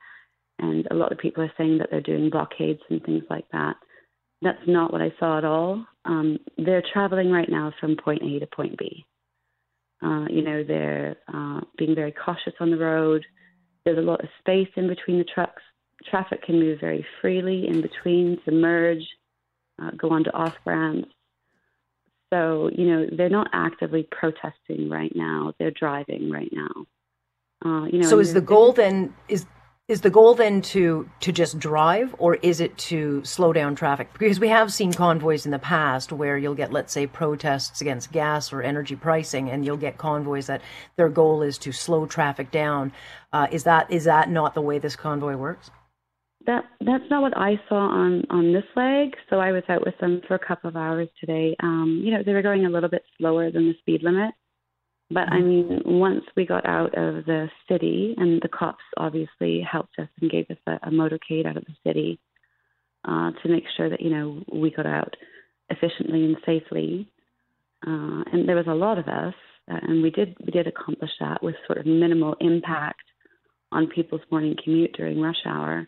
and 0.59 0.87
a 0.91 0.95
lot 0.95 1.13
of 1.13 1.19
people 1.19 1.45
are 1.45 1.53
saying 1.57 1.79
that 1.79 1.89
they're 1.91 2.01
doing 2.01 2.29
blockades 2.29 2.81
and 2.91 3.03
things 3.05 3.23
like 3.31 3.47
that. 3.53 3.77
That's 4.45 4.69
not 4.69 4.93
what 4.93 5.01
I 5.01 5.13
saw 5.19 5.39
at 5.39 5.45
all. 5.45 5.85
Um, 6.05 6.39
they're 6.59 6.85
traveling 6.93 7.31
right 7.31 7.49
now 7.49 7.73
from 7.81 7.97
point 7.97 8.23
A 8.23 8.39
to 8.39 8.47
point 8.47 8.79
B. 8.79 9.07
Uh, 10.03 10.27
you 10.29 10.43
know, 10.43 10.63
they're 10.63 11.17
uh, 11.33 11.61
being 11.79 11.95
very 11.95 12.13
cautious 12.13 12.53
on 12.61 12.71
the 12.71 12.77
road. 12.77 13.25
There's 13.85 13.97
a 13.97 14.03
lot 14.03 14.23
of 14.23 14.29
space 14.39 14.69
in 14.77 14.87
between 14.87 15.17
the 15.17 15.25
trucks. 15.25 15.63
Traffic 16.11 16.43
can 16.43 16.61
move 16.61 16.79
very 16.79 17.07
freely 17.21 17.67
in 17.67 17.81
between, 17.81 18.39
to 18.45 18.51
merge, 18.51 19.07
uh, 19.81 19.93
go 19.97 20.11
onto 20.11 20.31
off 20.31 20.55
ramps. 20.67 21.09
So, 22.31 22.69
you 22.77 22.87
know, 22.87 23.07
they're 23.17 23.31
not 23.31 23.49
actively 23.55 24.07
protesting 24.11 24.91
right 24.91 25.13
now. 25.15 25.55
They're 25.59 25.71
driving 25.71 26.31
right 26.31 26.53
now. 26.53 26.87
Uh, 27.65 27.87
you 27.87 27.99
know, 27.99 28.09
so 28.09 28.19
is 28.19 28.35
the 28.35 28.43
goal 28.43 28.73
then 28.75 29.15
is 29.29 29.47
is 29.87 30.01
the 30.01 30.11
goal 30.11 30.35
then 30.35 30.63
to 30.63 31.09
to 31.21 31.31
just 31.31 31.59
drive 31.59 32.15
or 32.19 32.37
is 32.37 32.61
it 32.61 32.77
to 32.79 33.23
slow 33.25 33.53
down 33.53 33.75
traffic 33.75 34.09
because 34.19 34.41
we 34.41 34.49
have 34.49 34.73
seen 34.73 34.93
convoys 34.93 35.45
in 35.45 35.53
the 35.53 35.59
past 35.59 36.11
where 36.11 36.39
you'll 36.39 36.55
get 36.55 36.73
let's 36.73 36.93
say 36.93 37.07
protests 37.07 37.83
against 37.83 38.11
gas 38.11 38.53
or 38.53 38.63
energy 38.63 38.97
pricing 38.97 39.51
and 39.51 39.65
you'll 39.65 39.77
get 39.77 39.99
convoys 39.99 40.47
that 40.47 40.63
their 40.97 41.11
goal 41.11 41.43
is 41.43 41.59
to 41.59 41.71
slow 41.71 42.07
traffic 42.07 42.51
down 42.51 42.93
uh, 43.35 43.47
is 43.53 43.65
that 43.65 43.91
is 43.91 44.05
that 44.05 44.31
not 44.31 44.55
the 44.55 44.63
way 44.63 44.79
this 44.79 44.97
convoy 44.97 45.37
works 45.37 45.71
that 46.47 46.65
that's 46.81 47.05
not 47.11 47.23
what 47.23 47.37
I 47.37 47.61
saw 47.69 47.89
on 47.89 48.25
on 48.31 48.53
this 48.53 48.65
leg. 48.77 49.17
So 49.31 49.39
I 49.39 49.53
was 49.53 49.63
out 49.69 49.85
with 49.85 49.97
them 49.99 50.21
for 50.29 50.35
a 50.35 50.39
couple 50.39 50.69
of 50.69 50.77
hours 50.77 51.09
today. 51.19 51.57
Um, 51.61 52.03
you 52.05 52.11
know, 52.11 52.23
they 52.23 52.35
were 52.35 52.43
going 52.43 52.67
a 52.67 52.71
little 52.71 52.91
bit 52.91 53.03
slower 53.17 53.51
than 53.51 53.69
the 53.69 53.75
speed 53.81 54.03
limit, 54.03 54.35
but 55.15 55.33
I 55.33 55.41
mean, 55.41 55.81
once 55.85 56.25
we 56.37 56.45
got 56.45 56.67
out 56.67 56.99
of 56.99 57.25
the 57.25 57.49
city, 57.69 58.15
and 58.19 58.43
the 58.43 58.49
cops 58.49 58.83
obviously 58.97 59.61
helped 59.61 59.97
us 60.01 60.09
and 60.21 60.31
gave 60.31 60.51
us 60.51 60.59
a, 60.67 60.73
a 60.89 60.91
motorcade 60.91 61.47
out 61.47 61.57
of 61.57 61.65
the 61.65 61.77
city 61.87 62.19
uh, 63.05 63.31
to 63.43 63.49
make 63.49 63.63
sure 63.77 63.89
that 63.89 64.01
you 64.01 64.11
know 64.11 64.43
we 64.53 64.73
got 64.73 64.87
out 64.87 65.15
efficiently 65.71 66.25
and 66.25 66.37
safely. 66.45 67.09
Uh, 67.87 68.25
and 68.33 68.49
there 68.49 68.57
was 68.57 68.67
a 68.67 68.75
lot 68.75 68.99
of 68.99 69.07
us, 69.07 69.35
uh, 69.71 69.79
and 69.83 70.03
we 70.03 70.11
did 70.11 70.37
we 70.45 70.51
did 70.51 70.67
accomplish 70.67 71.13
that 71.21 71.41
with 71.45 71.55
sort 71.69 71.79
of 71.79 71.87
minimal 71.87 72.35
impact 72.41 73.05
on 73.71 73.87
people's 73.87 74.23
morning 74.33 74.57
commute 74.65 74.93
during 74.97 75.21
rush 75.21 75.47
hour. 75.47 75.87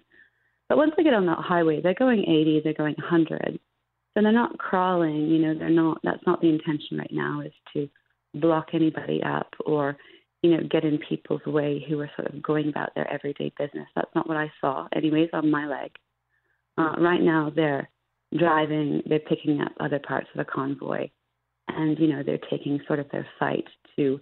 But 0.68 0.78
once 0.78 0.92
they 0.96 1.02
get 1.02 1.14
on 1.14 1.26
that 1.26 1.38
highway, 1.38 1.80
they're 1.80 1.94
going 1.94 2.20
80, 2.20 2.60
they're 2.64 2.74
going 2.74 2.94
100. 2.98 3.58
So 4.14 4.22
they're 4.22 4.32
not 4.32 4.58
crawling, 4.58 5.28
you 5.28 5.38
know, 5.38 5.54
they're 5.56 5.68
not, 5.68 5.98
that's 6.02 6.26
not 6.26 6.40
the 6.40 6.48
intention 6.48 6.98
right 6.98 7.12
now 7.12 7.42
is 7.42 7.52
to 7.74 7.88
block 8.40 8.68
anybody 8.72 9.22
up 9.22 9.48
or 9.64 9.96
you 10.42 10.50
know 10.50 10.62
get 10.70 10.84
in 10.84 10.98
people's 11.08 11.44
way 11.46 11.84
who 11.88 12.00
are 12.00 12.10
sort 12.16 12.32
of 12.32 12.42
going 12.42 12.68
about 12.68 12.94
their 12.94 13.10
everyday 13.12 13.52
business. 13.58 13.88
That's 13.94 14.14
not 14.14 14.28
what 14.28 14.36
I 14.36 14.50
saw, 14.60 14.88
anyways, 14.94 15.30
on 15.32 15.50
my 15.50 15.66
leg. 15.66 15.92
Uh, 16.78 16.94
right 16.98 17.22
now, 17.22 17.50
they're 17.54 17.88
driving, 18.36 19.02
they're 19.06 19.18
picking 19.18 19.60
up 19.60 19.72
other 19.80 19.98
parts 19.98 20.28
of 20.34 20.38
the 20.38 20.50
convoy, 20.50 21.08
and 21.68 21.98
you 21.98 22.08
know 22.08 22.22
they're 22.22 22.38
taking 22.50 22.80
sort 22.86 22.98
of 22.98 23.08
their 23.10 23.26
fight 23.38 23.64
to 23.96 24.20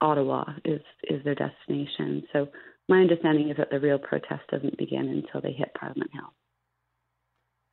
Ottawa 0.00 0.44
is 0.64 0.80
is 1.04 1.22
their 1.24 1.34
destination. 1.34 2.24
So 2.32 2.48
my 2.88 3.00
understanding 3.00 3.50
is 3.50 3.56
that 3.56 3.70
the 3.70 3.80
real 3.80 3.98
protest 3.98 4.42
doesn't 4.50 4.76
begin 4.76 5.08
until 5.08 5.40
they 5.40 5.52
hit 5.52 5.72
Parliament 5.78 6.10
Hill. 6.12 6.32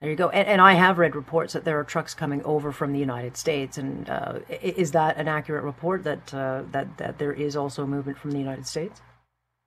There 0.02 0.10
you 0.10 0.16
go. 0.16 0.30
And, 0.30 0.48
and, 0.48 0.62
I 0.62 0.74
have 0.74 0.98
read 0.98 1.14
reports 1.14 1.52
that 1.54 1.66
there 1.66 1.78
are 1.78 1.84
trucks 1.84 2.14
coming 2.14 2.42
over 2.44 2.72
from 2.72 2.94
the 2.94 3.00
United 3.00 3.36
States. 3.36 3.78
And 3.78 4.10
uh, 4.10 4.40
is 4.62 4.92
that 4.92 5.18
an 5.18 5.28
accurate 5.28 5.64
report 5.64 6.04
that 6.06 6.34
uh, 6.34 6.64
that 6.72 6.98
that 6.98 7.18
there 7.20 7.34
is 7.34 7.58
also 7.58 7.86
movement 7.86 8.18
from 8.18 8.32
the 8.32 8.40
United 8.40 8.66
States? 8.66 9.02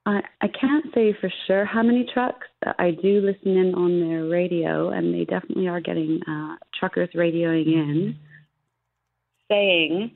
I, 0.06 0.22
I 0.40 0.48
can't 0.48 0.86
say 0.94 1.14
for 1.20 1.30
sure 1.46 1.64
how 1.64 1.82
many 1.82 2.08
trucks. 2.12 2.46
I 2.78 2.90
do 2.90 3.20
listen 3.20 3.56
in 3.56 3.74
on 3.74 4.00
their 4.00 4.24
radio, 4.24 4.88
and 4.88 5.14
they 5.14 5.24
definitely 5.24 5.68
are 5.68 5.80
getting 5.80 6.20
uh, 6.26 6.56
truckers 6.78 7.10
radioing 7.14 7.66
in, 7.66 8.16
saying 9.48 10.12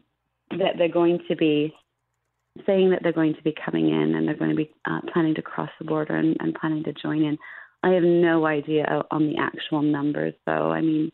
that 0.51 0.79
they're 0.79 0.89
going 0.89 1.21
to 1.29 1.37
be 1.37 1.75
saying 2.67 2.91
that 2.91 3.01
they're 3.03 3.13
going 3.13 3.35
to 3.35 3.43
be 3.43 3.55
coming 3.65 3.91
in 3.91 4.15
and 4.15 4.27
they're 4.27 4.35
going 4.35 4.51
to 4.51 4.57
be 4.57 4.73
uh, 4.87 5.01
planning 5.13 5.35
to 5.35 5.43
cross 5.43 5.69
the 5.79 5.85
border 5.85 6.17
and, 6.17 6.39
and 6.41 6.55
planning 6.55 6.83
to 6.85 6.93
join 6.95 7.23
in. 7.23 7.37
I 7.83 7.91
have 7.91 8.03
no 8.03 8.47
idea 8.47 9.05
on 9.11 9.27
the 9.27 9.37
actual 9.39 9.83
numbers, 9.83 10.35
though. 10.45 10.73
I 10.73 10.81
mean, 10.81 11.13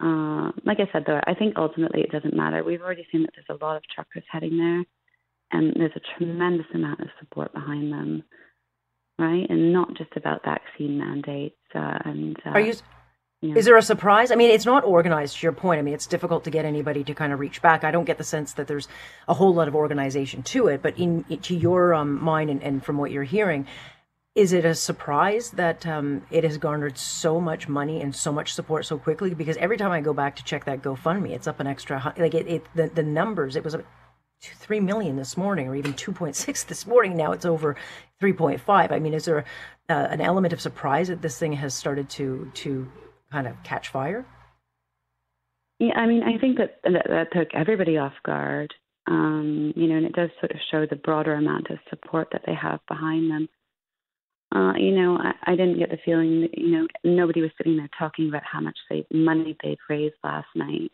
uh, 0.00 0.52
like 0.64 0.78
I 0.80 0.90
said, 0.92 1.04
though, 1.06 1.20
I 1.26 1.34
think 1.34 1.54
ultimately 1.56 2.02
it 2.02 2.10
doesn't 2.10 2.36
matter. 2.36 2.62
We've 2.62 2.82
already 2.82 3.06
seen 3.10 3.22
that 3.22 3.30
there's 3.34 3.58
a 3.58 3.64
lot 3.64 3.76
of 3.76 3.82
truckers 3.94 4.24
heading 4.30 4.58
there, 4.58 4.84
and 5.52 5.72
there's 5.76 5.96
a 5.96 6.18
tremendous 6.18 6.66
amount 6.74 7.00
of 7.00 7.08
support 7.20 7.52
behind 7.54 7.92
them, 7.92 8.22
right? 9.18 9.48
And 9.48 9.72
not 9.72 9.96
just 9.96 10.10
about 10.16 10.44
vaccine 10.44 10.98
mandates. 10.98 11.56
Uh, 11.74 11.98
and 12.04 12.36
uh, 12.44 12.50
are 12.50 12.60
you? 12.60 12.74
Is 13.42 13.66
there 13.66 13.76
a 13.76 13.82
surprise? 13.82 14.30
I 14.30 14.36
mean, 14.36 14.50
it's 14.50 14.64
not 14.64 14.84
organized. 14.84 15.36
To 15.36 15.42
your 15.42 15.52
point, 15.52 15.78
I 15.78 15.82
mean, 15.82 15.92
it's 15.92 16.06
difficult 16.06 16.44
to 16.44 16.50
get 16.50 16.64
anybody 16.64 17.04
to 17.04 17.14
kind 17.14 17.30
of 17.30 17.40
reach 17.40 17.60
back. 17.60 17.84
I 17.84 17.90
don't 17.90 18.06
get 18.06 18.16
the 18.16 18.24
sense 18.24 18.54
that 18.54 18.66
there's 18.66 18.88
a 19.28 19.34
whole 19.34 19.52
lot 19.52 19.68
of 19.68 19.74
organization 19.74 20.42
to 20.44 20.68
it. 20.68 20.80
But 20.82 20.98
in 20.98 21.24
to 21.24 21.54
your 21.54 21.92
um, 21.92 22.22
mind 22.22 22.48
and, 22.48 22.62
and 22.62 22.82
from 22.82 22.96
what 22.96 23.10
you're 23.10 23.22
hearing, 23.22 23.66
is 24.34 24.52
it 24.52 24.64
a 24.64 24.74
surprise 24.74 25.50
that 25.52 25.86
um, 25.86 26.26
it 26.30 26.42
has 26.42 26.58
garnered 26.58 26.98
so 26.98 27.40
much 27.40 27.68
money 27.68 28.00
and 28.00 28.14
so 28.14 28.32
much 28.32 28.52
support 28.52 28.84
so 28.84 28.98
quickly? 28.98 29.32
Because 29.32 29.56
every 29.58 29.76
time 29.76 29.92
I 29.92 30.00
go 30.00 30.12
back 30.12 30.36
to 30.36 30.44
check 30.44 30.64
that 30.64 30.82
GoFundMe, 30.82 31.30
it's 31.30 31.46
up 31.46 31.60
an 31.60 31.68
extra 31.68 32.12
like 32.16 32.34
it, 32.34 32.48
it 32.48 32.64
the, 32.74 32.88
the 32.88 33.02
numbers. 33.02 33.54
It 33.54 33.62
was 33.62 33.76
three 34.40 34.80
million 34.80 35.16
this 35.16 35.36
morning, 35.36 35.68
or 35.68 35.76
even 35.76 35.94
two 35.94 36.12
point 36.12 36.34
six 36.34 36.64
this 36.72 36.86
morning. 36.86 37.16
Now 37.16 37.32
it's 37.32 37.44
over 37.44 37.76
three 38.18 38.32
point 38.32 38.60
five. 38.60 38.90
I 38.90 38.98
mean, 38.98 39.14
is 39.14 39.26
there 39.26 39.44
uh, 39.88 40.08
an 40.10 40.20
element 40.20 40.52
of 40.52 40.60
surprise 40.60 41.08
that 41.08 41.22
this 41.22 41.38
thing 41.38 41.52
has 41.52 41.74
started 41.74 42.08
to 42.10 42.50
to 42.54 42.90
kind 43.30 43.46
of 43.46 43.62
catch 43.62 43.88
fire? 43.88 44.26
Yeah, 45.78 45.94
I 45.94 46.06
mean, 46.06 46.22
I 46.24 46.38
think 46.38 46.58
that 46.58 46.80
that, 46.82 47.06
that 47.08 47.32
took 47.32 47.54
everybody 47.54 47.98
off 47.98 48.14
guard. 48.24 48.74
Um, 49.06 49.74
you 49.76 49.86
know, 49.86 49.96
and 49.96 50.06
it 50.06 50.14
does 50.14 50.30
sort 50.40 50.50
of 50.50 50.56
show 50.70 50.86
the 50.86 50.96
broader 50.96 51.34
amount 51.34 51.68
of 51.68 51.78
support 51.90 52.28
that 52.32 52.42
they 52.46 52.54
have 52.54 52.80
behind 52.88 53.30
them. 53.30 53.48
Uh, 54.54 54.72
you 54.76 54.92
know, 54.92 55.18
I, 55.18 55.52
I 55.52 55.56
didn't 55.56 55.78
get 55.78 55.90
the 55.90 55.98
feeling 56.04 56.42
that, 56.42 56.56
you 56.56 56.70
know, 56.70 56.86
nobody 57.02 57.40
was 57.40 57.50
sitting 57.58 57.76
there 57.76 57.90
talking 57.98 58.28
about 58.28 58.44
how 58.44 58.60
much 58.60 58.78
they, 58.88 59.04
money 59.12 59.56
they'd 59.62 59.78
raised 59.88 60.14
last 60.22 60.46
night. 60.54 60.92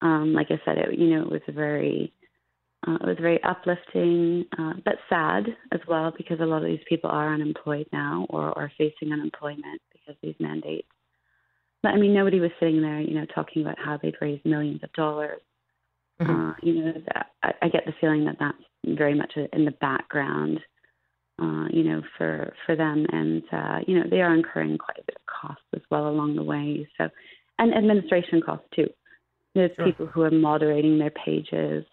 Um, 0.00 0.32
like 0.32 0.46
I 0.50 0.58
said, 0.64 0.78
it, 0.78 0.98
you 0.98 1.08
know, 1.08 1.22
it 1.22 1.30
was 1.30 1.42
a 1.46 1.52
very, 1.52 2.12
uh, 2.86 2.94
it 2.94 3.06
was 3.06 3.18
very 3.20 3.42
uplifting, 3.42 4.46
uh, 4.58 4.74
but 4.82 4.94
sad 5.10 5.44
as 5.72 5.80
well 5.86 6.12
because 6.16 6.40
a 6.40 6.46
lot 6.46 6.62
of 6.62 6.68
these 6.68 6.84
people 6.88 7.10
are 7.10 7.34
unemployed 7.34 7.86
now 7.92 8.26
or 8.30 8.56
are 8.58 8.72
facing 8.78 9.12
unemployment 9.12 9.82
because 9.92 10.10
of 10.10 10.16
these 10.22 10.34
mandates. 10.40 10.88
But 11.82 11.90
I 11.90 11.96
mean, 11.98 12.14
nobody 12.14 12.40
was 12.40 12.50
sitting 12.58 12.80
there, 12.80 13.00
you 13.00 13.14
know, 13.14 13.26
talking 13.34 13.60
about 13.60 13.78
how 13.78 13.98
they'd 13.98 14.16
raised 14.22 14.46
millions 14.46 14.82
of 14.82 14.92
dollars. 14.94 15.40
Mm-hmm. 16.18 16.48
Uh, 16.48 16.54
you 16.62 16.82
know, 16.82 16.92
that, 17.12 17.26
I, 17.42 17.52
I 17.62 17.68
get 17.68 17.84
the 17.84 17.92
feeling 18.00 18.24
that 18.24 18.36
that's 18.40 18.56
very 18.96 19.14
much 19.14 19.32
in 19.36 19.64
the 19.66 19.70
background 19.72 20.60
uh, 21.40 21.66
you 21.70 21.82
know, 21.82 22.02
for 22.16 22.52
for 22.64 22.76
them, 22.76 23.06
and 23.10 23.42
uh, 23.52 23.78
you 23.86 23.98
know, 23.98 24.04
they 24.08 24.20
are 24.20 24.34
incurring 24.34 24.78
quite 24.78 24.98
a 24.98 25.04
bit 25.04 25.16
of 25.16 25.26
costs 25.26 25.64
as 25.74 25.82
well 25.90 26.08
along 26.08 26.36
the 26.36 26.42
way. 26.42 26.88
So, 26.96 27.08
and 27.58 27.74
administration 27.74 28.40
costs 28.40 28.66
too. 28.74 28.88
There's 29.54 29.72
sure. 29.76 29.84
people 29.84 30.06
who 30.06 30.22
are 30.22 30.30
moderating 30.30 30.98
their 30.98 31.10
pages, 31.10 31.84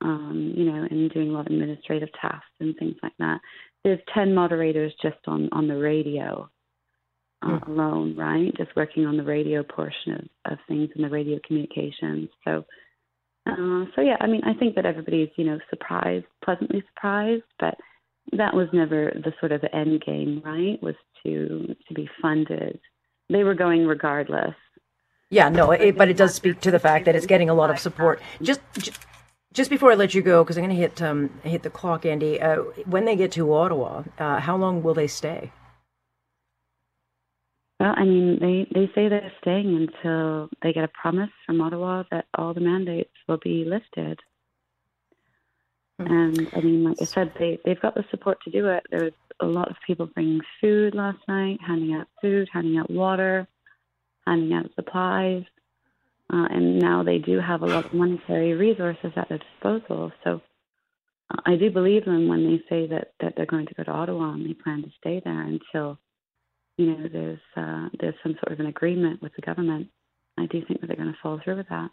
um, 0.00 0.54
you 0.56 0.64
know, 0.64 0.86
and 0.90 1.10
doing 1.12 1.30
a 1.30 1.32
lot 1.32 1.46
of 1.46 1.52
administrative 1.52 2.08
tasks 2.20 2.46
and 2.58 2.76
things 2.76 2.96
like 3.02 3.12
that. 3.20 3.40
There's 3.84 4.00
ten 4.12 4.34
moderators 4.34 4.92
just 5.00 5.18
on 5.28 5.48
on 5.52 5.68
the 5.68 5.76
radio 5.76 6.50
uh, 7.46 7.60
alone, 7.68 8.16
right? 8.16 8.52
Just 8.56 8.74
working 8.74 9.06
on 9.06 9.16
the 9.16 9.22
radio 9.24 9.62
portion 9.62 10.14
of, 10.14 10.52
of 10.52 10.58
things 10.66 10.90
and 10.94 11.04
the 11.04 11.10
radio 11.10 11.38
communications. 11.46 12.28
So. 12.44 12.64
Uh, 13.46 13.84
so 13.94 14.00
yeah, 14.00 14.16
I 14.22 14.26
mean, 14.26 14.40
I 14.46 14.54
think 14.54 14.74
that 14.74 14.86
everybody's 14.86 15.28
you 15.36 15.44
know 15.44 15.58
surprised, 15.68 16.24
pleasantly 16.42 16.82
surprised, 16.94 17.42
but 17.60 17.74
that 18.32 18.54
was 18.54 18.68
never 18.72 19.12
the 19.14 19.32
sort 19.40 19.52
of 19.52 19.64
end 19.72 20.02
game, 20.04 20.42
right? 20.44 20.82
Was 20.82 20.94
to 21.24 21.74
to 21.88 21.94
be 21.94 22.08
funded. 22.20 22.80
They 23.28 23.44
were 23.44 23.54
going 23.54 23.86
regardless. 23.86 24.54
Yeah, 25.30 25.48
no, 25.48 25.70
it, 25.72 25.96
but 25.96 26.08
it 26.08 26.16
does 26.16 26.34
speak 26.34 26.60
to 26.60 26.70
the 26.70 26.78
fact 26.78 27.06
that 27.06 27.16
it's 27.16 27.26
getting 27.26 27.50
a 27.50 27.54
lot 27.54 27.70
of 27.70 27.78
support. 27.78 28.20
Just, 28.42 28.60
just, 28.78 29.00
just 29.52 29.70
before 29.70 29.90
I 29.90 29.94
let 29.94 30.14
you 30.14 30.22
go, 30.22 30.44
because 30.44 30.56
I'm 30.56 30.64
going 30.64 30.76
to 30.76 30.80
hit 30.80 31.00
um, 31.02 31.30
hit 31.42 31.62
the 31.62 31.70
clock, 31.70 32.04
Andy. 32.04 32.40
Uh, 32.40 32.56
when 32.86 33.04
they 33.04 33.16
get 33.16 33.32
to 33.32 33.52
Ottawa, 33.52 34.04
uh, 34.18 34.38
how 34.40 34.56
long 34.56 34.82
will 34.82 34.94
they 34.94 35.06
stay? 35.06 35.50
Well, 37.80 37.94
I 37.96 38.04
mean, 38.04 38.38
they 38.40 38.66
they 38.72 38.86
say 38.94 39.08
they're 39.08 39.32
staying 39.40 39.88
until 39.88 40.48
they 40.62 40.72
get 40.72 40.84
a 40.84 40.88
promise 40.88 41.30
from 41.46 41.60
Ottawa 41.60 42.04
that 42.10 42.26
all 42.36 42.54
the 42.54 42.60
mandates 42.60 43.10
will 43.26 43.38
be 43.42 43.64
lifted. 43.64 44.20
Hmm. 45.98 46.06
And 46.06 46.48
I 46.52 46.60
mean, 46.60 46.84
like 46.84 47.00
I 47.00 47.04
said, 47.04 47.32
they 47.38 47.58
they've 47.64 47.80
got 47.80 47.94
the 47.94 48.04
support 48.10 48.38
to 48.44 48.50
do 48.50 48.68
it. 48.68 48.84
There 48.90 49.04
was 49.04 49.12
a 49.40 49.46
lot 49.46 49.70
of 49.70 49.76
people 49.86 50.06
bringing 50.06 50.40
food 50.60 50.94
last 50.94 51.18
night, 51.28 51.58
handing 51.66 51.94
out 51.94 52.08
food, 52.20 52.48
handing 52.52 52.78
out 52.78 52.90
water, 52.90 53.46
handing 54.26 54.52
out 54.52 54.70
supplies, 54.74 55.44
uh, 56.32 56.46
and 56.50 56.78
now 56.78 57.02
they 57.02 57.18
do 57.18 57.38
have 57.38 57.62
a 57.62 57.66
lot 57.66 57.84
of 57.84 57.94
monetary 57.94 58.54
resources 58.54 59.12
at 59.16 59.28
their 59.28 59.38
disposal. 59.38 60.10
So 60.24 60.40
uh, 61.30 61.40
I 61.46 61.56
do 61.56 61.70
believe 61.70 62.04
them 62.04 62.28
when 62.28 62.44
they 62.44 62.62
say 62.68 62.88
that 62.88 63.12
that 63.20 63.34
they're 63.36 63.46
going 63.46 63.66
to 63.66 63.74
go 63.74 63.84
to 63.84 63.90
Ottawa 63.90 64.32
and 64.32 64.48
they 64.48 64.54
plan 64.54 64.82
to 64.82 64.90
stay 64.98 65.20
there 65.24 65.42
until 65.42 65.98
you 66.76 66.86
know 66.86 67.08
there's 67.12 67.40
uh, 67.56 67.88
there's 68.00 68.16
some 68.22 68.34
sort 68.34 68.52
of 68.52 68.60
an 68.60 68.66
agreement 68.66 69.22
with 69.22 69.32
the 69.36 69.42
government. 69.42 69.88
I 70.36 70.46
do 70.46 70.64
think 70.66 70.80
that 70.80 70.88
they're 70.88 70.96
going 70.96 71.12
to 71.12 71.18
follow 71.22 71.40
through 71.44 71.58
with 71.58 71.68
that. 71.68 71.90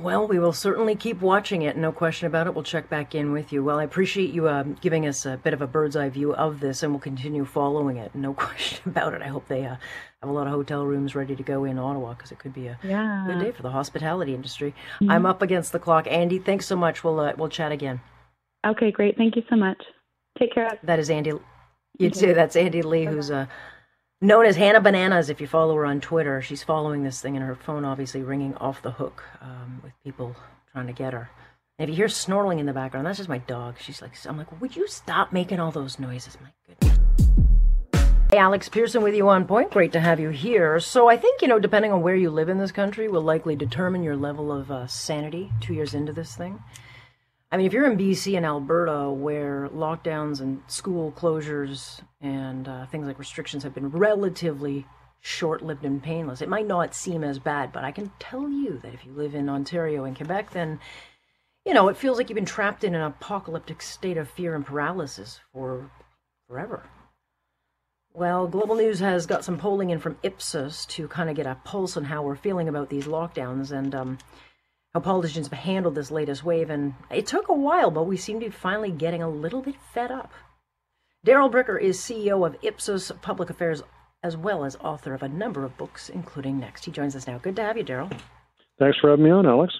Well, 0.00 0.26
we 0.26 0.40
will 0.40 0.52
certainly 0.52 0.96
keep 0.96 1.20
watching 1.20 1.62
it, 1.62 1.76
no 1.76 1.92
question 1.92 2.26
about 2.26 2.48
it. 2.48 2.54
We'll 2.54 2.64
check 2.64 2.90
back 2.90 3.14
in 3.14 3.30
with 3.30 3.52
you. 3.52 3.62
Well, 3.62 3.78
I 3.78 3.84
appreciate 3.84 4.34
you 4.34 4.48
uh, 4.48 4.64
giving 4.80 5.06
us 5.06 5.24
a 5.24 5.36
bit 5.36 5.54
of 5.54 5.62
a 5.62 5.68
bird's 5.68 5.94
eye 5.94 6.08
view 6.08 6.34
of 6.34 6.58
this, 6.58 6.82
and 6.82 6.92
we'll 6.92 6.98
continue 6.98 7.44
following 7.44 7.98
it, 7.98 8.12
no 8.12 8.34
question 8.34 8.80
about 8.86 9.14
it. 9.14 9.22
I 9.22 9.28
hope 9.28 9.46
they 9.46 9.64
uh, 9.64 9.76
have 10.20 10.28
a 10.28 10.32
lot 10.32 10.48
of 10.48 10.52
hotel 10.52 10.84
rooms 10.84 11.14
ready 11.14 11.36
to 11.36 11.42
go 11.44 11.62
in 11.62 11.78
Ottawa 11.78 12.14
because 12.14 12.32
it 12.32 12.40
could 12.40 12.52
be 12.52 12.66
a 12.66 12.78
yeah. 12.82 13.24
good 13.28 13.38
day 13.38 13.52
for 13.52 13.62
the 13.62 13.70
hospitality 13.70 14.34
industry. 14.34 14.74
Mm-hmm. 14.96 15.12
I'm 15.12 15.26
up 15.26 15.42
against 15.42 15.70
the 15.70 15.78
clock. 15.78 16.08
Andy, 16.10 16.40
thanks 16.40 16.66
so 16.66 16.74
much. 16.74 17.04
We'll 17.04 17.20
uh, 17.20 17.34
we'll 17.36 17.48
chat 17.48 17.70
again. 17.70 18.00
Okay, 18.66 18.90
great. 18.90 19.16
Thank 19.16 19.36
you 19.36 19.42
so 19.48 19.54
much. 19.54 19.80
Take 20.40 20.54
care. 20.54 20.76
That 20.82 20.98
is 20.98 21.08
Andy. 21.08 21.34
You'd 21.98 22.16
say 22.16 22.32
that's 22.32 22.56
Andy 22.56 22.82
Lee, 22.82 23.04
Bye-bye. 23.04 23.14
who's 23.14 23.30
a 23.30 23.48
known 24.24 24.46
as 24.46 24.56
Hannah 24.56 24.80
Bananas 24.80 25.28
if 25.28 25.40
you 25.40 25.46
follow 25.46 25.74
her 25.74 25.84
on 25.84 26.00
Twitter. 26.00 26.40
She's 26.40 26.62
following 26.62 27.04
this 27.04 27.20
thing 27.20 27.36
and 27.36 27.44
her 27.44 27.54
phone 27.54 27.84
obviously 27.84 28.22
ringing 28.22 28.54
off 28.56 28.80
the 28.80 28.92
hook 28.92 29.22
um, 29.42 29.80
with 29.82 29.92
people 30.02 30.34
trying 30.72 30.86
to 30.86 30.94
get 30.94 31.12
her. 31.12 31.30
And 31.78 31.90
if 31.90 31.92
you 31.92 31.96
hear 31.96 32.06
snorling 32.06 32.58
in 32.58 32.66
the 32.66 32.72
background, 32.72 33.06
that's 33.06 33.18
just 33.18 33.28
my 33.28 33.38
dog. 33.38 33.76
She's 33.78 34.00
like, 34.00 34.12
I'm 34.26 34.38
like, 34.38 34.60
would 34.60 34.76
you 34.76 34.88
stop 34.88 35.32
making 35.32 35.60
all 35.60 35.70
those 35.70 35.98
noises? 35.98 36.38
My 36.40 36.48
goodness. 36.66 36.98
Hey, 38.30 38.38
Alex 38.38 38.68
Pearson 38.68 39.02
with 39.02 39.14
you 39.14 39.28
on 39.28 39.44
point. 39.44 39.70
Great 39.70 39.92
to 39.92 40.00
have 40.00 40.18
you 40.18 40.30
here. 40.30 40.80
So 40.80 41.08
I 41.08 41.16
think, 41.18 41.42
you 41.42 41.48
know, 41.48 41.58
depending 41.58 41.92
on 41.92 42.00
where 42.00 42.16
you 42.16 42.30
live 42.30 42.48
in 42.48 42.58
this 42.58 42.72
country 42.72 43.08
will 43.08 43.22
likely 43.22 43.56
determine 43.56 44.02
your 44.02 44.16
level 44.16 44.50
of 44.50 44.70
uh, 44.70 44.86
sanity 44.86 45.52
two 45.60 45.74
years 45.74 45.92
into 45.92 46.12
this 46.12 46.34
thing. 46.34 46.60
I 47.50 47.56
mean, 47.56 47.66
if 47.66 47.72
you're 47.72 47.90
in 47.90 47.96
BC 47.96 48.36
and 48.36 48.44
Alberta, 48.44 49.10
where 49.10 49.68
lockdowns 49.68 50.40
and 50.40 50.60
school 50.66 51.12
closures 51.12 52.00
and 52.20 52.66
uh, 52.66 52.86
things 52.86 53.06
like 53.06 53.18
restrictions 53.18 53.62
have 53.62 53.74
been 53.74 53.90
relatively 53.90 54.86
short 55.20 55.62
lived 55.62 55.84
and 55.84 56.02
painless, 56.02 56.42
it 56.42 56.48
might 56.48 56.66
not 56.66 56.94
seem 56.94 57.22
as 57.22 57.38
bad, 57.38 57.72
but 57.72 57.84
I 57.84 57.92
can 57.92 58.10
tell 58.18 58.48
you 58.48 58.78
that 58.78 58.92
if 58.92 59.06
you 59.06 59.12
live 59.12 59.34
in 59.34 59.48
Ontario 59.48 60.04
and 60.04 60.16
Quebec, 60.16 60.50
then, 60.50 60.80
you 61.64 61.74
know, 61.74 61.88
it 61.88 61.96
feels 61.96 62.18
like 62.18 62.28
you've 62.28 62.34
been 62.34 62.44
trapped 62.44 62.82
in 62.82 62.94
an 62.94 63.02
apocalyptic 63.02 63.82
state 63.82 64.16
of 64.16 64.28
fear 64.28 64.54
and 64.54 64.66
paralysis 64.66 65.40
for 65.52 65.90
forever. 66.48 66.82
Well, 68.12 68.46
Global 68.46 68.76
News 68.76 69.00
has 69.00 69.26
got 69.26 69.44
some 69.44 69.58
polling 69.58 69.90
in 69.90 69.98
from 69.98 70.18
Ipsos 70.22 70.86
to 70.86 71.08
kind 71.08 71.30
of 71.30 71.36
get 71.36 71.46
a 71.46 71.58
pulse 71.64 71.96
on 71.96 72.04
how 72.04 72.22
we're 72.22 72.36
feeling 72.36 72.68
about 72.68 72.88
these 72.88 73.06
lockdowns. 73.06 73.70
And, 73.70 73.94
um, 73.94 74.18
how 74.94 75.00
politicians 75.00 75.48
have 75.48 75.58
handled 75.58 75.96
this 75.96 76.12
latest 76.12 76.44
wave, 76.44 76.70
and 76.70 76.94
it 77.10 77.26
took 77.26 77.48
a 77.48 77.52
while, 77.52 77.90
but 77.90 78.04
we 78.04 78.16
seem 78.16 78.38
to 78.38 78.46
be 78.46 78.50
finally 78.50 78.92
getting 78.92 79.22
a 79.22 79.28
little 79.28 79.60
bit 79.60 79.74
fed 79.92 80.10
up. 80.12 80.32
Darrell 81.24 81.50
Bricker 81.50 81.80
is 81.80 81.98
CEO 81.98 82.46
of 82.46 82.56
Ipsos 82.62 83.10
Public 83.20 83.50
Affairs, 83.50 83.82
as 84.22 84.36
well 84.36 84.64
as 84.64 84.76
author 84.76 85.12
of 85.12 85.22
a 85.22 85.28
number 85.28 85.64
of 85.64 85.76
books, 85.76 86.08
including 86.08 86.60
Next. 86.60 86.84
He 86.84 86.92
joins 86.92 87.16
us 87.16 87.26
now. 87.26 87.38
Good 87.38 87.56
to 87.56 87.62
have 87.62 87.76
you, 87.76 87.82
Darrell. 87.82 88.10
Thanks 88.78 88.98
for 89.00 89.10
having 89.10 89.24
me 89.24 89.30
on, 89.30 89.46
Alex. 89.46 89.74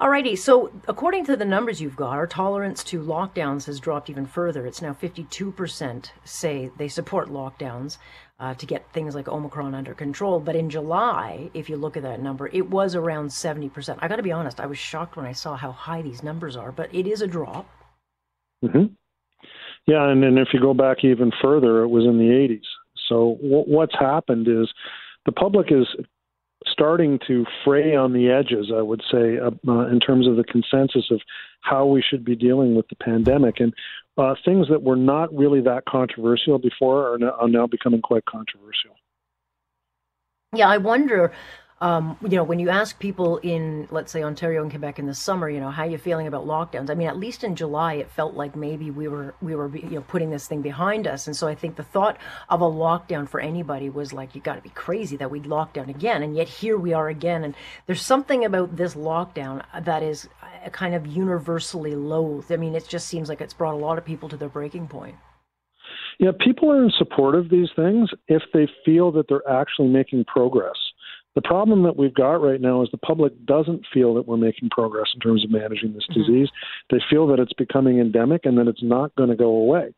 Alrighty, 0.00 0.36
so 0.36 0.72
according 0.88 1.24
to 1.26 1.36
the 1.36 1.44
numbers 1.44 1.80
you've 1.80 1.96
got, 1.96 2.10
our 2.10 2.26
tolerance 2.26 2.82
to 2.84 3.00
lockdowns 3.00 3.66
has 3.66 3.78
dropped 3.78 4.10
even 4.10 4.26
further. 4.26 4.66
It's 4.66 4.82
now 4.82 4.92
52% 4.92 6.10
say 6.24 6.70
they 6.76 6.88
support 6.88 7.28
lockdowns. 7.28 7.98
Uh, 8.40 8.54
to 8.54 8.66
get 8.66 8.92
things 8.92 9.14
like 9.14 9.28
Omicron 9.28 9.74
under 9.74 9.94
control. 9.94 10.40
But 10.40 10.56
in 10.56 10.68
July, 10.68 11.50
if 11.54 11.68
you 11.68 11.76
look 11.76 11.96
at 11.96 12.02
that 12.02 12.20
number, 12.20 12.48
it 12.48 12.68
was 12.68 12.94
around 12.94 13.28
70%. 13.28 13.98
I 14.00 14.08
got 14.08 14.16
to 14.16 14.22
be 14.22 14.32
honest, 14.32 14.60
I 14.60 14.66
was 14.66 14.78
shocked 14.78 15.16
when 15.16 15.26
I 15.26 15.32
saw 15.32 15.56
how 15.56 15.72
high 15.72 16.02
these 16.02 16.22
numbers 16.22 16.56
are, 16.56 16.72
but 16.72 16.92
it 16.94 17.06
is 17.06 17.22
a 17.22 17.26
drop. 17.26 17.68
Mm-hmm. 18.64 18.86
Yeah, 19.86 20.08
and 20.08 20.22
then 20.22 20.38
if 20.38 20.48
you 20.52 20.60
go 20.60 20.74
back 20.74 21.04
even 21.04 21.30
further, 21.42 21.82
it 21.82 21.88
was 21.88 22.04
in 22.04 22.18
the 22.18 22.24
80s. 22.24 22.64
So 23.08 23.38
w- 23.42 23.64
what's 23.66 23.94
happened 23.94 24.48
is 24.48 24.72
the 25.26 25.32
public 25.32 25.70
is 25.70 25.86
starting 26.66 27.18
to 27.26 27.44
fray 27.64 27.94
on 27.94 28.12
the 28.12 28.30
edges, 28.30 28.72
I 28.74 28.80
would 28.80 29.02
say, 29.12 29.38
uh, 29.38 29.50
uh, 29.68 29.86
in 29.88 30.00
terms 30.00 30.26
of 30.26 30.36
the 30.36 30.44
consensus 30.44 31.10
of 31.10 31.20
how 31.60 31.84
we 31.86 32.02
should 32.02 32.24
be 32.24 32.34
dealing 32.34 32.74
with 32.74 32.88
the 32.88 32.96
pandemic. 32.96 33.60
And 33.60 33.74
uh, 34.16 34.34
things 34.44 34.68
that 34.68 34.82
were 34.82 34.96
not 34.96 35.34
really 35.34 35.60
that 35.62 35.84
controversial 35.88 36.58
before 36.58 37.14
are 37.14 37.18
now, 37.18 37.30
are 37.40 37.48
now 37.48 37.66
becoming 37.66 38.00
quite 38.00 38.24
controversial. 38.24 38.94
Yeah, 40.54 40.68
I 40.68 40.78
wonder 40.78 41.32
um, 41.84 42.16
you 42.22 42.36
know, 42.36 42.44
when 42.44 42.60
you 42.60 42.70
ask 42.70 42.98
people 42.98 43.38
in, 43.38 43.88
let's 43.90 44.10
say, 44.12 44.22
Ontario 44.22 44.62
and 44.62 44.70
Quebec 44.70 44.98
in 44.98 45.06
the 45.06 45.14
summer, 45.14 45.50
you 45.50 45.60
know, 45.60 45.70
how 45.70 45.84
you 45.84 45.98
feeling 45.98 46.26
about 46.26 46.46
lockdowns? 46.46 46.88
I 46.88 46.94
mean, 46.94 47.08
at 47.08 47.18
least 47.18 47.44
in 47.44 47.56
July, 47.56 47.94
it 47.94 48.10
felt 48.10 48.34
like 48.34 48.54
maybe 48.56 48.90
we 48.90 49.06
were 49.06 49.34
we 49.42 49.54
were 49.54 49.74
you 49.76 49.90
know 49.90 50.00
putting 50.00 50.30
this 50.30 50.46
thing 50.46 50.62
behind 50.62 51.06
us, 51.06 51.26
and 51.26 51.36
so 51.36 51.48
I 51.48 51.54
think 51.54 51.76
the 51.76 51.82
thought 51.82 52.16
of 52.48 52.62
a 52.62 52.64
lockdown 52.64 53.28
for 53.28 53.38
anybody 53.38 53.90
was 53.90 54.14
like, 54.14 54.34
you 54.34 54.40
got 54.40 54.54
to 54.54 54.62
be 54.62 54.70
crazy 54.70 55.16
that 55.16 55.30
we'd 55.30 55.46
lock 55.46 55.74
down 55.74 55.90
again, 55.90 56.22
and 56.22 56.36
yet 56.36 56.48
here 56.48 56.78
we 56.78 56.94
are 56.94 57.08
again, 57.08 57.44
and 57.44 57.54
there's 57.86 58.00
something 58.00 58.46
about 58.46 58.76
this 58.76 58.94
lockdown 58.94 59.62
that 59.78 60.02
is 60.02 60.26
kind 60.72 60.94
of 60.94 61.06
universally 61.06 61.94
loathed. 61.94 62.50
I 62.52 62.56
mean, 62.56 62.74
it 62.74 62.88
just 62.88 63.08
seems 63.08 63.28
like 63.28 63.40
it's 63.40 63.54
brought 63.54 63.74
a 63.74 63.78
lot 63.78 63.98
of 63.98 64.04
people 64.04 64.28
to 64.28 64.36
their 64.36 64.48
breaking 64.48 64.88
point. 64.88 65.16
Yeah, 66.18 66.30
people 66.38 66.70
are 66.70 66.82
in 66.82 66.92
support 66.96 67.34
of 67.34 67.50
these 67.50 67.68
things 67.74 68.10
if 68.28 68.42
they 68.52 68.68
feel 68.84 69.10
that 69.12 69.26
they're 69.28 69.48
actually 69.48 69.88
making 69.88 70.24
progress. 70.26 70.76
The 71.34 71.42
problem 71.42 71.82
that 71.82 71.96
we've 71.96 72.14
got 72.14 72.40
right 72.40 72.60
now 72.60 72.82
is 72.82 72.88
the 72.92 72.98
public 72.98 73.32
doesn't 73.44 73.84
feel 73.92 74.14
that 74.14 74.28
we're 74.28 74.36
making 74.36 74.70
progress 74.70 75.08
in 75.14 75.20
terms 75.20 75.44
of 75.44 75.50
managing 75.50 75.92
this 75.92 76.06
mm-hmm. 76.08 76.20
disease. 76.20 76.48
They 76.90 77.00
feel 77.10 77.26
that 77.28 77.40
it's 77.40 77.52
becoming 77.52 77.98
endemic 77.98 78.42
and 78.44 78.56
that 78.58 78.68
it's 78.68 78.82
not 78.82 79.14
going 79.16 79.30
to 79.30 79.36
go 79.36 79.48
away. 79.48 79.92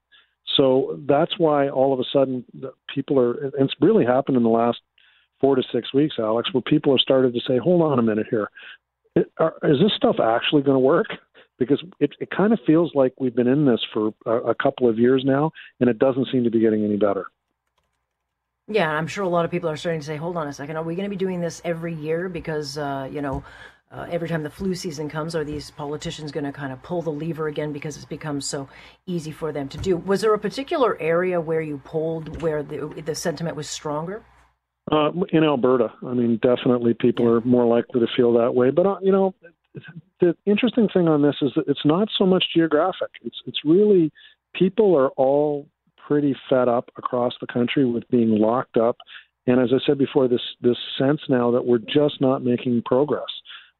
So 0.56 0.98
that's 1.06 1.38
why 1.38 1.68
all 1.68 1.92
of 1.92 2.00
a 2.00 2.04
sudden 2.10 2.44
people 2.94 3.18
are, 3.18 3.34
and 3.34 3.52
it's 3.58 3.74
really 3.80 4.06
happened 4.06 4.38
in 4.38 4.42
the 4.42 4.48
last 4.48 4.78
four 5.40 5.56
to 5.56 5.62
six 5.70 5.92
weeks, 5.92 6.14
Alex, 6.18 6.52
where 6.54 6.62
people 6.62 6.92
have 6.92 7.00
started 7.00 7.34
to 7.34 7.40
say, 7.46 7.58
hold 7.58 7.82
on 7.82 7.98
a 7.98 8.02
minute 8.02 8.26
here. 8.30 8.48
Is 9.16 9.78
this 9.80 9.92
stuff 9.96 10.16
actually 10.22 10.62
going 10.62 10.74
to 10.76 10.80
work? 10.80 11.06
Because 11.58 11.82
it, 12.00 12.10
it 12.20 12.30
kind 12.30 12.52
of 12.52 12.58
feels 12.66 12.92
like 12.94 13.14
we've 13.18 13.34
been 13.34 13.46
in 13.46 13.64
this 13.64 13.80
for 13.92 14.12
a, 14.26 14.50
a 14.50 14.54
couple 14.54 14.88
of 14.88 14.98
years 14.98 15.22
now, 15.24 15.52
and 15.80 15.88
it 15.88 15.98
doesn't 15.98 16.28
seem 16.30 16.44
to 16.44 16.50
be 16.50 16.60
getting 16.60 16.84
any 16.84 16.96
better. 16.96 17.26
Yeah, 18.68 18.90
I'm 18.90 19.06
sure 19.06 19.24
a 19.24 19.28
lot 19.28 19.44
of 19.44 19.50
people 19.50 19.70
are 19.70 19.76
starting 19.76 20.00
to 20.00 20.06
say, 20.06 20.16
"Hold 20.16 20.36
on 20.36 20.48
a 20.48 20.52
second, 20.52 20.76
are 20.76 20.82
we 20.82 20.96
going 20.96 21.08
to 21.08 21.10
be 21.10 21.16
doing 21.16 21.40
this 21.40 21.62
every 21.64 21.94
year?" 21.94 22.28
Because 22.28 22.76
uh, 22.76 23.08
you 23.10 23.22
know, 23.22 23.42
uh, 23.90 24.06
every 24.10 24.28
time 24.28 24.42
the 24.42 24.50
flu 24.50 24.74
season 24.74 25.08
comes, 25.08 25.34
are 25.34 25.44
these 25.44 25.70
politicians 25.70 26.30
going 26.30 26.44
to 26.44 26.52
kind 26.52 26.72
of 26.72 26.82
pull 26.82 27.00
the 27.00 27.10
lever 27.10 27.48
again 27.48 27.72
because 27.72 27.96
it's 27.96 28.04
become 28.04 28.40
so 28.40 28.68
easy 29.06 29.30
for 29.30 29.50
them 29.50 29.68
to 29.68 29.78
do? 29.78 29.96
Was 29.96 30.20
there 30.20 30.34
a 30.34 30.38
particular 30.38 31.00
area 31.00 31.40
where 31.40 31.62
you 31.62 31.80
polled 31.84 32.42
where 32.42 32.62
the 32.62 33.02
the 33.06 33.14
sentiment 33.14 33.56
was 33.56 33.70
stronger? 33.70 34.22
Uh, 34.90 35.10
in 35.30 35.42
Alberta, 35.42 35.92
I 36.06 36.14
mean, 36.14 36.38
definitely 36.42 36.94
people 36.94 37.26
are 37.28 37.40
more 37.40 37.66
likely 37.66 38.00
to 38.00 38.06
feel 38.16 38.32
that 38.34 38.54
way. 38.54 38.70
But 38.70 38.86
uh, 38.86 38.96
you 39.02 39.10
know, 39.10 39.34
the 40.20 40.36
interesting 40.46 40.88
thing 40.92 41.08
on 41.08 41.22
this 41.22 41.36
is 41.42 41.50
that 41.56 41.64
it's 41.66 41.84
not 41.84 42.08
so 42.16 42.24
much 42.24 42.44
geographic. 42.54 43.10
It's 43.22 43.36
it's 43.46 43.58
really 43.64 44.12
people 44.54 44.96
are 44.96 45.08
all 45.10 45.68
pretty 46.06 46.36
fed 46.48 46.68
up 46.68 46.90
across 46.96 47.34
the 47.40 47.46
country 47.46 47.84
with 47.84 48.08
being 48.10 48.38
locked 48.38 48.76
up. 48.76 48.96
And 49.48 49.60
as 49.60 49.70
I 49.72 49.84
said 49.84 49.98
before, 49.98 50.28
this 50.28 50.40
this 50.60 50.78
sense 50.98 51.20
now 51.28 51.50
that 51.50 51.66
we're 51.66 51.78
just 51.78 52.20
not 52.20 52.44
making 52.44 52.82
progress. 52.84 53.24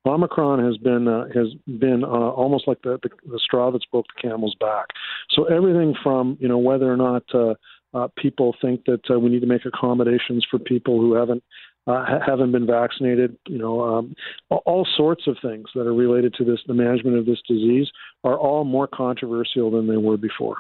Omicron 0.07 0.65
has 0.65 0.77
been 0.77 1.09
uh, 1.09 1.27
has 1.35 1.49
been 1.67 2.05
uh, 2.05 2.07
almost 2.07 2.69
like 2.69 2.81
the, 2.83 2.99
the, 3.03 3.11
the 3.29 3.41
straw 3.43 3.71
that 3.71 3.81
broke 3.91 4.07
the 4.15 4.29
camel's 4.29 4.57
back. 4.61 4.87
So 5.31 5.45
everything 5.45 5.95
from 6.03 6.37
you 6.41 6.49
know 6.49 6.59
whether 6.59 6.93
or 6.93 6.97
not 6.97 7.25
uh, 7.35 7.55
uh, 7.97 8.09
people 8.19 8.55
think 8.61 8.85
that 8.85 9.01
uh, 9.11 9.19
we 9.19 9.31
need 9.31 9.41
to 9.41 9.47
make 9.47 9.65
accommodations 9.65 10.47
for 10.51 10.59
people 10.59 11.01
who 11.01 11.15
haven't 11.15 11.43
uh, 11.87 12.05
haven't 12.27 12.51
been 12.51 12.67
vaccinated, 12.67 13.37
you 13.47 13.59
know, 13.59 13.81
um, 13.81 14.15
all 14.51 14.85
sorts 14.97 15.29
of 15.29 15.37
things 15.41 15.67
that 15.75 15.87
are 15.87 15.95
related 15.95 16.35
to 16.35 16.45
this, 16.45 16.59
the 16.67 16.75
management 16.75 17.17
of 17.17 17.27
this 17.27 17.39
disease, 17.47 17.89
are 18.25 18.37
all 18.37 18.65
more 18.65 18.89
controversial 18.89 19.71
than 19.71 19.87
they 19.87 19.97
were 19.97 20.17
before. 20.17 20.57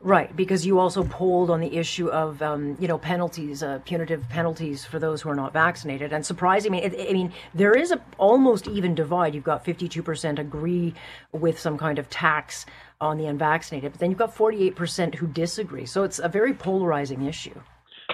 Right, 0.00 0.34
because 0.34 0.66
you 0.66 0.80
also 0.80 1.04
polled 1.04 1.50
on 1.50 1.60
the 1.60 1.76
issue 1.76 2.08
of 2.08 2.42
um, 2.42 2.76
you 2.80 2.88
know 2.88 2.98
penalties, 2.98 3.62
uh, 3.62 3.78
punitive 3.84 4.28
penalties 4.28 4.84
for 4.84 4.98
those 4.98 5.22
who 5.22 5.30
are 5.30 5.34
not 5.34 5.52
vaccinated. 5.52 6.12
And 6.12 6.26
surprisingly, 6.26 6.84
I 6.84 7.12
mean, 7.12 7.32
there 7.54 7.72
is 7.72 7.90
a 7.90 8.00
almost 8.18 8.66
even 8.66 8.94
divide. 8.94 9.34
You've 9.34 9.44
got 9.44 9.64
52% 9.64 10.38
agree 10.38 10.94
with 11.32 11.58
some 11.58 11.78
kind 11.78 11.98
of 11.98 12.10
tax 12.10 12.66
on 13.00 13.18
the 13.18 13.26
unvaccinated, 13.26 13.92
but 13.92 14.00
then 14.00 14.10
you've 14.10 14.18
got 14.18 14.34
48% 14.34 15.14
who 15.14 15.26
disagree. 15.26 15.86
So 15.86 16.04
it's 16.04 16.18
a 16.18 16.28
very 16.28 16.54
polarizing 16.54 17.26
issue. 17.26 17.58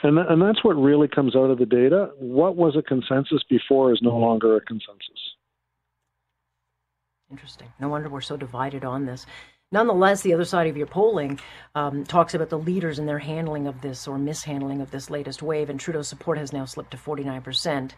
And 0.02 0.16
th- 0.16 0.26
and 0.28 0.40
that's 0.40 0.64
what 0.64 0.74
really 0.74 1.08
comes 1.08 1.36
out 1.36 1.50
of 1.50 1.58
the 1.58 1.66
data. 1.66 2.10
What 2.18 2.56
was 2.56 2.76
a 2.76 2.82
consensus 2.82 3.42
before 3.48 3.92
is 3.92 4.00
no 4.02 4.16
longer 4.16 4.56
a 4.56 4.60
consensus. 4.60 5.34
Interesting. 7.30 7.68
No 7.78 7.88
wonder 7.88 8.08
we're 8.08 8.20
so 8.20 8.36
divided 8.36 8.84
on 8.84 9.06
this. 9.06 9.26
Nonetheless, 9.72 10.22
the 10.22 10.34
other 10.34 10.44
side 10.44 10.66
of 10.66 10.76
your 10.76 10.88
polling 10.88 11.38
um, 11.76 12.02
talks 12.04 12.34
about 12.34 12.48
the 12.48 12.58
leaders 12.58 12.98
and 12.98 13.08
their 13.08 13.20
handling 13.20 13.68
of 13.68 13.80
this 13.82 14.08
or 14.08 14.18
mishandling 14.18 14.80
of 14.80 14.90
this 14.90 15.10
latest 15.10 15.42
wave, 15.42 15.70
and 15.70 15.78
Trudeau's 15.78 16.08
support 16.08 16.38
has 16.38 16.52
now 16.52 16.64
slipped 16.64 16.90
to 16.90 16.96
49%. 16.96 17.92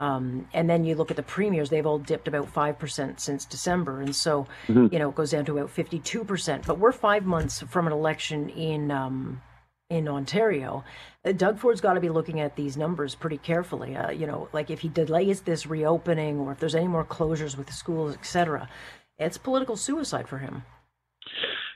Um, 0.00 0.48
and 0.52 0.68
then 0.68 0.84
you 0.84 0.96
look 0.96 1.10
at 1.10 1.16
the 1.16 1.22
premiers; 1.22 1.70
they've 1.70 1.86
all 1.86 1.98
dipped 1.98 2.26
about 2.26 2.48
five 2.48 2.78
percent 2.78 3.20
since 3.20 3.44
December, 3.44 4.00
and 4.00 4.14
so 4.14 4.46
mm-hmm. 4.66 4.88
you 4.92 4.98
know 4.98 5.10
it 5.10 5.14
goes 5.14 5.30
down 5.30 5.44
to 5.44 5.58
about 5.58 5.70
fifty-two 5.70 6.24
percent. 6.24 6.66
But 6.66 6.78
we're 6.78 6.92
five 6.92 7.24
months 7.24 7.62
from 7.62 7.86
an 7.86 7.92
election 7.92 8.48
in 8.48 8.90
um, 8.90 9.40
in 9.88 10.08
Ontario. 10.08 10.84
Uh, 11.24 11.32
Doug 11.32 11.58
Ford's 11.58 11.80
got 11.80 11.94
to 11.94 12.00
be 12.00 12.08
looking 12.08 12.40
at 12.40 12.56
these 12.56 12.76
numbers 12.76 13.14
pretty 13.14 13.38
carefully. 13.38 13.96
Uh, 13.96 14.10
you 14.10 14.26
know, 14.26 14.48
like 14.52 14.68
if 14.68 14.80
he 14.80 14.88
delays 14.88 15.42
this 15.42 15.64
reopening, 15.66 16.40
or 16.40 16.52
if 16.52 16.58
there's 16.58 16.74
any 16.74 16.88
more 16.88 17.04
closures 17.04 17.56
with 17.56 17.68
the 17.68 17.72
schools, 17.72 18.14
etc., 18.14 18.68
it's 19.18 19.38
political 19.38 19.76
suicide 19.76 20.28
for 20.28 20.38
him. 20.38 20.64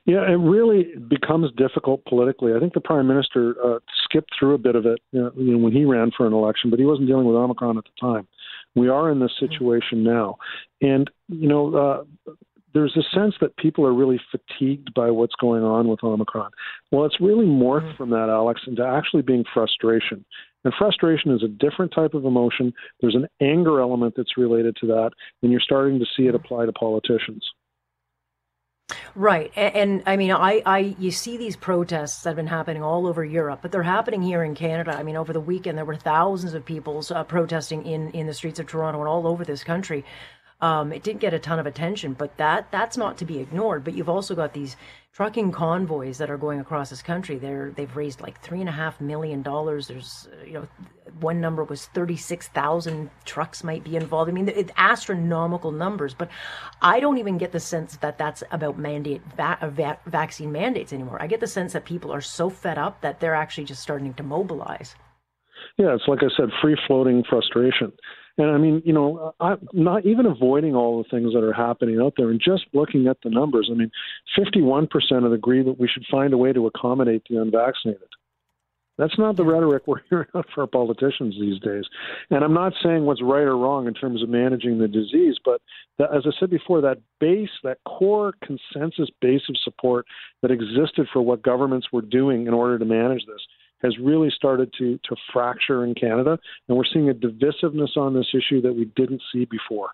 Yeah, 0.06 0.22
it 0.22 0.36
really 0.36 0.94
becomes 1.08 1.52
difficult 1.56 2.04
politically. 2.06 2.54
I 2.54 2.60
think 2.60 2.72
the 2.72 2.80
prime 2.80 3.06
minister 3.06 3.54
uh, 3.62 3.78
skipped 4.08 4.30
through 4.38 4.54
a 4.54 4.58
bit 4.58 4.76
of 4.76 4.86
it 4.86 4.98
you 5.12 5.22
know, 5.22 5.58
when 5.58 5.72
he 5.72 5.84
ran 5.84 6.10
for 6.16 6.26
an 6.26 6.32
election, 6.32 6.70
but 6.70 6.78
he 6.78 6.84
wasn't 6.84 7.08
dealing 7.08 7.26
with 7.26 7.36
Omicron 7.36 7.78
at 7.78 7.84
the 7.84 8.00
time. 8.00 8.26
We 8.74 8.88
are 8.88 9.10
in 9.10 9.20
this 9.20 9.32
situation 9.38 10.04
now, 10.04 10.36
and 10.80 11.10
you 11.28 11.48
know, 11.48 11.74
uh, 11.74 12.32
there's 12.74 12.96
a 12.96 13.16
sense 13.16 13.34
that 13.40 13.56
people 13.56 13.86
are 13.86 13.94
really 13.94 14.20
fatigued 14.30 14.92
by 14.94 15.10
what's 15.10 15.34
going 15.40 15.62
on 15.62 15.88
with 15.88 16.04
Omicron. 16.04 16.50
Well, 16.92 17.06
it's 17.06 17.20
really 17.20 17.46
morphed 17.46 17.84
mm-hmm. 17.84 17.96
from 17.96 18.10
that, 18.10 18.28
Alex, 18.28 18.60
into 18.66 18.84
actually 18.84 19.22
being 19.22 19.44
frustration. 19.52 20.24
And 20.64 20.74
frustration 20.78 21.32
is 21.32 21.42
a 21.42 21.48
different 21.48 21.92
type 21.94 22.14
of 22.14 22.24
emotion. 22.24 22.72
There's 23.00 23.14
an 23.14 23.26
anger 23.40 23.80
element 23.80 24.14
that's 24.16 24.36
related 24.36 24.76
to 24.80 24.86
that, 24.88 25.10
and 25.42 25.50
you're 25.50 25.60
starting 25.60 25.98
to 25.98 26.06
see 26.16 26.26
it 26.26 26.34
apply 26.34 26.66
to 26.66 26.72
politicians. 26.72 27.48
Right, 29.14 29.52
and, 29.54 29.74
and, 29.74 30.02
I 30.06 30.16
mean, 30.16 30.30
I, 30.30 30.62
I, 30.64 30.78
you 30.98 31.10
see 31.10 31.36
these 31.36 31.56
protests 31.56 32.22
that 32.22 32.30
have 32.30 32.36
been 32.36 32.46
happening 32.46 32.82
all 32.82 33.06
over 33.06 33.22
Europe, 33.22 33.60
but 33.60 33.70
they're 33.70 33.82
happening 33.82 34.22
here 34.22 34.42
in 34.42 34.54
Canada. 34.54 34.96
I 34.96 35.02
mean, 35.02 35.16
over 35.16 35.32
the 35.32 35.40
weekend 35.40 35.76
there 35.76 35.84
were 35.84 35.96
thousands 35.96 36.54
of 36.54 36.64
people 36.64 37.04
uh, 37.10 37.24
protesting 37.24 37.84
in 37.84 38.10
in 38.12 38.26
the 38.26 38.32
streets 38.32 38.58
of 38.58 38.66
Toronto 38.66 39.00
and 39.00 39.08
all 39.08 39.26
over 39.26 39.44
this 39.44 39.62
country. 39.62 40.04
Um, 40.60 40.92
it 40.92 41.02
didn't 41.02 41.20
get 41.20 41.34
a 41.34 41.38
ton 41.38 41.58
of 41.58 41.66
attention, 41.66 42.14
but 42.14 42.36
that 42.38 42.70
that's 42.70 42.96
not 42.96 43.18
to 43.18 43.24
be 43.24 43.38
ignored. 43.38 43.84
But 43.84 43.94
you've 43.94 44.08
also 44.08 44.34
got 44.34 44.54
these 44.54 44.76
trucking 45.18 45.50
convoys 45.50 46.16
that 46.18 46.30
are 46.30 46.36
going 46.36 46.60
across 46.60 46.90
this 46.90 47.02
country. 47.02 47.38
They're 47.38 47.72
they've 47.74 47.96
raised 47.96 48.20
like 48.20 48.40
three 48.40 48.60
and 48.60 48.68
a 48.68 48.72
half 48.72 49.00
million 49.00 49.42
dollars. 49.42 49.88
There's 49.88 50.28
you 50.46 50.52
know 50.52 50.68
one 51.18 51.40
number 51.40 51.64
was 51.64 51.86
thirty 51.86 52.16
six 52.16 52.46
thousand 52.46 53.10
trucks 53.24 53.64
might 53.64 53.82
be 53.82 53.96
involved. 53.96 54.30
I 54.30 54.32
mean, 54.32 54.48
it's 54.48 54.70
astronomical 54.76 55.72
numbers. 55.72 56.14
But 56.14 56.30
I 56.82 57.00
don't 57.00 57.18
even 57.18 57.36
get 57.36 57.50
the 57.50 57.58
sense 57.58 57.96
that 57.96 58.16
that's 58.16 58.44
about 58.52 58.78
mandate 58.78 59.20
va- 59.36 59.58
uh, 59.60 59.70
va- 59.70 59.98
vaccine 60.06 60.52
mandates 60.52 60.92
anymore. 60.92 61.20
I 61.20 61.26
get 61.26 61.40
the 61.40 61.48
sense 61.48 61.72
that 61.72 61.84
people 61.84 62.12
are 62.12 62.20
so 62.20 62.48
fed 62.48 62.78
up 62.78 63.00
that 63.00 63.18
they're 63.18 63.34
actually 63.34 63.64
just 63.64 63.82
starting 63.82 64.14
to 64.14 64.22
mobilize. 64.22 64.94
Yeah, 65.78 65.96
it's 65.96 66.06
like 66.06 66.20
I 66.22 66.28
said, 66.36 66.50
free 66.62 66.76
floating 66.86 67.24
frustration. 67.28 67.90
And 68.38 68.50
I 68.52 68.56
mean, 68.56 68.82
you 68.84 68.92
know, 68.92 69.34
I'm 69.40 69.68
not 69.72 70.06
even 70.06 70.24
avoiding 70.24 70.76
all 70.76 71.02
the 71.02 71.08
things 71.08 71.32
that 71.34 71.42
are 71.42 71.52
happening 71.52 72.00
out 72.00 72.14
there 72.16 72.30
and 72.30 72.40
just 72.40 72.66
looking 72.72 73.08
at 73.08 73.18
the 73.22 73.30
numbers. 73.30 73.68
I 73.70 73.74
mean, 73.74 73.90
51% 74.38 74.88
of 75.26 75.32
agree 75.32 75.62
that 75.64 75.78
we 75.78 75.88
should 75.88 76.04
find 76.08 76.32
a 76.32 76.38
way 76.38 76.52
to 76.52 76.66
accommodate 76.68 77.24
the 77.28 77.42
unvaccinated. 77.42 78.08
That's 78.96 79.18
not 79.18 79.36
the 79.36 79.44
rhetoric 79.44 79.84
we're 79.86 80.02
hearing 80.08 80.28
for 80.32 80.62
our 80.62 80.66
politicians 80.68 81.34
these 81.40 81.60
days. 81.60 81.84
And 82.30 82.44
I'm 82.44 82.54
not 82.54 82.74
saying 82.82 83.04
what's 83.04 83.22
right 83.22 83.42
or 83.42 83.56
wrong 83.56 83.88
in 83.88 83.94
terms 83.94 84.22
of 84.22 84.28
managing 84.28 84.78
the 84.78 84.88
disease, 84.88 85.36
but 85.44 85.60
that, 85.98 86.14
as 86.14 86.22
I 86.24 86.30
said 86.38 86.50
before, 86.50 86.80
that 86.82 86.98
base, 87.18 87.50
that 87.64 87.78
core 87.86 88.34
consensus 88.44 89.08
base 89.20 89.42
of 89.48 89.56
support 89.64 90.06
that 90.42 90.52
existed 90.52 91.08
for 91.12 91.22
what 91.22 91.42
governments 91.42 91.88
were 91.92 92.02
doing 92.02 92.46
in 92.46 92.54
order 92.54 92.78
to 92.78 92.84
manage 92.84 93.26
this 93.26 93.40
has 93.82 93.96
really 93.98 94.30
started 94.30 94.72
to 94.78 94.98
to 95.04 95.16
fracture 95.32 95.84
in 95.84 95.94
Canada, 95.94 96.38
and 96.68 96.76
we're 96.76 96.84
seeing 96.92 97.10
a 97.10 97.14
divisiveness 97.14 97.96
on 97.96 98.14
this 98.14 98.28
issue 98.34 98.60
that 98.62 98.74
we 98.74 98.86
didn't 98.96 99.22
see 99.32 99.44
before. 99.44 99.90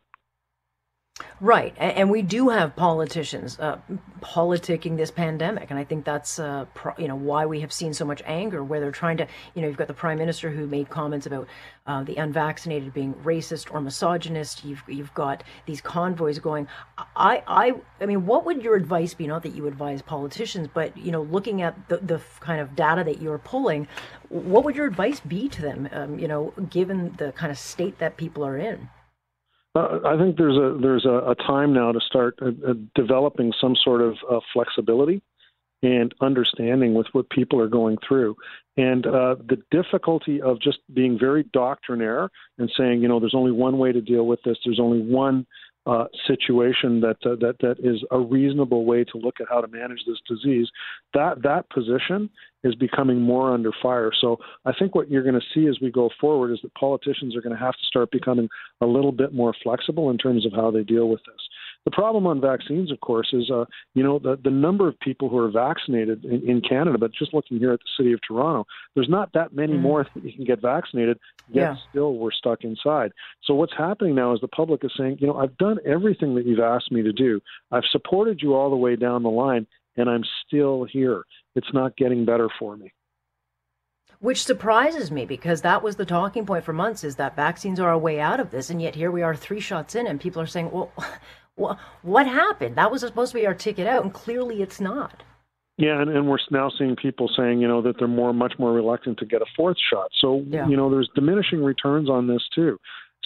Right, 1.40 1.74
and 1.78 2.10
we 2.10 2.22
do 2.22 2.48
have 2.48 2.74
politicians 2.74 3.56
uh, 3.60 3.78
politicking 4.20 4.96
this 4.96 5.12
pandemic, 5.12 5.70
and 5.70 5.78
I 5.78 5.84
think 5.84 6.04
that's 6.04 6.40
uh, 6.40 6.64
pro- 6.74 6.94
you 6.98 7.06
know 7.06 7.14
why 7.14 7.46
we 7.46 7.60
have 7.60 7.72
seen 7.72 7.94
so 7.94 8.04
much 8.04 8.20
anger. 8.26 8.64
Where 8.64 8.80
they're 8.80 8.90
trying 8.90 9.18
to, 9.18 9.28
you 9.54 9.62
know, 9.62 9.68
you've 9.68 9.76
got 9.76 9.86
the 9.86 9.94
prime 9.94 10.18
minister 10.18 10.50
who 10.50 10.66
made 10.66 10.90
comments 10.90 11.26
about 11.26 11.46
uh, 11.86 12.02
the 12.02 12.16
unvaccinated 12.16 12.92
being 12.92 13.14
racist 13.14 13.72
or 13.72 13.80
misogynist. 13.80 14.64
You've 14.64 14.82
you've 14.88 15.14
got 15.14 15.44
these 15.66 15.80
convoys 15.80 16.40
going. 16.40 16.66
I 17.14 17.42
I 17.46 17.74
I 18.00 18.06
mean, 18.06 18.26
what 18.26 18.44
would 18.46 18.62
your 18.62 18.74
advice 18.74 19.14
be? 19.14 19.28
Not 19.28 19.44
that 19.44 19.54
you 19.54 19.68
advise 19.68 20.02
politicians, 20.02 20.68
but 20.72 20.96
you 20.96 21.12
know, 21.12 21.22
looking 21.22 21.62
at 21.62 21.88
the 21.88 21.98
the 21.98 22.20
kind 22.40 22.60
of 22.60 22.74
data 22.74 23.04
that 23.04 23.22
you're 23.22 23.38
pulling, 23.38 23.86
what 24.30 24.64
would 24.64 24.74
your 24.74 24.86
advice 24.86 25.20
be 25.20 25.48
to 25.48 25.62
them? 25.62 25.88
Um, 25.92 26.18
you 26.18 26.26
know, 26.26 26.54
given 26.70 27.14
the 27.18 27.30
kind 27.32 27.52
of 27.52 27.58
state 27.58 27.98
that 27.98 28.16
people 28.16 28.44
are 28.44 28.58
in. 28.58 28.88
Uh, 29.74 29.98
I 30.06 30.16
think 30.16 30.36
there's 30.36 30.56
a 30.56 30.78
there's 30.80 31.04
a, 31.04 31.30
a 31.30 31.34
time 31.34 31.72
now 31.72 31.90
to 31.92 32.00
start 32.00 32.38
uh, 32.40 32.48
uh, 32.68 32.74
developing 32.94 33.52
some 33.60 33.74
sort 33.74 34.02
of 34.02 34.14
uh, 34.30 34.40
flexibility 34.52 35.20
and 35.82 36.14
understanding 36.20 36.94
with 36.94 37.06
what 37.12 37.28
people 37.28 37.60
are 37.60 37.68
going 37.68 37.98
through, 38.06 38.36
and 38.76 39.06
uh, 39.06 39.34
the 39.48 39.62
difficulty 39.70 40.40
of 40.40 40.60
just 40.60 40.78
being 40.94 41.18
very 41.18 41.42
doctrinaire 41.52 42.30
and 42.58 42.72
saying, 42.78 43.02
you 43.02 43.08
know, 43.08 43.20
there's 43.20 43.34
only 43.34 43.52
one 43.52 43.78
way 43.78 43.92
to 43.92 44.00
deal 44.00 44.26
with 44.26 44.40
this. 44.44 44.56
There's 44.64 44.80
only 44.80 45.00
one 45.00 45.46
uh, 45.86 46.04
situation 46.26 47.00
that 47.00 47.16
uh, 47.26 47.34
that 47.40 47.56
that 47.60 47.76
is 47.80 48.02
a 48.10 48.18
reasonable 48.18 48.84
way 48.84 49.04
to 49.04 49.18
look 49.18 49.40
at 49.40 49.48
how 49.50 49.60
to 49.60 49.68
manage 49.68 50.04
this 50.06 50.20
disease. 50.28 50.68
That 51.12 51.42
that 51.42 51.68
position 51.68 52.30
is 52.64 52.74
becoming 52.74 53.20
more 53.20 53.52
under 53.52 53.70
fire. 53.82 54.10
So 54.20 54.38
I 54.64 54.72
think 54.76 54.94
what 54.94 55.10
you're 55.10 55.22
going 55.22 55.40
to 55.40 55.46
see 55.54 55.68
as 55.68 55.78
we 55.80 55.90
go 55.90 56.10
forward 56.20 56.52
is 56.52 56.58
that 56.62 56.74
politicians 56.74 57.36
are 57.36 57.40
going 57.42 57.54
to 57.54 57.62
have 57.62 57.74
to 57.74 57.86
start 57.86 58.10
becoming 58.10 58.48
a 58.80 58.86
little 58.86 59.12
bit 59.12 59.32
more 59.32 59.54
flexible 59.62 60.10
in 60.10 60.18
terms 60.18 60.44
of 60.44 60.52
how 60.52 60.70
they 60.70 60.82
deal 60.82 61.08
with 61.08 61.20
this. 61.26 61.40
The 61.84 61.90
problem 61.90 62.26
on 62.26 62.40
vaccines, 62.40 62.90
of 62.90 63.00
course, 63.00 63.28
is 63.34 63.50
uh, 63.50 63.66
you 63.92 64.02
know 64.02 64.18
the 64.18 64.38
the 64.42 64.50
number 64.50 64.88
of 64.88 64.98
people 65.00 65.28
who 65.28 65.36
are 65.36 65.50
vaccinated 65.50 66.24
in, 66.24 66.48
in 66.48 66.60
Canada. 66.62 66.96
But 66.96 67.12
just 67.12 67.34
looking 67.34 67.58
here 67.58 67.74
at 67.74 67.80
the 67.80 68.02
city 68.02 68.12
of 68.14 68.20
Toronto, 68.26 68.66
there's 68.94 69.08
not 69.08 69.34
that 69.34 69.54
many 69.54 69.74
mm. 69.74 69.82
more 69.82 70.06
that 70.14 70.24
you 70.24 70.32
can 70.32 70.46
get 70.46 70.62
vaccinated. 70.62 71.18
Yet 71.50 71.60
yeah. 71.62 71.76
still, 71.90 72.14
we're 72.14 72.32
stuck 72.32 72.64
inside. 72.64 73.12
So 73.44 73.52
what's 73.52 73.74
happening 73.76 74.14
now 74.14 74.32
is 74.32 74.40
the 74.40 74.48
public 74.48 74.82
is 74.82 74.92
saying, 74.96 75.18
you 75.20 75.26
know, 75.26 75.36
I've 75.36 75.58
done 75.58 75.76
everything 75.84 76.34
that 76.36 76.46
you've 76.46 76.60
asked 76.60 76.90
me 76.90 77.02
to 77.02 77.12
do. 77.12 77.40
I've 77.70 77.84
supported 77.92 78.40
you 78.40 78.54
all 78.54 78.70
the 78.70 78.76
way 78.76 78.96
down 78.96 79.22
the 79.22 79.28
line, 79.28 79.66
and 79.98 80.08
I'm 80.08 80.24
still 80.46 80.84
here. 80.84 81.24
It's 81.54 81.72
not 81.72 81.96
getting 81.96 82.24
better 82.24 82.48
for 82.58 82.76
me 82.76 82.92
which 84.20 84.44
surprises 84.44 85.10
me 85.10 85.26
because 85.26 85.60
that 85.60 85.82
was 85.82 85.96
the 85.96 86.04
talking 86.06 86.46
point 86.46 86.64
for 86.64 86.72
months 86.72 87.04
is 87.04 87.16
that 87.16 87.36
vaccines 87.36 87.78
are 87.78 87.90
a 87.90 87.98
way 87.98 88.20
out 88.20 88.40
of 88.40 88.50
this 88.50 88.70
and 88.70 88.80
yet 88.80 88.94
here 88.94 89.10
we 89.10 89.22
are 89.22 89.34
three 89.34 89.60
shots 89.60 89.94
in 89.94 90.06
and 90.06 90.20
people 90.20 90.40
are 90.40 90.46
saying 90.46 90.70
well 90.70 90.90
what, 91.56 91.78
what 92.02 92.26
happened? 92.26 92.76
That 92.76 92.90
was 92.90 93.02
supposed 93.02 93.32
to 93.32 93.38
be 93.38 93.46
our 93.46 93.54
ticket 93.54 93.86
out, 93.86 94.02
and 94.02 94.12
clearly 94.12 94.62
it's 94.62 94.80
not. 94.80 95.22
Yeah, 95.76 96.00
and, 96.00 96.10
and 96.10 96.28
we're 96.28 96.38
now 96.50 96.70
seeing 96.78 96.94
people 96.94 97.28
saying, 97.36 97.60
you 97.60 97.66
know, 97.66 97.82
that 97.82 97.98
they're 97.98 98.06
more, 98.06 98.32
much 98.32 98.54
more 98.58 98.72
reluctant 98.72 99.18
to 99.18 99.26
get 99.26 99.42
a 99.42 99.46
fourth 99.56 99.76
shot. 99.90 100.10
So, 100.20 100.44
yeah. 100.46 100.68
you 100.68 100.76
know, 100.76 100.88
there's 100.88 101.10
diminishing 101.14 101.64
returns 101.64 102.08
on 102.08 102.28
this 102.28 102.42
too. 102.54 102.78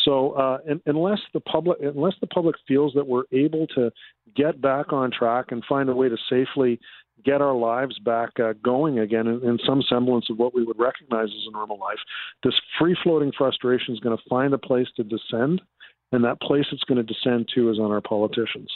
So, 0.03 0.31
uh, 0.33 0.59
and, 0.67 0.81
unless 0.87 1.19
the 1.35 1.41
public, 1.41 1.79
unless 1.83 2.15
the 2.23 2.27
public 2.27 2.57
feels 2.67 2.95
that 2.95 3.07
we're 3.07 3.25
able 3.33 3.67
to 3.69 3.91
get 4.35 4.63
back 4.63 4.93
on 4.93 5.11
track 5.11 5.47
and 5.51 5.63
find 5.69 5.91
a 5.91 5.95
way 5.95 6.09
to 6.09 6.17
safely 6.31 6.81
get 7.25 7.41
our 7.41 7.55
lives 7.55 7.99
back 7.99 8.31
uh, 8.41 8.53
going 8.63 8.99
again 8.99 9.27
in, 9.27 9.43
in, 9.43 9.59
some 9.67 9.83
semblance 9.89 10.27
of 10.31 10.39
what 10.39 10.55
we 10.55 10.65
would 10.65 10.79
recognize 10.79 11.29
as 11.29 11.47
a 11.49 11.53
normal 11.53 11.79
life, 11.79 11.99
this 12.43 12.55
free 12.79 12.97
floating 13.03 13.33
frustration 13.37 13.95
is 13.95 14.01
going 14.01 14.17
to 14.17 14.23
find 14.29 14.53
a 14.55 14.59
place 14.59 14.89
to 14.97 15.05
descend 15.05 15.61
and 16.13 16.25
that 16.25 16.41
place 16.41 16.67
it's 16.73 16.85
going 16.85 17.05
to 17.05 17.15
descend 17.15 17.49
to 17.55 17.71
is 17.71 17.79
on 17.79 17.91
our 17.91 18.01
politicians. 18.01 18.71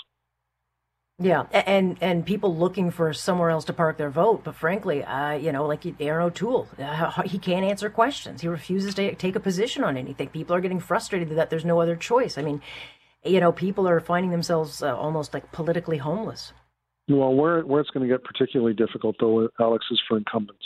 Yeah, 1.19 1.45
and 1.53 1.99
and 2.01 2.27
people 2.27 2.57
looking 2.57 2.91
for 2.91 3.13
somewhere 3.13 3.51
else 3.51 3.65
to 3.67 3.73
park 3.73 3.97
their 3.97 4.11
vote. 4.11 4.43
But 4.45 4.57
frankly, 4.57 5.05
uh, 5.05 5.33
you 5.35 5.53
know, 5.53 5.67
like 5.67 5.85
Erin 6.01 6.27
O'Toole, 6.27 6.69
uh, 6.79 7.23
he 7.23 7.39
can't 7.39 7.65
answer 7.65 7.91
questions. 7.91 8.41
He 8.41 8.49
refuses 8.49 8.95
to 8.95 9.15
take 9.15 9.37
a 9.37 9.41
position 9.41 9.85
on 9.85 9.97
anything. 9.97 10.29
People 10.29 10.57
are 10.57 10.61
getting 10.61 10.81
frustrated 10.81 11.31
that 11.31 11.51
there's 11.51 11.65
no 11.65 11.81
other 11.81 11.97
choice. 11.97 12.39
I 12.39 12.43
mean, 12.43 12.61
you 13.25 13.41
know, 13.41 13.53
people 13.53 13.87
are 13.87 14.01
finding 14.01 14.31
themselves 14.31 14.83
uh, 14.83 14.97
almost 14.97 15.33
like 15.33 15.53
politically 15.53 15.99
homeless. 15.99 16.53
Well, 17.09 17.35
where 17.35 17.63
where 17.63 17.81
it's 17.81 17.91
going 17.91 18.09
to 18.09 18.13
get 18.13 18.25
particularly 18.25 18.75
difficult, 18.75 19.17
though, 19.19 19.49
Alex, 19.61 19.87
is 19.91 20.01
for 20.09 20.17
incumbents 20.17 20.65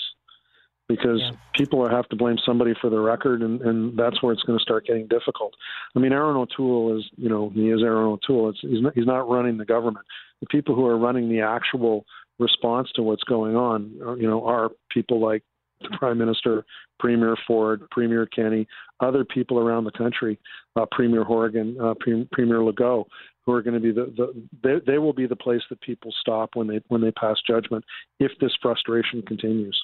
because 0.89 1.21
yeah. 1.21 1.31
people 1.55 1.89
have 1.89 2.09
to 2.11 2.17
blame 2.17 2.37
somebody 2.45 2.73
for 2.81 2.91
the 2.91 2.99
record, 2.99 3.43
and, 3.43 3.61
and 3.63 3.99
that's 3.99 4.23
where 4.23 4.33
it's 4.33 4.43
going 4.43 4.59
to 4.59 4.63
start 4.63 4.87
getting 4.87 5.07
difficult. 5.09 5.55
I 5.95 5.99
mean, 5.99 6.13
Erin 6.13 6.37
O'Toole 6.37 6.99
is, 6.99 7.05
you 7.17 7.29
know, 7.29 7.51
he 7.51 7.71
is 7.71 7.83
Erin 7.83 8.07
O'Toole. 8.07 8.51
It's, 8.51 8.61
he's 8.61 8.83
not, 8.83 8.95
he's 8.95 9.07
not 9.07 9.29
running 9.29 9.57
the 9.57 9.65
government. 9.65 10.07
The 10.41 10.47
people 10.47 10.75
who 10.75 10.87
are 10.87 10.99
running 10.99 11.29
the 11.29 11.41
actual 11.41 12.05
response 12.39 12.89
to 12.95 13.03
what's 13.03 13.25
going 13.25 13.57
on, 13.57 13.99
are, 14.05 14.17
you 14.17 14.29
know, 14.29 14.45
are 14.47 14.71
people 14.91 15.21
like 15.21 15.43
the 15.81 15.97
Prime 15.99 16.19
Minister, 16.19 16.65
Premier 17.01 17.37
Ford, 17.47 17.83
Premier 17.91 18.27
Kenney, 18.27 18.69
other 19.01 19.25
people 19.25 19.59
around 19.59 19.85
the 19.85 19.91
country, 19.91 20.39
uh, 20.77 20.87
Premier 20.91 21.25
Horgan, 21.25 21.77
uh, 21.81 21.95
Premier 22.33 22.59
Legault, 22.61 23.07
who 23.47 23.53
are 23.53 23.63
going 23.63 23.75
to 23.75 23.81
be 23.81 23.93
the, 23.93 24.13
the 24.17 24.47
they, 24.63 24.93
they 24.93 24.99
will 24.99 25.13
be 25.13 25.27
the 25.27 25.37
place 25.37 25.63
that 25.71 25.81
people 25.81 26.13
stop 26.21 26.51
when 26.55 26.67
they 26.67 26.81
when 26.89 27.01
they 27.01 27.13
pass 27.13 27.37
judgment 27.47 27.85
if 28.19 28.33
this 28.41 28.53
frustration 28.61 29.23
continues. 29.23 29.81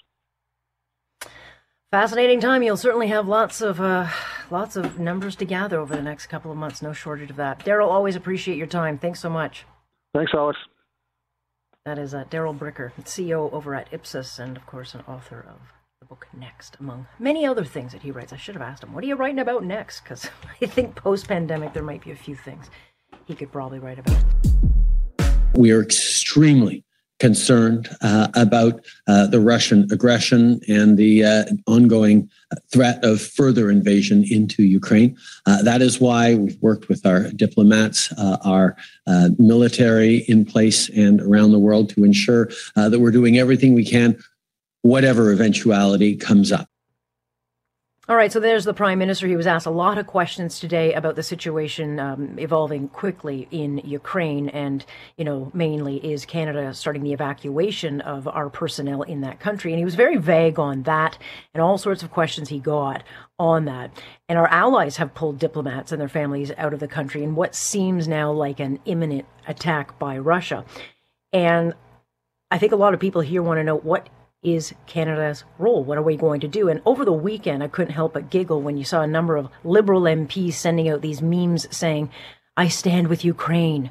Fascinating 1.92 2.40
time. 2.40 2.62
You'll 2.62 2.77
certainly 2.77 3.09
have 3.09 3.29
lots 3.29 3.61
of 3.61 3.81
uh, 3.81 4.09
lots 4.51 4.77
of 4.77 4.98
numbers 4.98 5.37
to 5.37 5.44
gather 5.44 5.79
over 5.79 5.94
the 5.94 6.03
next 6.03 6.27
couple 6.27 6.51
of 6.51 6.57
months. 6.57 6.83
No 6.83 6.92
shortage 6.92 7.31
of 7.31 7.37
that. 7.37 7.64
Darrell, 7.64 7.90
always 7.90 8.16
appreciate 8.16 8.59
your 8.59 8.66
time. 8.66 8.98
Thanks 8.98 9.20
so 9.20 9.31
much. 9.31 9.64
Thanks, 10.14 10.33
Alex. 10.35 10.59
That 11.85 11.98
is 11.98 12.14
uh, 12.14 12.25
Darrell 12.31 12.55
Bricker, 12.55 12.92
CEO 13.03 13.53
over 13.53 13.75
at 13.75 13.92
Ipsos, 13.92 14.38
and 14.38 14.57
of 14.57 14.66
course 14.66 14.94
an 14.94 15.03
author 15.09 15.44
of 15.48 15.61
the 16.01 16.07
book 16.07 16.29
Next, 16.33 16.77
among 16.81 17.07
many 17.18 17.44
other 17.44 17.64
things 17.64 17.92
that 17.92 18.03
he 18.03 18.11
writes. 18.11 18.33
I 18.33 18.37
should 18.37 18.55
have 18.55 18.62
asked 18.62 18.83
him, 18.83 18.92
"What 18.92 19.05
are 19.05 19.09
you 19.09 19.16
writing 19.16 19.38
about 19.38 19.62
next?" 19.62 20.01
Because 20.01 20.31
I 20.62 20.66
think 20.66 20.96
post-pandemic 20.96 21.75
there 21.75 21.83
might 21.83 22.05
be 22.05 22.11
a 22.11 22.16
few 22.16 22.35
things 22.35 22.70
he 23.27 23.35
could 23.35 23.53
probably 23.53 23.79
write 23.79 23.98
about. 23.98 24.22
We 25.55 25.70
are 25.70 25.83
extremely 25.83 26.85
concerned 27.18 27.88
uh, 28.01 28.27
about 28.35 28.85
uh, 29.07 29.29
the 29.29 29.38
Russian 29.38 29.87
aggression 29.92 30.61
and 30.66 30.98
the 30.98 31.25
uh, 31.25 31.44
ongoing 31.68 32.29
threat 32.72 33.05
of 33.05 33.22
further 33.22 33.70
invasion 33.70 34.25
into 34.29 34.64
Ukraine. 34.64 35.16
Uh, 35.46 35.62
that 35.62 35.83
is 35.83 36.01
why 36.01 36.35
we've 36.35 36.61
worked 36.61 36.88
with 36.88 37.07
our 37.07 37.31
diplomats, 37.31 38.11
uh, 38.18 38.38
our 38.44 38.77
uh, 39.07 39.29
military 39.38 40.25
in 40.27 40.44
place 40.44 40.88
and 40.88 41.20
around 41.20 41.53
the 41.53 41.61
world 41.61 41.90
to 41.90 42.03
ensure 42.03 42.51
that 42.75 42.98
we're 42.98 43.12
doing 43.12 43.38
everything 43.38 43.72
we 43.72 43.85
can, 43.85 44.18
whatever 44.83 45.31
eventuality 45.31 46.16
comes 46.16 46.51
up. 46.51 46.68
All 48.12 48.18
right, 48.18 48.31
so 48.31 48.40
there's 48.40 48.66
the 48.66 48.75
prime 48.75 48.98
minister. 48.98 49.27
He 49.27 49.37
was 49.37 49.46
asked 49.46 49.64
a 49.64 49.70
lot 49.70 49.96
of 49.96 50.07
questions 50.07 50.61
today 50.61 50.92
about 50.92 51.16
the 51.16 51.22
situation 51.22 51.98
um, 51.98 52.38
evolving 52.38 52.88
quickly 52.88 53.48
in 53.51 53.79
Ukraine, 53.79 54.51
and 54.51 54.85
you 55.16 55.25
know, 55.25 55.51
mainly 55.55 55.96
is 55.96 56.27
Canada 56.27 56.75
starting 56.75 57.05
the 57.05 57.14
evacuation 57.14 58.03
of 58.03 58.29
our 58.29 58.51
personnel 58.51 59.01
in 59.01 59.22
that 59.22 59.40
country. 59.40 59.72
And 59.72 59.79
he 59.79 59.87
was 59.87 59.94
very 59.94 60.18
vague 60.18 60.59
on 60.59 60.83
that, 60.83 61.16
and 61.55 61.62
all 61.62 61.79
sorts 61.79 62.03
of 62.03 62.11
questions 62.11 62.51
he 62.51 62.59
got 62.59 63.03
on 63.38 63.64
that. 63.64 63.90
And 64.29 64.38
our 64.38 64.48
allies 64.48 64.98
have 64.98 65.14
pulled 65.14 65.38
diplomats 65.38 65.90
and 65.90 65.98
their 65.98 66.07
families 66.07 66.53
out 66.59 66.75
of 66.75 66.81
the 66.81 66.88
country 66.88 67.22
in 67.22 67.35
what 67.35 67.55
seems 67.55 68.07
now 68.07 68.31
like 68.31 68.61
an 68.61 68.79
imminent 68.85 69.25
attack 69.48 69.98
by 69.98 70.18
Russia. 70.18 70.66
And 71.33 71.72
I 72.51 72.59
think 72.59 72.72
a 72.72 72.77
lot 72.77 72.92
of 72.92 73.01
people 73.01 73.22
here 73.22 73.42
want 73.42 73.57
to 73.57 73.64
know 73.64 73.79
what 73.79 74.11
is 74.42 74.74
Canada's 74.87 75.44
role? 75.59 75.85
What 75.85 75.98
are 75.98 76.02
we 76.02 76.16
going 76.16 76.40
to 76.40 76.48
do? 76.48 76.69
And 76.69 76.83
over 76.85 77.04
the 77.04 77.12
weekend, 77.12 77.62
I 77.62 77.69
couldn't 77.69 77.94
help 77.94 78.14
but 78.14 78.31
giggle 78.31 78.60
when 78.60 78.77
you 78.77 78.85
saw 78.85 79.02
a 79.02 79.06
number 79.06 79.37
of 79.37 79.48
Liberal 79.62 80.02
MPs 80.02 80.54
sending 80.54 80.88
out 80.88 81.00
these 81.00 81.23
memes 81.23 81.69
saying, 81.75 82.10
I 82.56 82.69
stand 82.69 83.08
with 83.08 83.25
Ukraine. 83.25 83.90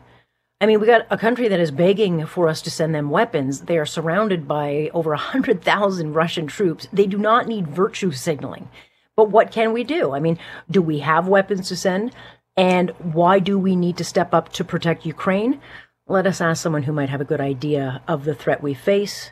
I 0.59 0.65
mean, 0.67 0.79
we 0.79 0.85
got 0.85 1.07
a 1.09 1.17
country 1.17 1.47
that 1.47 1.59
is 1.59 1.71
begging 1.71 2.25
for 2.25 2.47
us 2.47 2.61
to 2.63 2.71
send 2.71 2.93
them 2.93 3.09
weapons. 3.09 3.61
They 3.61 3.77
are 3.77 3.85
surrounded 3.85 4.47
by 4.47 4.91
over 4.93 5.09
100,000 5.11 6.13
Russian 6.13 6.47
troops. 6.47 6.87
They 6.93 7.07
do 7.07 7.17
not 7.17 7.47
need 7.47 7.67
virtue 7.67 8.11
signaling. 8.11 8.69
But 9.15 9.31
what 9.31 9.51
can 9.51 9.73
we 9.73 9.83
do? 9.83 10.11
I 10.11 10.19
mean, 10.19 10.37
do 10.69 10.81
we 10.81 10.99
have 10.99 11.27
weapons 11.27 11.67
to 11.69 11.75
send? 11.75 12.13
And 12.55 12.91
why 12.99 13.39
do 13.39 13.57
we 13.57 13.75
need 13.75 13.97
to 13.97 14.03
step 14.03 14.33
up 14.33 14.51
to 14.53 14.63
protect 14.63 15.05
Ukraine? 15.05 15.59
Let 16.07 16.27
us 16.27 16.41
ask 16.41 16.61
someone 16.61 16.83
who 16.83 16.93
might 16.93 17.09
have 17.09 17.21
a 17.21 17.25
good 17.25 17.41
idea 17.41 18.01
of 18.07 18.25
the 18.25 18.35
threat 18.35 18.61
we 18.61 18.73
face 18.73 19.31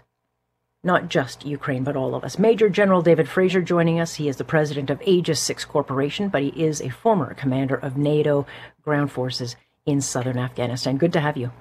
not 0.83 1.09
just 1.09 1.45
Ukraine, 1.45 1.83
but 1.83 1.95
all 1.95 2.15
of 2.15 2.23
us. 2.23 2.39
Major 2.39 2.69
General 2.69 3.01
David 3.01 3.27
Fraser 3.27 3.61
joining 3.61 3.99
us. 3.99 4.15
He 4.15 4.29
is 4.29 4.37
the 4.37 4.43
president 4.43 4.89
of 4.89 5.01
Aegis 5.03 5.39
6 5.41 5.65
Corporation, 5.65 6.29
but 6.29 6.41
he 6.41 6.49
is 6.49 6.81
a 6.81 6.89
former 6.89 7.33
commander 7.33 7.75
of 7.75 7.97
NATO 7.97 8.47
ground 8.81 9.11
forces 9.11 9.55
in 9.85 10.01
southern 10.01 10.37
Afghanistan. 10.37 10.97
Good 10.97 11.13
to 11.13 11.19
have 11.19 11.35
you. 11.35 11.51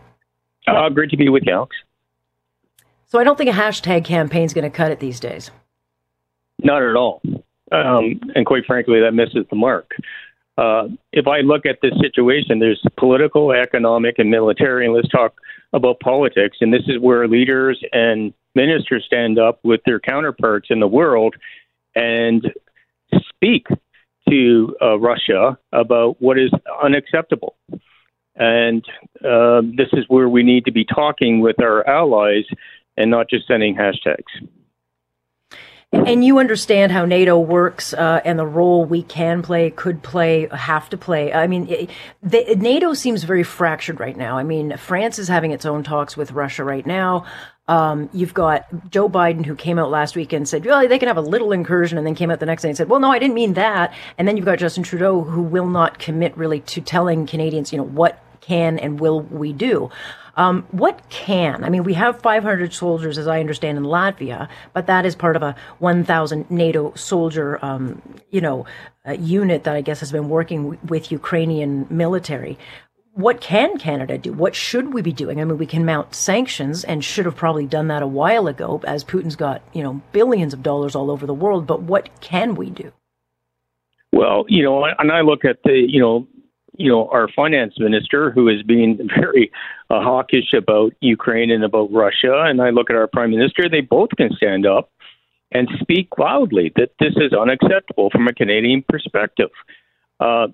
Uh, 0.66 0.88
great 0.90 1.10
to 1.10 1.16
be 1.16 1.28
with 1.28 1.44
you, 1.46 1.52
Alex. 1.52 1.76
So 3.06 3.18
I 3.18 3.24
don't 3.24 3.36
think 3.36 3.50
a 3.50 3.54
hashtag 3.54 4.04
campaign 4.04 4.44
is 4.44 4.54
going 4.54 4.70
to 4.70 4.76
cut 4.76 4.92
it 4.92 5.00
these 5.00 5.18
days. 5.18 5.50
Not 6.62 6.82
at 6.82 6.94
all. 6.94 7.22
Um, 7.72 8.20
and 8.34 8.46
quite 8.46 8.66
frankly, 8.66 9.00
that 9.00 9.12
misses 9.12 9.46
the 9.50 9.56
mark. 9.56 9.92
Uh, 10.56 10.88
if 11.12 11.26
I 11.26 11.40
look 11.40 11.66
at 11.66 11.78
this 11.82 11.92
situation, 12.00 12.58
there's 12.58 12.82
political, 12.98 13.52
economic, 13.52 14.18
and 14.18 14.30
military, 14.30 14.84
and 14.84 14.94
let's 14.94 15.08
talk 15.08 15.34
about 15.72 16.00
politics. 16.00 16.58
And 16.60 16.72
this 16.72 16.82
is 16.88 16.98
where 17.00 17.28
leaders 17.28 17.82
and 17.92 18.34
ministers 18.58 19.04
stand 19.06 19.38
up 19.38 19.60
with 19.62 19.80
their 19.86 20.00
counterparts 20.00 20.66
in 20.70 20.80
the 20.80 20.88
world 20.88 21.36
and 21.94 22.52
speak 23.28 23.68
to 24.28 24.76
uh, 24.82 24.98
Russia 24.98 25.56
about 25.72 26.20
what 26.20 26.38
is 26.38 26.50
unacceptable. 26.82 27.54
And 28.34 28.84
uh, 29.24 29.62
this 29.62 29.88
is 29.92 30.04
where 30.08 30.28
we 30.28 30.42
need 30.42 30.64
to 30.64 30.72
be 30.72 30.84
talking 30.84 31.40
with 31.40 31.60
our 31.62 31.86
allies 31.88 32.44
and 32.96 33.10
not 33.10 33.30
just 33.30 33.46
sending 33.46 33.76
hashtags. 33.76 34.32
And 35.90 36.22
you 36.22 36.38
understand 36.38 36.92
how 36.92 37.06
NATO 37.06 37.38
works 37.38 37.94
uh, 37.94 38.20
and 38.22 38.38
the 38.38 38.46
role 38.46 38.84
we 38.84 39.02
can 39.02 39.40
play, 39.40 39.70
could 39.70 40.02
play, 40.02 40.46
have 40.52 40.90
to 40.90 40.98
play. 40.98 41.32
I 41.32 41.46
mean, 41.46 41.88
the, 42.22 42.56
NATO 42.58 42.92
seems 42.92 43.24
very 43.24 43.42
fractured 43.42 43.98
right 43.98 44.16
now. 44.16 44.36
I 44.36 44.42
mean, 44.42 44.76
France 44.76 45.18
is 45.18 45.28
having 45.28 45.52
its 45.52 45.64
own 45.64 45.82
talks 45.82 46.14
with 46.14 46.32
Russia 46.32 46.62
right 46.62 46.84
now. 46.84 47.24
Um, 47.68 48.08
you've 48.12 48.34
got 48.34 48.90
Joe 48.90 49.08
Biden, 49.08 49.44
who 49.44 49.54
came 49.54 49.78
out 49.78 49.90
last 49.90 50.16
week 50.16 50.32
and 50.32 50.48
said, 50.48 50.64
well, 50.64 50.88
they 50.88 50.98
can 50.98 51.08
have 51.08 51.18
a 51.18 51.22
little 51.22 51.52
incursion, 51.52 51.98
and 51.98 52.06
then 52.06 52.14
came 52.14 52.30
out 52.30 52.40
the 52.40 52.46
next 52.46 52.62
day 52.62 52.68
and 52.68 52.76
said, 52.76 52.88
well, 52.88 53.00
no, 53.00 53.12
I 53.12 53.18
didn't 53.18 53.34
mean 53.34 53.54
that. 53.54 53.94
And 54.16 54.26
then 54.26 54.36
you've 54.36 54.46
got 54.46 54.58
Justin 54.58 54.82
Trudeau, 54.82 55.22
who 55.22 55.42
will 55.42 55.66
not 55.66 55.98
commit 55.98 56.36
really 56.36 56.60
to 56.60 56.80
telling 56.80 57.26
Canadians, 57.26 57.72
you 57.72 57.78
know, 57.78 57.84
what 57.84 58.22
can 58.40 58.78
and 58.78 58.98
will 58.98 59.20
we 59.20 59.52
do. 59.52 59.90
Um, 60.36 60.66
what 60.70 61.02
can? 61.10 61.64
I 61.64 61.68
mean, 61.68 61.82
we 61.82 61.94
have 61.94 62.22
500 62.22 62.72
soldiers, 62.72 63.18
as 63.18 63.26
I 63.26 63.40
understand, 63.40 63.76
in 63.76 63.84
Latvia, 63.84 64.48
but 64.72 64.86
that 64.86 65.04
is 65.04 65.16
part 65.16 65.34
of 65.34 65.42
a 65.42 65.56
1,000 65.80 66.48
NATO 66.48 66.94
soldier, 66.94 67.58
um, 67.62 68.00
you 68.30 68.40
know, 68.40 68.64
uh, 69.06 69.12
unit 69.12 69.64
that 69.64 69.74
I 69.74 69.80
guess 69.80 69.98
has 69.98 70.12
been 70.12 70.28
working 70.28 70.62
w- 70.62 70.80
with 70.86 71.10
Ukrainian 71.10 71.88
military. 71.90 72.56
What 73.18 73.40
can 73.40 73.78
Canada 73.78 74.16
do? 74.16 74.32
What 74.32 74.54
should 74.54 74.94
we 74.94 75.02
be 75.02 75.10
doing? 75.10 75.40
I 75.40 75.44
mean, 75.44 75.58
we 75.58 75.66
can 75.66 75.84
mount 75.84 76.14
sanctions 76.14 76.84
and 76.84 77.04
should 77.04 77.24
have 77.24 77.34
probably 77.34 77.66
done 77.66 77.88
that 77.88 78.00
a 78.00 78.06
while 78.06 78.46
ago, 78.46 78.80
as 78.86 79.02
Putin's 79.02 79.34
got 79.34 79.60
you 79.72 79.82
know 79.82 80.00
billions 80.12 80.54
of 80.54 80.62
dollars 80.62 80.94
all 80.94 81.10
over 81.10 81.26
the 81.26 81.34
world. 81.34 81.66
But 81.66 81.82
what 81.82 82.20
can 82.20 82.54
we 82.54 82.70
do? 82.70 82.92
Well, 84.12 84.44
you 84.46 84.62
know, 84.62 84.84
and 84.84 85.10
I 85.10 85.22
look 85.22 85.44
at 85.44 85.64
the, 85.64 85.84
you 85.84 86.00
know, 86.00 86.28
you 86.76 86.88
know, 86.88 87.08
our 87.08 87.26
finance 87.34 87.74
minister, 87.80 88.30
who 88.30 88.46
is 88.46 88.62
being 88.62 88.96
very 89.20 89.50
uh, 89.90 90.00
hawkish 90.00 90.52
about 90.56 90.92
Ukraine 91.00 91.50
and 91.50 91.64
about 91.64 91.92
Russia, 91.92 92.44
and 92.46 92.62
I 92.62 92.70
look 92.70 92.88
at 92.88 92.94
our 92.94 93.08
prime 93.08 93.32
minister, 93.32 93.68
they 93.68 93.80
both 93.80 94.10
can 94.16 94.30
stand 94.36 94.64
up 94.64 94.92
and 95.50 95.68
speak 95.80 96.18
loudly 96.18 96.72
that 96.76 96.90
this 97.00 97.14
is 97.16 97.32
unacceptable 97.32 98.10
from 98.10 98.28
a 98.28 98.32
Canadian 98.32 98.84
perspective. 98.88 99.50
Uh, 100.20 100.46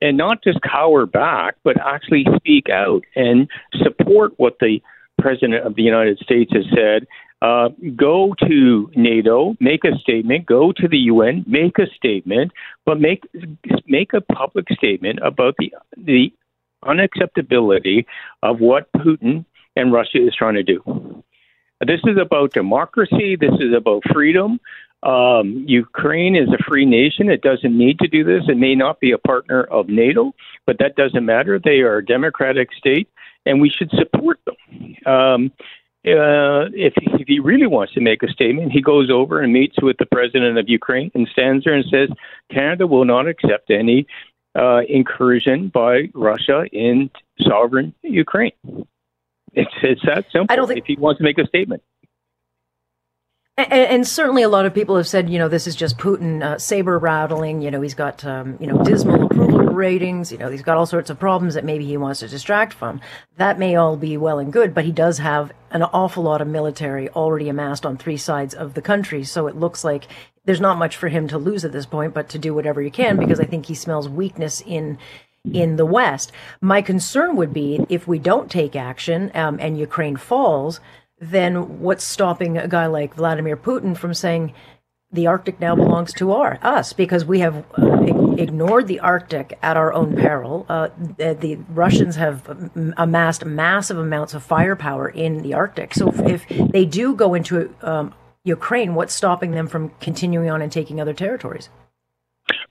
and 0.00 0.16
not 0.16 0.42
just 0.42 0.60
cower 0.62 1.06
back, 1.06 1.56
but 1.64 1.76
actually 1.80 2.26
speak 2.36 2.68
out 2.68 3.02
and 3.16 3.48
support 3.82 4.32
what 4.36 4.58
the 4.60 4.80
President 5.20 5.66
of 5.66 5.74
the 5.74 5.82
United 5.82 6.18
States 6.18 6.52
has 6.52 6.64
said 6.74 7.06
uh, 7.40 7.68
go 7.96 8.34
to 8.46 8.90
NATO, 8.96 9.54
make 9.60 9.84
a 9.84 9.96
statement, 9.98 10.46
go 10.46 10.72
to 10.72 10.88
the 10.88 10.98
UN, 10.98 11.44
make 11.46 11.78
a 11.78 11.86
statement, 11.94 12.52
but 12.84 13.00
make 13.00 13.24
make 13.86 14.12
a 14.12 14.20
public 14.20 14.66
statement 14.72 15.20
about 15.22 15.54
the 15.58 15.72
the 15.96 16.32
unacceptability 16.84 18.06
of 18.42 18.60
what 18.60 18.90
Putin 18.92 19.44
and 19.76 19.92
Russia 19.92 20.26
is 20.26 20.34
trying 20.34 20.54
to 20.54 20.62
do. 20.62 21.22
This 21.86 22.00
is 22.04 22.18
about 22.20 22.52
democracy. 22.52 23.36
This 23.36 23.54
is 23.60 23.72
about 23.72 24.02
freedom. 24.12 24.58
Um, 25.02 25.64
Ukraine 25.68 26.34
is 26.34 26.48
a 26.48 26.62
free 26.68 26.84
nation. 26.84 27.30
It 27.30 27.42
doesn't 27.42 27.76
need 27.76 27.98
to 28.00 28.08
do 28.08 28.24
this. 28.24 28.42
It 28.48 28.56
may 28.56 28.74
not 28.74 28.98
be 29.00 29.12
a 29.12 29.18
partner 29.18 29.62
of 29.62 29.88
NATO, 29.88 30.34
but 30.66 30.78
that 30.80 30.96
doesn't 30.96 31.24
matter. 31.24 31.58
They 31.58 31.80
are 31.80 31.98
a 31.98 32.04
democratic 32.04 32.72
state, 32.72 33.08
and 33.46 33.60
we 33.60 33.70
should 33.70 33.90
support 33.92 34.40
them. 34.44 34.96
Um, 35.06 35.52
uh, 36.06 36.70
if, 36.74 36.94
if 36.96 37.28
he 37.28 37.38
really 37.38 37.66
wants 37.66 37.92
to 37.92 38.00
make 38.00 38.22
a 38.22 38.28
statement, 38.28 38.72
he 38.72 38.80
goes 38.80 39.10
over 39.10 39.40
and 39.40 39.52
meets 39.52 39.80
with 39.82 39.96
the 39.98 40.06
president 40.06 40.56
of 40.58 40.68
Ukraine 40.68 41.10
and 41.14 41.28
stands 41.28 41.64
there 41.64 41.74
and 41.74 41.84
says, 41.90 42.08
Canada 42.50 42.86
will 42.86 43.04
not 43.04 43.28
accept 43.28 43.70
any 43.70 44.06
uh, 44.58 44.80
incursion 44.88 45.68
by 45.68 46.08
Russia 46.14 46.64
in 46.72 47.10
sovereign 47.40 47.94
Ukraine. 48.02 48.52
It's, 49.52 49.70
it's 49.82 50.02
that 50.06 50.24
simple. 50.32 50.46
I 50.50 50.56
don't 50.56 50.68
think- 50.68 50.80
if 50.80 50.86
he 50.86 50.96
wants 50.96 51.18
to 51.18 51.24
make 51.24 51.38
a 51.38 51.46
statement. 51.46 51.82
And, 53.58 53.72
and, 53.72 54.06
certainly, 54.06 54.44
a 54.44 54.48
lot 54.48 54.66
of 54.66 54.72
people 54.72 54.96
have 54.96 55.08
said, 55.08 55.28
you 55.28 55.36
know, 55.36 55.48
this 55.48 55.66
is 55.66 55.74
just 55.74 55.98
Putin 55.98 56.44
uh, 56.44 56.58
saber 56.60 56.96
rattling. 56.96 57.60
You 57.60 57.72
know, 57.72 57.80
he's 57.80 57.94
got, 57.94 58.24
um, 58.24 58.56
you 58.60 58.68
know, 58.68 58.84
dismal 58.84 59.24
approval 59.24 59.66
ratings. 59.74 60.30
You 60.30 60.38
know, 60.38 60.48
he's 60.48 60.62
got 60.62 60.76
all 60.76 60.86
sorts 60.86 61.10
of 61.10 61.18
problems 61.18 61.54
that 61.54 61.64
maybe 61.64 61.84
he 61.84 61.96
wants 61.96 62.20
to 62.20 62.28
distract 62.28 62.72
from. 62.72 63.00
That 63.36 63.58
may 63.58 63.74
all 63.74 63.96
be 63.96 64.16
well 64.16 64.38
and 64.38 64.52
good, 64.52 64.74
but 64.74 64.84
he 64.84 64.92
does 64.92 65.18
have 65.18 65.50
an 65.72 65.82
awful 65.82 66.22
lot 66.22 66.40
of 66.40 66.46
military 66.46 67.08
already 67.10 67.48
amassed 67.48 67.84
on 67.84 67.96
three 67.96 68.16
sides 68.16 68.54
of 68.54 68.74
the 68.74 68.82
country. 68.82 69.24
So 69.24 69.48
it 69.48 69.56
looks 69.56 69.82
like 69.82 70.06
there's 70.44 70.60
not 70.60 70.78
much 70.78 70.96
for 70.96 71.08
him 71.08 71.26
to 71.26 71.36
lose 71.36 71.64
at 71.64 71.72
this 71.72 71.84
point, 71.84 72.14
but 72.14 72.28
to 72.28 72.38
do 72.38 72.54
whatever 72.54 72.80
he 72.80 72.90
can 72.90 73.16
because 73.16 73.40
I 73.40 73.44
think 73.44 73.66
he 73.66 73.74
smells 73.74 74.08
weakness 74.08 74.62
in 74.64 74.98
in 75.52 75.76
the 75.76 75.86
West. 75.86 76.30
My 76.60 76.82
concern 76.82 77.36
would 77.36 77.52
be 77.52 77.84
if 77.88 78.06
we 78.06 78.18
don't 78.18 78.50
take 78.50 78.76
action 78.76 79.30
um, 79.34 79.58
and 79.60 79.78
Ukraine 79.78 80.16
falls 80.16 80.80
then 81.20 81.80
what's 81.80 82.04
stopping 82.04 82.56
a 82.56 82.68
guy 82.68 82.86
like 82.86 83.14
Vladimir 83.14 83.56
Putin 83.56 83.96
from 83.96 84.14
saying 84.14 84.54
the 85.10 85.26
Arctic 85.26 85.58
now 85.58 85.74
belongs 85.74 86.12
to 86.14 86.32
our 86.32 86.58
us 86.62 86.92
because 86.92 87.24
we 87.24 87.40
have 87.40 87.64
uh, 87.78 88.02
ignored 88.36 88.86
the 88.88 89.00
Arctic 89.00 89.58
at 89.62 89.76
our 89.76 89.92
own 89.92 90.14
peril. 90.14 90.66
Uh, 90.68 90.88
the, 91.16 91.58
Russians 91.70 92.16
have 92.16 92.70
amassed 92.96 93.44
massive 93.44 93.98
amounts 93.98 94.34
of 94.34 94.42
firepower 94.42 95.08
in 95.08 95.42
the 95.42 95.54
Arctic. 95.54 95.94
So 95.94 96.12
if, 96.12 96.50
if 96.50 96.72
they 96.72 96.84
do 96.84 97.14
go 97.14 97.34
into 97.34 97.74
um, 97.82 98.14
Ukraine, 98.44 98.94
what's 98.94 99.14
stopping 99.14 99.52
them 99.52 99.66
from 99.66 99.90
continuing 100.00 100.50
on 100.50 100.60
and 100.60 100.70
taking 100.70 101.00
other 101.00 101.14
territories? 101.14 101.70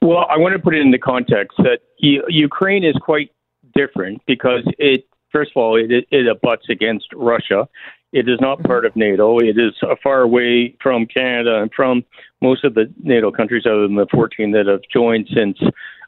Well, 0.02 0.26
I 0.30 0.38
want 0.38 0.54
to 0.54 0.60
put 0.60 0.76
it 0.76 0.82
in 0.82 0.92
the 0.92 1.00
context 1.00 1.58
that 1.58 1.80
Ukraine 1.98 2.84
is 2.84 2.96
quite 3.02 3.32
different 3.76 4.22
because 4.28 4.62
it, 4.78 5.08
first 5.32 5.52
of 5.56 5.58
all, 5.58 5.76
it, 5.76 6.06
it 6.12 6.28
abuts 6.28 6.70
against 6.70 7.08
Russia. 7.14 7.68
It 8.14 8.30
is 8.30 8.40
not 8.40 8.64
part 8.64 8.86
of 8.86 8.96
NATO. 8.96 9.40
It 9.40 9.58
is 9.58 9.74
far 10.02 10.22
away 10.22 10.76
from 10.82 11.06
Canada 11.06 11.62
and 11.62 11.72
from 11.76 12.04
most 12.42 12.64
of 12.64 12.74
the 12.74 12.92
NATO 13.04 13.32
countries, 13.32 13.64
other 13.66 13.84
than 13.84 13.96
the 13.96 14.08
14 14.12 14.52
that 14.52 14.68
have 14.68 14.82
joined 14.94 15.28
since 15.36 15.58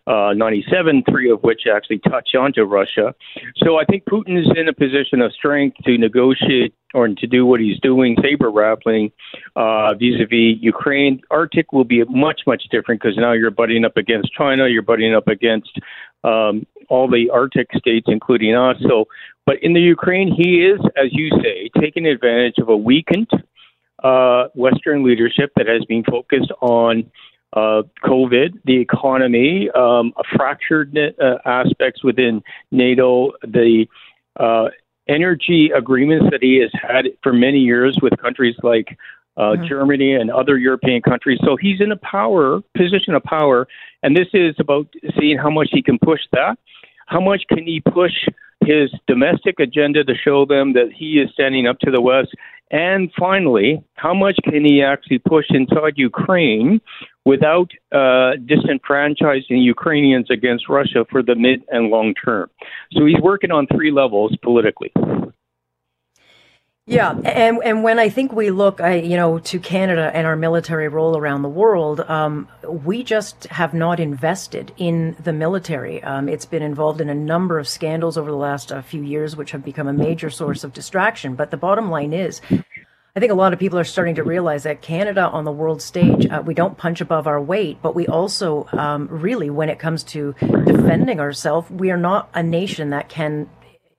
uh, 0.08 0.34
97, 0.34 1.04
three 1.10 1.30
of 1.30 1.44
which 1.44 1.62
actually 1.72 2.00
touch 2.00 2.30
onto 2.38 2.64
Russia. 2.64 3.14
So 3.58 3.78
I 3.78 3.86
think 3.86 4.06
Putin 4.06 4.40
is 4.40 4.50
in 4.56 4.68
a 4.68 4.74
position 4.74 5.22
of 5.22 5.32
strength 5.34 5.78
to 5.86 5.98
negotiate 5.98 6.74
or 6.96 7.08
to 7.08 7.28
do 7.28 7.46
what 7.46 7.60
he's 7.60 7.80
doing, 7.82 8.18
saber 8.22 8.50
rattling 8.50 9.12
uh, 9.56 9.94
vis-a-vis 9.94 10.58
Ukraine. 10.62 11.22
Arctic 11.30 11.72
will 11.72 11.84
be 11.84 12.04
much, 12.06 12.42
much 12.48 12.64
different 12.72 13.02
because 13.02 13.18
now 13.18 13.34
you're 13.34 13.52
butting 13.52 13.86
up 13.86 13.98
against 13.98 14.34
China, 14.34 14.68
you're 14.68 14.82
butting 14.82 15.14
up 15.14 15.28
against 15.28 15.70
um, 16.24 16.66
all 16.90 17.08
the 17.10 17.30
Arctic 17.32 17.68
states, 17.78 18.08
including 18.10 18.56
us. 18.56 18.78
So, 18.88 19.06
but 19.46 19.56
in 19.62 19.74
the 19.74 19.82
Ukraine, 19.82 20.34
he 20.36 20.66
is, 20.66 20.80
as 20.98 21.10
you 21.12 21.30
say, 21.42 21.70
taking 21.80 22.06
advantage 22.06 22.56
of 22.58 22.70
a 22.70 22.78
weakened 22.78 23.30
uh, 24.04 24.46
Western 24.54 25.04
leadership 25.04 25.52
that 25.56 25.68
has 25.68 25.84
been 25.86 26.04
focused 26.04 26.52
on 26.62 27.10
uh, 27.54 27.82
COVID, 28.04 28.60
the 28.66 28.80
economy, 28.80 29.70
um, 29.76 30.14
fractured 30.36 30.98
uh, 30.98 31.38
aspects 31.46 32.04
within 32.04 32.44
NATO, 32.72 33.32
the 33.42 33.88
uh, 34.40 34.66
energy 35.08 35.72
agreements 35.76 36.28
that 36.32 36.42
he 36.42 36.60
has 36.62 36.72
had 36.74 37.06
for 37.24 37.34
many 37.34 37.60
years 37.60 37.98
with 38.02 38.14
countries 38.22 38.56
like 38.62 38.98
uh, 39.36 39.42
mm-hmm. 39.42 39.68
Germany 39.68 40.14
and 40.14 40.30
other 40.30 40.58
European 40.58 41.02
countries. 41.02 41.40
So 41.44 41.58
he's 41.60 41.82
in 41.82 41.92
a 41.92 41.98
power 41.98 42.62
position 42.78 43.16
of 43.16 43.24
power, 43.24 43.68
and 44.04 44.16
this 44.16 44.28
is 44.34 44.56
about 44.60 44.88
seeing 45.20 45.38
how 45.38 45.50
much 45.50 45.70
he 45.72 45.82
can 45.82 45.98
push 45.98 46.22
that. 46.34 46.58
How 47.10 47.20
much 47.20 47.42
can 47.50 47.66
he 47.66 47.82
push 47.82 48.14
his 48.64 48.92
domestic 49.08 49.60
agenda 49.60 50.04
to 50.04 50.14
show 50.14 50.46
them 50.46 50.74
that 50.74 50.92
he 50.96 51.20
is 51.20 51.32
standing 51.34 51.66
up 51.66 51.80
to 51.80 51.90
the 51.90 52.00
West? 52.00 52.36
And 52.70 53.12
finally, 53.18 53.84
how 53.96 54.14
much 54.14 54.38
can 54.44 54.64
he 54.64 54.84
actually 54.84 55.18
push 55.18 55.46
inside 55.50 55.94
Ukraine 55.96 56.80
without 57.26 57.72
uh, 57.92 58.38
disenfranchising 58.46 59.64
Ukrainians 59.64 60.30
against 60.30 60.70
Russia 60.70 61.04
for 61.10 61.24
the 61.24 61.34
mid 61.34 61.64
and 61.70 61.90
long 61.90 62.14
term? 62.14 62.48
So 62.92 63.08
he's 63.08 63.20
working 63.22 63.50
on 63.50 63.66
three 63.66 63.92
levels 63.92 64.38
politically. 64.44 64.92
Yeah, 66.90 67.12
and 67.24 67.60
and 67.64 67.84
when 67.84 68.00
I 68.00 68.10
think 68.10 68.34
we 68.34 68.50
look, 68.50 68.82
I, 68.82 68.96
you 68.96 69.16
know, 69.16 69.38
to 69.38 69.60
Canada 69.60 70.10
and 70.12 70.26
our 70.26 70.36
military 70.36 70.88
role 70.88 71.16
around 71.16 71.44
the 71.44 71.50
world, 71.50 72.00
um, 72.00 72.48
we 72.68 73.04
just 73.04 73.44
have 73.46 73.76
not 73.76 74.00
invested 74.00 74.74
in 74.76 75.16
the 75.24 75.32
military. 75.32 76.02
Um, 76.02 76.28
it's 76.28 76.48
been 76.48 76.64
involved 76.64 77.00
in 77.00 77.08
a 77.08 77.14
number 77.14 77.60
of 77.60 77.68
scandals 77.68 78.18
over 78.18 78.32
the 78.32 78.38
last 78.38 78.72
uh, 78.72 78.82
few 78.82 79.04
years, 79.04 79.36
which 79.36 79.52
have 79.52 79.64
become 79.64 79.88
a 79.88 79.94
major 79.94 80.32
source 80.32 80.64
of 80.64 80.74
distraction. 80.74 81.36
But 81.36 81.52
the 81.52 81.58
bottom 81.58 81.92
line 81.92 82.12
is, 82.12 82.42
I 83.16 83.20
think 83.20 83.32
a 83.32 83.36
lot 83.36 83.54
of 83.54 83.60
people 83.60 83.78
are 83.78 83.84
starting 83.84 84.16
to 84.16 84.24
realize 84.24 84.64
that 84.64 84.82
Canada 84.82 85.30
on 85.30 85.44
the 85.44 85.52
world 85.52 85.84
stage, 85.84 86.26
uh, 86.26 86.42
we 86.44 86.56
don't 86.56 86.76
punch 86.76 87.02
above 87.02 87.28
our 87.28 87.40
weight, 87.40 87.78
but 87.84 87.94
we 87.94 88.08
also 88.08 88.68
um, 88.72 89.08
really, 89.12 89.52
when 89.52 89.70
it 89.70 89.78
comes 89.78 90.02
to 90.06 90.34
defending 90.40 91.20
ourselves, 91.20 91.70
we 91.70 91.92
are 91.92 91.98
not 91.98 92.30
a 92.34 92.42
nation 92.42 92.90
that 92.90 93.10
can. 93.10 93.48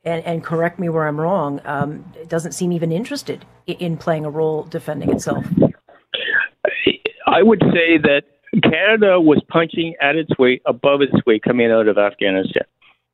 And, 0.02 0.24
and 0.24 0.42
correct 0.42 0.78
me 0.78 0.88
where 0.88 1.06
I'm 1.06 1.20
wrong. 1.20 1.60
Um, 1.64 2.10
doesn't 2.26 2.52
seem 2.52 2.72
even 2.72 2.90
interested 2.90 3.44
in, 3.66 3.76
in 3.76 3.96
playing 3.96 4.24
a 4.24 4.30
role 4.30 4.64
defending 4.64 5.10
itself. 5.10 5.44
I 7.26 7.42
would 7.42 7.62
say 7.72 7.98
that 7.98 8.22
Canada 8.62 9.20
was 9.20 9.42
punching 9.48 9.94
at 10.00 10.16
its 10.16 10.30
weight, 10.38 10.62
above 10.66 11.02
its 11.02 11.14
weight, 11.26 11.42
coming 11.42 11.70
out 11.70 11.86
of 11.86 11.98
Afghanistan. 11.98 12.64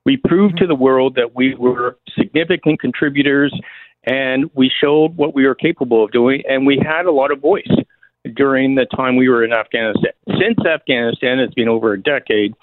We 0.05 0.17
proved 0.17 0.59
to 0.59 0.67
the 0.67 0.75
world 0.75 1.17
that 1.17 1.35
we 1.35 1.55
were 1.57 1.99
significant 2.17 2.81
contributors 2.81 3.53
and 4.07 4.49
we 4.55 4.71
showed 4.81 5.17
what 5.17 5.35
we 5.35 5.47
were 5.47 5.55
capable 5.55 6.05
of 6.05 6.13
doing, 6.13 6.43
and 6.49 6.65
we 6.65 6.79
had 6.81 7.07
a 7.07 7.11
lot 7.11 7.33
of 7.33 7.41
voice 7.41 7.69
during 8.35 8.77
the 8.77 8.87
time 8.97 9.17
we 9.17 9.29
were 9.29 9.45
in 9.45 9.53
Afghanistan. 9.53 10.13
Since 10.29 10.65
Afghanistan, 10.67 11.41
it's 11.41 11.55
been 11.55 11.69
over 11.69 11.93
a 11.93 12.01
decade, 12.01 12.55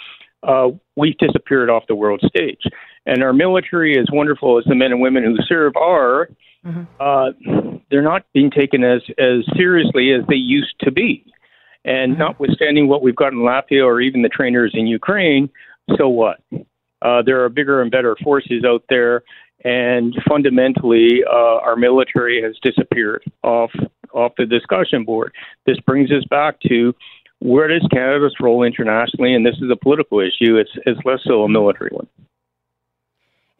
uh, 0.43 0.69
we've 0.95 1.17
disappeared 1.17 1.69
off 1.69 1.83
the 1.87 1.95
world 1.95 2.21
stage. 2.25 2.61
And 3.05 3.23
our 3.23 3.33
military, 3.33 3.99
as 3.99 4.05
wonderful 4.11 4.57
as 4.57 4.65
the 4.65 4.75
men 4.75 4.91
and 4.91 5.01
women 5.01 5.23
who 5.23 5.35
serve 5.47 5.75
are, 5.75 6.29
mm-hmm. 6.65 6.83
uh, 6.99 7.79
they're 7.89 8.01
not 8.01 8.25
being 8.33 8.49
taken 8.49 8.83
as, 8.83 9.01
as 9.17 9.45
seriously 9.57 10.13
as 10.13 10.25
they 10.27 10.35
used 10.35 10.75
to 10.81 10.91
be. 10.91 11.25
And 11.85 12.13
mm-hmm. 12.13 12.21
notwithstanding 12.21 12.87
what 12.87 13.01
we've 13.01 13.15
got 13.15 13.33
in 13.33 13.39
Latvia 13.39 13.85
or 13.85 13.99
even 13.99 14.21
the 14.21 14.29
trainers 14.29 14.71
in 14.73 14.87
Ukraine, 14.87 15.49
so 15.97 16.07
what? 16.07 16.39
Uh, 17.01 17.21
there 17.25 17.43
are 17.43 17.49
bigger 17.49 17.81
and 17.81 17.91
better 17.91 18.15
forces 18.23 18.63
out 18.65 18.83
there, 18.89 19.23
and 19.65 20.15
fundamentally, 20.27 21.21
uh, 21.29 21.57
our 21.59 21.75
military 21.75 22.41
has 22.41 22.55
disappeared 22.61 23.23
off 23.43 23.71
off 24.13 24.31
the 24.37 24.45
discussion 24.45 25.03
board. 25.03 25.33
This 25.65 25.79
brings 25.81 26.11
us 26.11 26.23
back 26.29 26.59
to 26.67 26.93
where 27.39 27.67
does 27.67 27.85
Canada's 27.91 28.35
role 28.39 28.63
internationally, 28.63 29.33
and 29.33 29.45
this 29.45 29.55
is 29.55 29.69
a 29.69 29.75
political 29.75 30.19
issue. 30.19 30.55
It's 30.55 30.71
it's 30.85 30.99
less 31.03 31.19
so 31.25 31.43
a 31.43 31.49
military 31.49 31.89
one. 31.91 32.07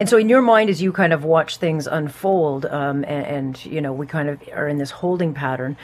And 0.04 0.08
so, 0.10 0.18
in 0.18 0.28
your 0.28 0.42
mind, 0.42 0.68
as 0.68 0.82
you 0.82 0.92
kind 0.92 1.14
of 1.14 1.24
watch 1.24 1.56
things 1.56 1.86
unfold, 1.86 2.66
um, 2.66 3.04
and, 3.04 3.26
and, 3.26 3.64
you 3.64 3.80
know, 3.80 3.94
we 3.94 4.06
kind 4.06 4.28
of 4.28 4.38
are 4.52 4.68
in 4.68 4.76
this 4.76 4.90
holding 4.90 5.32
pattern. 5.32 5.78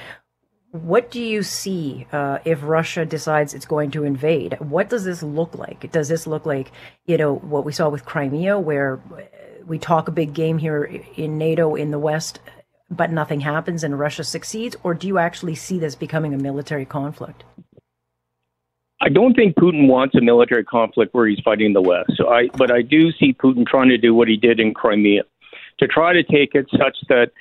What 0.72 1.10
do 1.10 1.22
you 1.22 1.42
see 1.42 2.06
uh, 2.12 2.40
if 2.44 2.62
Russia 2.62 3.06
decides 3.06 3.54
it's 3.54 3.64
going 3.64 3.92
to 3.92 4.04
invade? 4.04 4.60
What 4.60 4.90
does 4.90 5.04
this 5.04 5.22
look 5.22 5.54
like? 5.54 5.90
Does 5.90 6.08
this 6.08 6.26
look 6.26 6.44
like, 6.44 6.70
you 7.06 7.16
know, 7.16 7.34
what 7.34 7.64
we 7.64 7.72
saw 7.72 7.88
with 7.88 8.04
Crimea, 8.04 8.58
where 8.58 9.00
we 9.64 9.78
talk 9.78 10.06
a 10.06 10.12
big 10.12 10.34
game 10.34 10.58
here 10.58 10.84
in 11.16 11.38
NATO 11.38 11.74
in 11.74 11.90
the 11.90 11.98
West, 11.98 12.40
but 12.90 13.10
nothing 13.10 13.40
happens 13.40 13.82
and 13.82 13.98
Russia 13.98 14.22
succeeds? 14.22 14.76
Or 14.82 14.92
do 14.92 15.06
you 15.06 15.16
actually 15.16 15.54
see 15.54 15.78
this 15.78 15.94
becoming 15.94 16.34
a 16.34 16.38
military 16.38 16.84
conflict? 16.84 17.44
I 19.00 19.08
don't 19.08 19.34
think 19.34 19.56
Putin 19.56 19.88
wants 19.88 20.14
a 20.14 20.20
military 20.20 20.64
conflict 20.64 21.14
where 21.14 21.26
he's 21.26 21.40
fighting 21.40 21.72
the 21.72 21.80
West. 21.80 22.12
So 22.16 22.28
I, 22.28 22.48
but 22.56 22.70
I 22.70 22.82
do 22.82 23.10
see 23.12 23.32
Putin 23.32 23.66
trying 23.66 23.88
to 23.88 23.98
do 23.98 24.14
what 24.14 24.28
he 24.28 24.36
did 24.36 24.60
in 24.60 24.74
Crimea, 24.74 25.22
to 25.78 25.86
try 25.86 26.12
to 26.12 26.22
take 26.22 26.54
it 26.54 26.66
such 26.70 26.96
that 27.08 27.32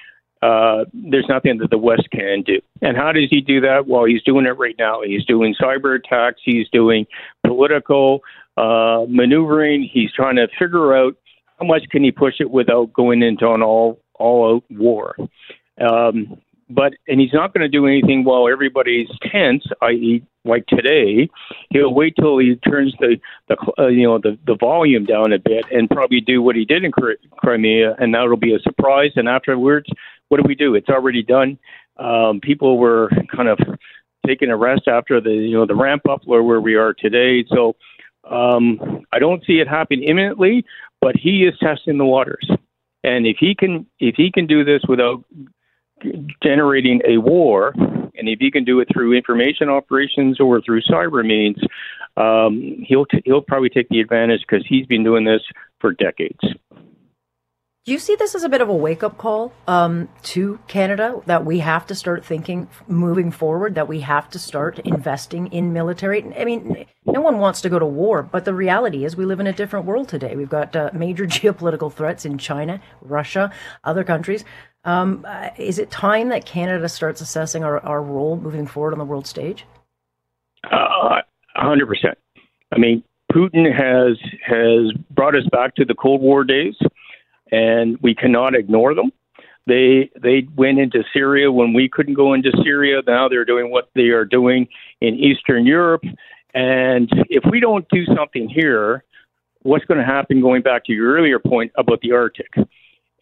uh, 0.42 0.86
there's 0.94 1.28
nothing 1.28 1.58
that 1.58 1.70
the 1.70 1.78
West 1.78 2.10
can 2.12 2.44
do. 2.44 2.62
And 2.82 2.96
how 2.96 3.12
does 3.12 3.30
he 3.30 3.42
do 3.42 3.60
that? 3.62 3.88
Well, 3.88 4.06
he's 4.06 4.24
doing 4.24 4.46
it 4.46 4.58
right 4.58 4.76
now. 4.80 5.02
He's 5.02 5.26
doing 5.26 5.54
cyber 5.62 5.98
attacks. 5.98 6.40
He's 6.46 6.70
doing 6.70 7.06
political 7.46 8.22
uh, 8.56 9.06
maneuvering. 9.10 9.84
He's 9.92 10.14
trying 10.14 10.38
to 10.38 10.48
figure 10.58 10.96
out 10.96 11.18
how 11.60 11.66
much 11.66 11.84
can 11.90 12.04
he 12.06 12.12
push 12.12 12.36
it 12.40 12.50
without 12.50 12.94
going 12.94 13.22
into 13.22 13.52
an 13.52 13.62
all 13.62 14.00
all 14.16 14.56
out 14.56 14.64
war. 14.70 15.16
Um, 15.80 16.40
but 16.70 16.94
and 17.08 17.20
he's 17.20 17.34
not 17.34 17.54
going 17.54 17.62
to 17.62 17.70
do 17.70 17.88
anything 17.88 18.24
while 18.24 18.48
everybody's 18.48 19.10
tense, 19.32 19.66
i.e., 19.82 20.24
like 20.46 20.66
today. 20.68 21.30
He'll 21.72 21.94
wait 21.94 22.16
till 22.16 22.38
he 22.38 22.56
turns 22.56 22.94
the 23.00 23.18
the 23.48 23.58
uh, 23.78 23.88
you 23.88 24.04
know 24.04 24.20
the 24.20 24.38
the 24.46 24.56
volume 24.56 25.06
down 25.06 25.34
a 25.34 25.40
bit 25.40 25.66
and 25.72 25.90
probably 25.90 26.22
do 26.22 26.42
what 26.42 26.56
he 26.56 26.66
did 26.66 26.84
in 26.84 26.92
Crimea, 26.92 27.96
and 28.00 28.14
that'll 28.14 28.38
be 28.38 28.54
a 28.54 28.60
surprise. 28.60 29.12
And 29.16 29.28
afterwards, 29.28 29.88
what 30.30 30.38
do 30.38 30.48
we 30.48 30.56
do? 30.56 30.76
It's 30.76 30.90
already 30.90 31.24
done. 31.24 31.58
Um, 31.98 32.40
people 32.40 32.78
were 32.78 33.10
kind 33.36 33.50
of 33.50 33.60
taking 34.26 34.50
a 34.50 34.58
rest 34.58 34.88
after 34.88 35.20
the 35.20 35.32
you 35.32 35.54
know 35.54 35.66
the 35.66 35.76
ramp 35.76 36.04
up 36.08 36.22
where 36.26 36.44
where 36.44 36.62
we 36.62 36.76
are 36.76 36.94
today. 36.94 37.46
So 37.50 37.76
um, 38.30 39.06
I 39.12 39.20
don't 39.20 39.44
see 39.46 39.60
it 39.60 39.68
happening 39.68 40.04
imminently, 40.04 40.66
but 41.02 41.16
he 41.16 41.46
is 41.46 41.58
testing 41.60 41.98
the 41.98 42.06
waters. 42.06 42.48
And 43.04 43.26
if 43.26 43.38
he 43.40 43.56
can 43.56 43.88
if 44.00 44.16
he 44.16 44.32
can 44.32 44.46
do 44.46 44.64
this 44.64 44.82
without 44.88 45.24
generating 46.44 47.02
a 47.08 47.18
war, 47.18 47.74
and 48.16 48.28
if 48.28 48.40
he 48.40 48.52
can 48.52 48.64
do 48.64 48.80
it 48.80 48.88
through 48.92 49.14
information 49.14 49.70
operations 49.70 50.40
or 50.40 50.62
through 50.62 50.82
cyber 50.82 51.26
means, 51.26 51.58
um, 52.18 52.84
he'll 52.86 53.06
t- 53.06 53.22
he'll 53.26 53.42
probably 53.42 53.70
take 53.70 53.90
the 53.90 54.00
advantage 54.00 54.42
because 54.42 54.66
he's 54.68 54.86
been 54.86 55.04
doing 55.04 55.24
this 55.24 55.42
for 55.80 55.94
decades. 55.94 56.40
Do 57.86 57.94
you 57.94 58.00
see 58.00 58.16
this 58.16 58.36
as 58.36 58.44
a 58.44 58.50
bit 58.50 58.62
of 58.62 58.70
a 58.70 58.76
wake 58.76 59.02
up 59.02 59.18
call 59.18 59.54
um, 59.66 60.10
to 60.24 60.60
Canada 60.68 61.24
that 61.26 61.44
we 61.44 61.58
have 61.58 61.88
to 61.88 61.96
start 61.96 62.24
thinking 62.24 62.68
moving 62.88 63.32
forward, 63.32 63.74
that 63.76 63.88
we 63.88 64.02
have 64.02 64.30
to 64.30 64.38
start 64.38 64.78
investing 64.80 65.48
in 65.48 65.74
military? 65.74 66.24
I 66.38 66.46
mean, 66.46 66.86
no 67.06 67.22
one 67.22 67.40
wants 67.40 67.62
to 67.62 67.70
go 67.70 67.80
to 67.80 67.86
war, 67.88 68.22
but 68.22 68.46
the 68.46 68.54
reality 68.54 69.06
is 69.06 69.16
we 69.16 69.26
live 69.26 69.40
in 69.40 69.48
a 69.48 69.54
different 69.54 69.88
world 69.88 70.08
today. 70.08 70.36
We've 70.36 70.50
got 70.50 70.76
uh, 70.76 70.92
major 70.94 71.26
geopolitical 71.38 71.92
threats 71.92 72.26
in 72.26 72.38
China, 72.38 72.80
Russia, 73.02 73.52
other 73.84 74.04
countries. 74.04 74.46
Um, 74.86 75.26
is 75.58 75.78
it 75.78 75.92
time 75.92 76.30
that 76.30 76.46
Canada 76.46 76.88
starts 76.88 77.22
assessing 77.22 77.64
our, 77.64 77.80
our 77.82 78.02
role 78.02 78.38
moving 78.38 78.66
forward 78.66 78.94
on 78.94 79.00
the 79.00 79.06
world 79.06 79.28
stage? 79.28 79.66
Uh, 80.70 81.22
100%. 81.58 82.16
I 82.72 82.78
mean, 82.78 83.04
Putin 83.32 83.72
has 83.72 84.18
has 84.44 84.92
brought 85.12 85.36
us 85.36 85.46
back 85.52 85.76
to 85.76 85.86
the 85.86 85.94
Cold 85.94 86.22
War 86.22 86.44
days 86.44 86.76
and 87.52 87.98
we 88.02 88.16
cannot 88.16 88.56
ignore 88.56 88.94
them. 88.94 89.12
They 89.68 90.10
they 90.22 90.48
went 90.56 90.80
into 90.80 91.04
Syria 91.14 91.52
when 91.52 91.74
we 91.74 91.90
couldn't 91.90 92.16
go 92.16 92.34
into 92.34 92.52
Syria. 92.64 93.02
Now 93.06 93.30
they're 93.30 93.46
doing 93.46 93.70
what 93.72 93.90
they 93.94 94.10
are 94.10 94.26
doing 94.26 94.68
in 95.02 95.16
Eastern 95.16 95.66
Europe. 95.66 96.04
And 96.56 97.10
if 97.30 97.44
we 97.52 97.60
don't 97.60 97.88
do 97.90 98.06
something 98.16 98.50
here, 98.50 99.04
what's 99.62 99.86
going 99.86 100.00
to 100.00 100.06
happen? 100.06 100.42
Going 100.42 100.64
back 100.64 100.86
to 100.86 100.94
your 100.94 101.14
earlier 101.14 101.38
point 101.38 101.72
about 101.78 102.02
the 102.02 102.14
Arctic, 102.14 102.52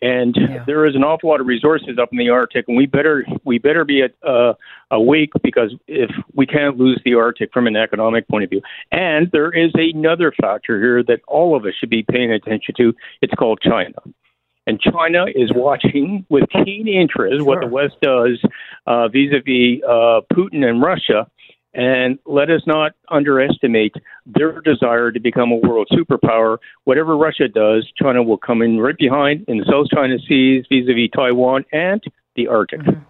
and 0.02 0.36
yeah. 0.38 0.64
there 0.66 0.86
is 0.86 0.96
an 0.96 1.04
awful 1.04 1.30
lot 1.30 1.42
of 1.42 1.48
resources 1.48 1.98
up 2.02 2.10
in 2.12 2.18
the 2.18 2.30
Arctic, 2.30 2.66
and 2.68 2.78
we 2.78 2.86
better 2.86 3.26
we 3.44 3.58
better 3.58 3.84
be 3.86 4.02
at, 4.04 4.14
uh, 4.28 4.54
awake 4.92 5.32
because 5.44 5.74
if 5.88 6.10
we 6.34 6.46
can't 6.46 6.78
lose 6.78 7.02
the 7.04 7.16
Arctic 7.16 7.52
from 7.54 7.68
an 7.68 7.76
economic 7.76 8.28
point 8.28 8.44
of 8.44 8.50
view, 8.50 8.62
and 8.92 9.30
there 9.32 9.52
is 9.52 9.72
another 9.76 10.34
factor 10.40 10.80
here 10.80 11.04
that 11.04 11.22
all 11.28 11.56
of 11.56 11.66
us 11.66 11.74
should 11.80 11.90
be 11.90 12.04
paying 12.04 12.32
attention 12.32 12.76
to. 12.78 12.94
It's 13.22 13.34
called 13.34 13.60
China. 13.62 13.96
And 14.68 14.82
China 14.82 15.26
is 15.34 15.50
watching 15.56 16.26
with 16.30 16.44
keen 16.50 16.90
interest 16.90 17.38
sure. 17.38 17.46
what 17.46 17.62
the 17.62 17.68
West 17.68 17.96
does 18.02 18.38
vis 19.12 19.32
a 19.34 19.40
vis 19.40 19.82
Putin 20.34 20.66
and 20.66 20.82
Russia. 20.82 21.26
And 21.78 22.18
let 22.26 22.50
us 22.50 22.62
not 22.66 22.94
underestimate 23.10 23.94
their 24.26 24.62
desire 24.62 25.12
to 25.12 25.20
become 25.20 25.52
a 25.52 25.56
world 25.56 25.88
superpower. 25.92 26.58
Whatever 26.86 27.16
Russia 27.16 27.48
does, 27.48 27.88
China 27.96 28.24
will 28.24 28.40
come 28.40 28.64
in 28.64 28.80
right 28.80 28.98
behind 28.98 29.46
in 29.48 29.60
the 29.60 29.66
South 29.66 29.86
China 29.94 30.18
Seas 30.28 30.66
vis 30.70 30.90
a 30.90 30.94
vis 30.96 31.12
Taiwan 31.16 31.66
and 31.72 32.04
the 32.36 32.48
Arctic. 32.48 32.82
Mm-hmm. 32.82 33.02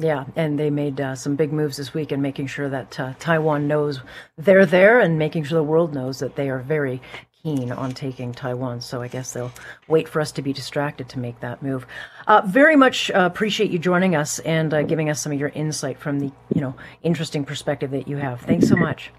Yeah, 0.00 0.26
and 0.36 0.60
they 0.60 0.70
made 0.70 1.00
uh, 1.00 1.16
some 1.16 1.34
big 1.34 1.52
moves 1.52 1.78
this 1.78 1.92
week 1.92 2.12
in 2.12 2.22
making 2.22 2.46
sure 2.46 2.68
that 2.68 3.00
uh, 3.00 3.14
Taiwan 3.18 3.66
knows 3.66 4.00
they're 4.36 4.64
there 4.64 5.00
and 5.00 5.18
making 5.18 5.42
sure 5.42 5.56
the 5.56 5.64
world 5.64 5.92
knows 5.92 6.20
that 6.20 6.36
they 6.36 6.48
are 6.50 6.60
very 6.60 7.02
keen 7.42 7.72
on 7.72 7.92
taking 7.92 8.32
Taiwan. 8.32 8.80
So 8.80 9.02
I 9.02 9.08
guess 9.08 9.32
they'll 9.32 9.52
wait 9.86 10.08
for 10.08 10.20
us 10.20 10.32
to 10.32 10.42
be 10.42 10.52
distracted 10.52 11.08
to 11.10 11.18
make 11.18 11.40
that 11.40 11.62
move. 11.62 11.86
Uh, 12.26 12.42
very 12.46 12.76
much 12.76 13.10
uh, 13.10 13.20
appreciate 13.20 13.70
you 13.70 13.78
joining 13.78 14.14
us 14.14 14.38
and 14.40 14.72
uh, 14.74 14.82
giving 14.82 15.08
us 15.10 15.22
some 15.22 15.32
of 15.32 15.38
your 15.38 15.50
insight 15.50 15.98
from 15.98 16.20
the 16.20 16.32
you 16.54 16.60
know 16.60 16.74
interesting 17.02 17.44
perspective 17.44 17.90
that 17.92 18.08
you 18.08 18.16
have. 18.16 18.40
Thanks 18.40 18.68
so 18.68 18.76
much. 18.76 19.10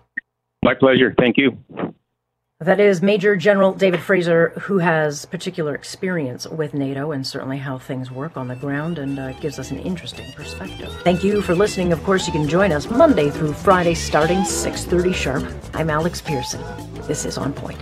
My 0.64 0.74
pleasure. 0.74 1.16
Thank 1.18 1.38
you. 1.38 1.58
That 2.62 2.82
is 2.82 3.02
Major 3.02 3.38
General 3.38 3.72
David 3.72 4.02
Fraser, 4.02 4.50
who 4.60 4.80
has 4.80 5.26
particular 5.26 5.74
experience 5.74 6.46
with 6.46 6.74
NATO 6.74 7.14
and 7.14 7.26
certainly 7.26 7.58
how 7.58 7.78
things 7.78 8.12
work 8.12 8.36
on 8.36 8.50
the 8.50 8.56
ground 8.58 9.00
and 9.00 9.18
uh, 9.18 9.32
gives 9.40 9.60
us 9.60 9.72
an 9.72 9.80
interesting 9.80 10.30
perspective. 10.34 10.94
Thank 11.06 11.24
you 11.24 11.42
for 11.42 11.56
listening. 11.56 11.94
Of 11.94 12.04
course, 12.04 12.28
you 12.28 12.34
can 12.34 12.50
join 12.50 12.74
us 12.74 12.90
Monday 12.90 13.30
through 13.30 13.54
Friday 13.54 13.94
starting 13.94 14.40
6.30 14.40 15.14
sharp. 15.14 15.46
I'm 15.74 15.90
Alex 15.90 16.20
Pearson. 16.20 16.62
This 17.08 17.24
is 17.24 17.38
On 17.38 17.54
Point. 17.54 17.80